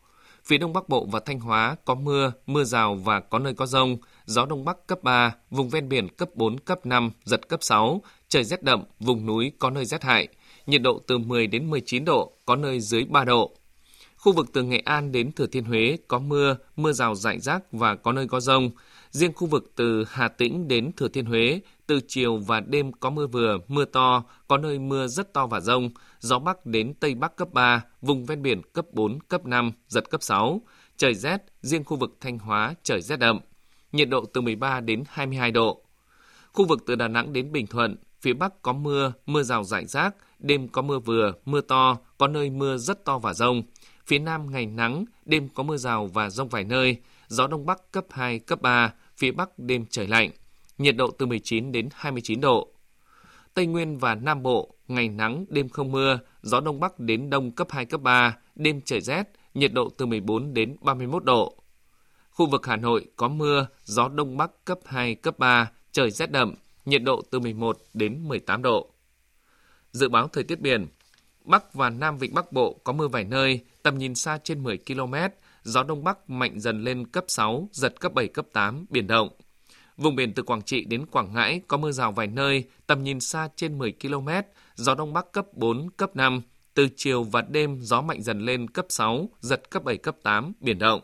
Phía 0.46 0.58
Đông 0.58 0.74
Bắc 0.74 0.90
Bộ 0.90 1.08
và 1.12 1.20
Thanh 1.20 1.40
Hóa 1.40 1.76
có 1.86 1.96
mưa, 1.96 2.32
mưa 2.46 2.64
rào 2.64 2.96
và 2.96 3.20
có 3.20 3.40
nơi 3.40 3.54
có 3.54 3.66
rông, 3.66 3.98
gió 4.26 4.46
Đông 4.46 4.66
Bắc 4.66 4.88
cấp 4.88 5.04
3, 5.04 5.36
vùng 5.50 5.70
ven 5.70 5.90
biển 5.90 6.08
cấp 6.18 6.30
4, 6.36 6.60
cấp 6.60 6.86
5, 6.86 7.12
giật 7.24 7.48
cấp 7.50 7.60
6, 7.64 8.02
trời 8.30 8.44
rét 8.44 8.64
đậm, 8.64 8.84
vùng 9.00 9.26
núi 9.26 9.52
có 9.60 9.70
nơi 9.70 9.86
rét 9.86 10.04
hại, 10.04 10.28
nhiệt 10.68 10.82
độ 10.82 11.02
từ 11.08 11.18
10 11.18 11.48
đến 11.48 11.70
19 11.70 12.06
độ, 12.06 12.32
có 12.46 12.56
nơi 12.56 12.80
dưới 12.80 13.04
3 13.04 13.26
độ. 13.26 13.56
Khu 14.20 14.32
vực 14.32 14.50
từ 14.54 14.64
Nghệ 14.64 14.82
An 14.86 15.12
đến 15.12 15.32
Thừa 15.32 15.48
Thiên 15.48 15.64
Huế 15.64 15.98
có 16.08 16.20
mưa, 16.20 16.58
mưa 16.76 16.92
rào 16.92 17.16
rải 17.16 17.40
rác 17.40 17.72
và 17.72 17.96
có 17.96 18.12
nơi 18.12 18.28
có 18.28 18.40
rông. 18.40 18.72
Riêng 19.12 19.34
khu 19.34 19.48
vực 19.48 19.72
từ 19.76 20.06
Hà 20.10 20.28
Tĩnh 20.28 20.68
đến 20.68 20.92
Thừa 20.98 21.08
Thiên 21.08 21.26
Huế, 21.26 21.62
từ 21.88 22.00
chiều 22.08 22.38
và 22.38 22.60
đêm 22.60 22.92
có 22.92 23.10
mưa 23.10 23.28
vừa, 23.28 23.58
mưa 23.68 23.86
to, 23.86 24.24
có 24.48 24.58
nơi 24.58 24.80
mưa 24.80 25.08
rất 25.08 25.34
to 25.34 25.48
và 25.48 25.60
rông, 25.60 25.90
gió 26.20 26.40
Bắc 26.40 26.66
đến 26.66 26.94
Tây 26.94 27.16
Bắc 27.16 27.36
cấp 27.36 27.54
3, 27.54 27.84
vùng 28.02 28.26
ven 28.26 28.42
biển 28.42 28.62
cấp 28.74 28.86
4, 28.92 29.20
cấp 29.20 29.46
5, 29.46 29.72
giật 29.88 30.10
cấp 30.10 30.24
6. 30.24 30.62
Trời 30.98 31.16
rét, 31.16 31.38
riêng 31.62 31.84
khu 31.84 31.98
vực 31.98 32.18
Thanh 32.22 32.40
Hóa 32.40 32.74
trời 32.84 33.02
rét 33.02 33.18
đậm. 33.18 33.40
Nhiệt 33.92 34.10
độ 34.10 34.26
từ 34.34 34.42
13 34.42 34.80
đến 34.80 35.04
22 35.08 35.52
độ. 35.52 35.82
Khu 36.54 36.66
vực 36.66 36.80
từ 36.86 36.96
Đà 36.96 37.08
Nẵng 37.08 37.34
đến 37.34 37.52
Bình 37.52 37.68
Thuận, 37.68 37.96
phía 38.22 38.34
Bắc 38.34 38.62
có 38.62 38.74
mưa, 38.74 39.14
mưa 39.26 39.44
rào 39.44 39.64
rải 39.64 39.86
rác, 39.86 40.16
đêm 40.40 40.68
có 40.68 40.82
mưa 40.82 41.00
vừa, 41.00 41.34
mưa 41.46 41.62
to, 41.62 41.98
có 42.18 42.28
nơi 42.28 42.50
mưa 42.50 42.78
rất 42.78 43.06
to 43.06 43.20
và 43.20 43.34
rông. 43.34 43.64
Phía 44.10 44.20
Nam 44.20 44.52
ngày 44.52 44.66
nắng, 44.66 45.06
đêm 45.26 45.50
có 45.50 45.64
mưa 45.64 45.78
rào 45.78 46.08
và 46.08 46.30
rông 46.30 46.50
vài 46.50 46.64
nơi, 46.64 46.98
gió 47.28 47.48
Đông 47.48 47.66
Bắc 47.66 47.92
cấp 47.92 48.06
2, 48.10 48.40
cấp 48.40 48.62
3, 48.62 48.94
phía 49.18 49.32
Bắc 49.32 49.60
đêm 49.60 49.86
trời 49.90 50.08
lạnh, 50.08 50.32
nhiệt 50.78 50.96
độ 50.98 51.12
từ 51.12 51.26
19 51.26 51.72
đến 51.72 51.90
29 51.94 52.42
độ. 52.42 52.68
Tây 53.54 53.66
Nguyên 53.66 53.98
và 53.98 54.16
Nam 54.16 54.44
Bộ, 54.44 54.76
ngày 54.88 55.10
nắng, 55.10 55.46
đêm 55.50 55.70
không 55.70 55.92
mưa, 55.92 56.20
gió 56.42 56.60
Đông 56.60 56.80
Bắc 56.80 57.00
đến 57.00 57.30
Đông 57.30 57.52
cấp 57.52 57.68
2, 57.72 57.86
cấp 57.86 58.02
3, 58.02 58.38
đêm 58.56 58.82
trời 58.82 59.02
rét, 59.02 59.24
nhiệt 59.54 59.74
độ 59.74 59.90
từ 59.98 60.06
14 60.06 60.54
đến 60.54 60.76
31 60.82 61.24
độ. 61.24 61.56
Khu 62.32 62.50
vực 62.50 62.66
Hà 62.66 62.76
Nội 62.76 63.06
có 63.16 63.28
mưa, 63.28 63.68
gió 63.84 64.08
Đông 64.08 64.38
Bắc 64.38 64.66
cấp 64.66 64.80
2, 64.86 65.16
cấp 65.16 65.40
3, 65.40 65.72
trời 65.92 66.12
rét 66.12 66.32
đậm, 66.32 66.54
nhiệt 66.86 67.04
độ 67.04 67.22
từ 67.32 67.40
11 67.40 67.78
đến 67.94 68.28
18 68.28 68.62
độ. 68.62 68.90
Dự 69.92 70.10
báo 70.10 70.28
thời 70.28 70.44
tiết 70.44 70.62
biển, 70.62 70.88
Bắc 71.44 71.74
và 71.74 71.90
Nam 71.90 72.18
Vịnh 72.18 72.34
Bắc 72.34 72.52
Bộ 72.52 72.82
có 72.84 72.94
mưa 72.94 73.08
vài 73.08 73.24
nơi, 73.24 73.60
tầm 73.84 73.98
nhìn 73.98 74.16
xa 74.16 74.40
trên 74.44 74.64
10 74.64 74.78
km, 74.78 75.16
gió 75.64 75.84
Đông 75.84 76.04
Bắc 76.04 76.30
mạnh 76.30 76.60
dần 76.60 76.84
lên 76.84 77.08
cấp 77.08 77.26
6, 77.28 77.70
giật 77.72 78.00
cấp 78.00 78.14
7, 78.14 78.28
cấp 78.28 78.46
8, 78.54 78.86
biển 78.90 79.08
động. 79.08 79.30
Vùng 79.98 80.16
biển 80.16 80.34
từ 80.34 80.44
Quảng 80.44 80.62
Trị 80.62 80.86
đến 80.86 81.06
Quảng 81.06 81.34
Ngãi 81.34 81.62
có 81.68 81.78
mưa 81.78 81.92
rào 81.92 82.12
vài 82.12 82.28
nơi, 82.28 82.64
tầm 82.88 83.04
nhìn 83.04 83.20
xa 83.20 83.50
trên 83.56 83.78
10 83.78 83.94
km, 84.02 84.30
gió 84.76 84.96
Đông 84.96 85.14
Bắc 85.14 85.32
cấp 85.32 85.46
4, 85.54 85.90
cấp 85.90 86.16
5. 86.16 86.42
Từ 86.74 86.88
chiều 86.96 87.24
và 87.24 87.42
đêm 87.42 87.78
gió 87.82 88.02
mạnh 88.02 88.22
dần 88.24 88.46
lên 88.46 88.68
cấp 88.68 88.86
6, 88.90 89.30
giật 89.40 89.70
cấp 89.70 89.84
7, 89.84 89.98
cấp 89.98 90.16
8, 90.24 90.54
biển 90.60 90.80
động. 90.80 91.02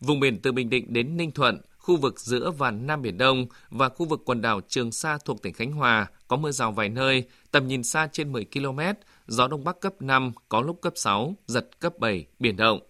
Vùng 0.00 0.20
biển 0.20 0.40
từ 0.42 0.52
Bình 0.52 0.70
Định 0.70 0.92
đến 0.92 1.16
Ninh 1.16 1.30
Thuận, 1.30 1.60
khu 1.84 1.96
vực 1.96 2.20
giữa 2.20 2.50
và 2.50 2.70
Nam 2.70 3.02
Biển 3.02 3.18
Đông 3.18 3.46
và 3.70 3.88
khu 3.88 4.06
vực 4.06 4.22
quần 4.24 4.42
đảo 4.42 4.60
Trường 4.68 4.92
Sa 4.92 5.18
thuộc 5.24 5.42
tỉnh 5.42 5.54
Khánh 5.54 5.72
Hòa 5.72 6.06
có 6.28 6.36
mưa 6.36 6.50
rào 6.50 6.72
vài 6.72 6.88
nơi, 6.88 7.24
tầm 7.50 7.68
nhìn 7.68 7.82
xa 7.82 8.08
trên 8.12 8.32
10 8.32 8.44
km, 8.44 8.80
gió 9.26 9.48
Đông 9.48 9.64
Bắc 9.64 9.80
cấp 9.80 10.02
5, 10.02 10.32
có 10.48 10.60
lúc 10.60 10.80
cấp 10.82 10.92
6, 10.96 11.34
giật 11.46 11.80
cấp 11.80 11.98
7, 11.98 12.26
biển 12.38 12.56
động. 12.56 12.80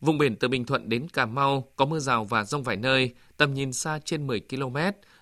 Vùng 0.00 0.18
biển 0.18 0.36
từ 0.36 0.48
Bình 0.48 0.64
Thuận 0.64 0.88
đến 0.88 1.08
Cà 1.08 1.26
Mau 1.26 1.72
có 1.76 1.84
mưa 1.84 1.98
rào 1.98 2.24
và 2.24 2.44
rông 2.44 2.62
vài 2.62 2.76
nơi, 2.76 3.14
tầm 3.36 3.54
nhìn 3.54 3.72
xa 3.72 3.98
trên 4.04 4.26
10 4.26 4.40
km, 4.40 4.76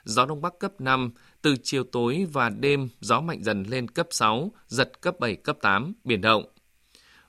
gió 0.05 0.27
Đông 0.27 0.43
Bắc 0.43 0.59
cấp 0.59 0.81
5, 0.81 1.11
từ 1.43 1.57
chiều 1.63 1.85
tối 1.85 2.27
và 2.33 2.49
đêm 2.49 2.89
gió 3.01 3.21
mạnh 3.21 3.45
dần 3.45 3.63
lên 3.63 3.89
cấp 3.89 4.07
6, 4.11 4.51
giật 4.67 5.01
cấp 5.01 5.21
7, 5.21 5.37
cấp 5.37 5.59
8, 5.61 5.93
biển 6.05 6.21
động. 6.21 6.45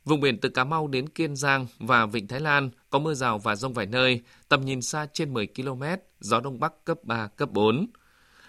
Vùng 0.08 0.22
biển 0.22 0.38
từ 0.40 0.50
Cà 0.50 0.64
Mau 0.64 0.88
đến 0.88 1.10
Kiên 1.10 1.36
Giang 1.36 1.68
và 1.80 2.06
Vịnh 2.06 2.28
Thái 2.28 2.40
Lan 2.40 2.70
có 2.90 3.00
mưa 3.00 3.14
rào 3.14 3.40
và 3.40 3.56
rông 3.56 3.74
vài 3.74 3.86
nơi, 3.86 4.22
tầm 4.50 4.66
nhìn 4.66 4.82
xa 4.82 5.08
trên 5.14 5.34
10 5.34 5.48
km, 5.48 5.84
gió 6.20 6.40
Đông 6.40 6.60
Bắc 6.60 6.86
cấp 6.86 6.98
3, 7.04 7.28
cấp 7.28 7.52
4. 7.52 7.88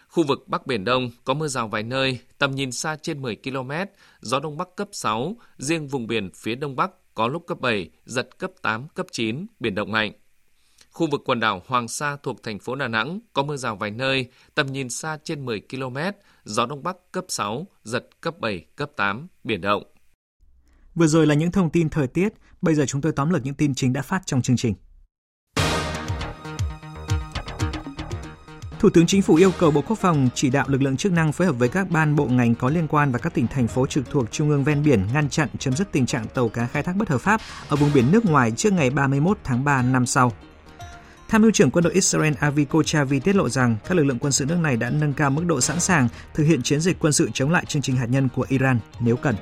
Khu 0.09 0.25
vực 0.25 0.49
Bắc 0.49 0.67
Biển 0.67 0.85
Đông 0.85 1.11
có 1.25 1.35
mưa 1.35 1.49
rào 1.49 1.69
vài 1.69 1.83
nơi, 1.83 2.19
tầm 2.39 2.55
nhìn 2.55 2.73
xa 2.73 2.97
trên 3.03 3.23
10 3.23 3.37
km, 3.37 3.71
gió 4.21 4.41
Đông 4.41 4.57
Bắc 4.57 4.69
cấp 4.77 4.89
6, 4.93 5.37
riêng 5.59 5.89
vùng 5.89 6.07
biển 6.07 6.31
phía 6.35 6.55
Đông 6.55 6.77
Bắc 6.77 7.15
có 7.15 7.29
lúc 7.29 7.47
cấp 7.47 7.61
7, 7.61 7.91
giật 8.05 8.39
cấp 8.39 8.51
8, 8.63 8.89
cấp 8.89 9.07
9, 9.13 9.47
biển 9.61 9.75
động 9.75 9.93
mạnh. 9.93 10.13
Khu 10.91 11.07
vực 11.11 11.23
quần 11.25 11.41
đảo 11.41 11.63
Hoàng 11.67 11.89
Sa 11.89 12.17
thuộc 12.23 12.43
thành 12.43 12.59
phố 12.59 12.75
Đà 12.75 12.89
Nẵng 12.89 13.21
có 13.33 13.43
mưa 13.43 13.57
rào 13.57 13.77
vài 13.77 13.91
nơi, 13.91 14.27
tầm 14.55 14.67
nhìn 14.67 14.89
xa 14.89 15.19
trên 15.25 15.47
10 15.47 15.63
km, 15.71 15.99
gió 16.45 16.67
Đông 16.67 16.83
Bắc 16.83 16.97
cấp 17.13 17.25
6, 17.29 17.67
giật 17.85 18.07
cấp 18.21 18.39
7, 18.39 18.65
cấp 18.77 18.91
8, 18.97 19.27
biển 19.45 19.61
động. 19.61 19.83
Vừa 20.99 21.07
rồi 21.07 21.27
là 21.27 21.35
những 21.35 21.53
thông 21.53 21.71
tin 21.71 21.89
thời 21.89 22.07
tiết, 22.07 22.33
bây 22.63 22.75
giờ 22.75 22.85
chúng 22.87 23.01
tôi 23.01 23.13
tóm 23.13 23.31
lược 23.31 23.45
những 23.45 23.55
tin 23.55 23.75
chính 23.75 23.93
đã 23.93 24.03
phát 24.03 24.23
trong 24.27 24.43
chương 24.43 24.57
trình. 24.57 24.75
Thủ 28.79 28.91
tướng 28.91 29.07
Chính 29.07 29.23
phủ 29.23 29.35
yêu 29.35 29.53
cầu 29.59 29.71
Bộ 29.71 29.83
Quốc 29.89 29.99
phòng 29.99 30.29
chỉ 30.35 30.51
đạo 30.51 30.67
lực 30.69 30.83
lượng 30.83 30.97
chức 30.97 31.13
năng 31.13 31.33
phối 31.33 31.47
hợp 31.47 31.53
với 31.53 31.69
các 31.69 31.91
ban 31.91 32.17
bộ 32.17 32.27
ngành 32.27 32.55
có 32.55 32.71
liên 32.71 32.89
quan 32.89 33.13
và 33.13 33.19
các 33.19 33.35
tỉnh 33.35 33.47
thành 33.47 33.69
phố 33.69 33.87
trực 33.87 34.11
thuộc 34.11 34.31
trung 34.31 34.51
ương 34.51 34.65
ven 34.65 34.83
biển 34.83 35.07
ngăn 35.13 35.29
chặn 35.29 35.49
chấm 35.59 35.75
dứt 35.75 35.93
tình 35.93 36.07
trạng 36.07 36.27
tàu 36.35 36.49
cá 36.49 36.67
khai 36.67 36.83
thác 36.83 36.97
bất 36.97 37.09
hợp 37.09 37.21
pháp 37.21 37.41
ở 37.69 37.77
vùng 37.77 37.91
biển 37.95 38.13
nước 38.13 38.25
ngoài 38.25 38.53
trước 38.57 38.73
ngày 38.73 38.91
31 38.91 39.39
tháng 39.45 39.65
3 39.65 39.83
năm 39.83 40.07
sau. 40.07 40.33
Tham 41.29 41.43
mưu 41.43 41.51
trưởng 41.51 41.71
quân 41.71 41.85
đội 41.85 41.93
Israel 41.93 42.35
Avi 42.41 42.65
Kochavi 42.65 43.21
tiết 43.21 43.37
lộ 43.37 43.49
rằng 43.49 43.77
các 43.89 43.95
lực 43.95 44.05
lượng 44.05 44.19
quân 44.19 44.33
sự 44.33 44.45
nước 44.45 44.59
này 44.63 44.77
đã 44.77 44.91
nâng 44.91 45.13
cao 45.13 45.31
mức 45.31 45.45
độ 45.47 45.61
sẵn 45.61 45.81
sàng 45.81 46.09
thực 46.35 46.45
hiện 46.45 46.63
chiến 46.63 46.81
dịch 46.81 46.97
quân 46.99 47.13
sự 47.13 47.31
chống 47.35 47.51
lại 47.51 47.65
chương 47.65 47.83
trình 47.83 47.97
hạt 47.97 48.07
nhân 48.07 48.29
của 48.37 48.47
Iran 48.49 48.79
nếu 49.01 49.17
cần. 49.17 49.35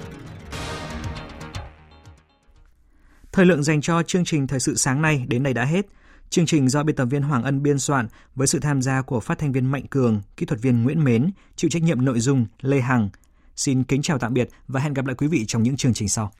Thời 3.36 3.46
lượng 3.46 3.62
dành 3.62 3.80
cho 3.80 4.02
chương 4.02 4.24
trình 4.24 4.46
thời 4.46 4.60
sự 4.60 4.76
sáng 4.76 5.02
nay 5.02 5.24
đến 5.28 5.42
đây 5.42 5.54
đã 5.54 5.64
hết. 5.64 5.86
Chương 6.30 6.46
trình 6.46 6.68
do 6.68 6.82
biên 6.82 6.96
tập 6.96 7.04
viên 7.04 7.22
Hoàng 7.22 7.42
Ân 7.42 7.62
biên 7.62 7.78
soạn 7.78 8.08
với 8.34 8.46
sự 8.46 8.58
tham 8.60 8.82
gia 8.82 9.02
của 9.02 9.20
phát 9.20 9.38
thanh 9.38 9.52
viên 9.52 9.66
Mạnh 9.66 9.86
Cường, 9.86 10.20
kỹ 10.36 10.46
thuật 10.46 10.60
viên 10.60 10.82
Nguyễn 10.82 11.04
Mến, 11.04 11.30
chịu 11.56 11.70
trách 11.70 11.82
nhiệm 11.82 12.04
nội 12.04 12.20
dung 12.20 12.46
Lê 12.60 12.80
Hằng. 12.80 13.08
Xin 13.56 13.84
kính 13.84 14.02
chào 14.02 14.18
tạm 14.18 14.34
biệt 14.34 14.48
và 14.68 14.80
hẹn 14.80 14.94
gặp 14.94 15.06
lại 15.06 15.14
quý 15.18 15.26
vị 15.26 15.44
trong 15.46 15.62
những 15.62 15.76
chương 15.76 15.94
trình 15.94 16.08
sau. 16.08 16.32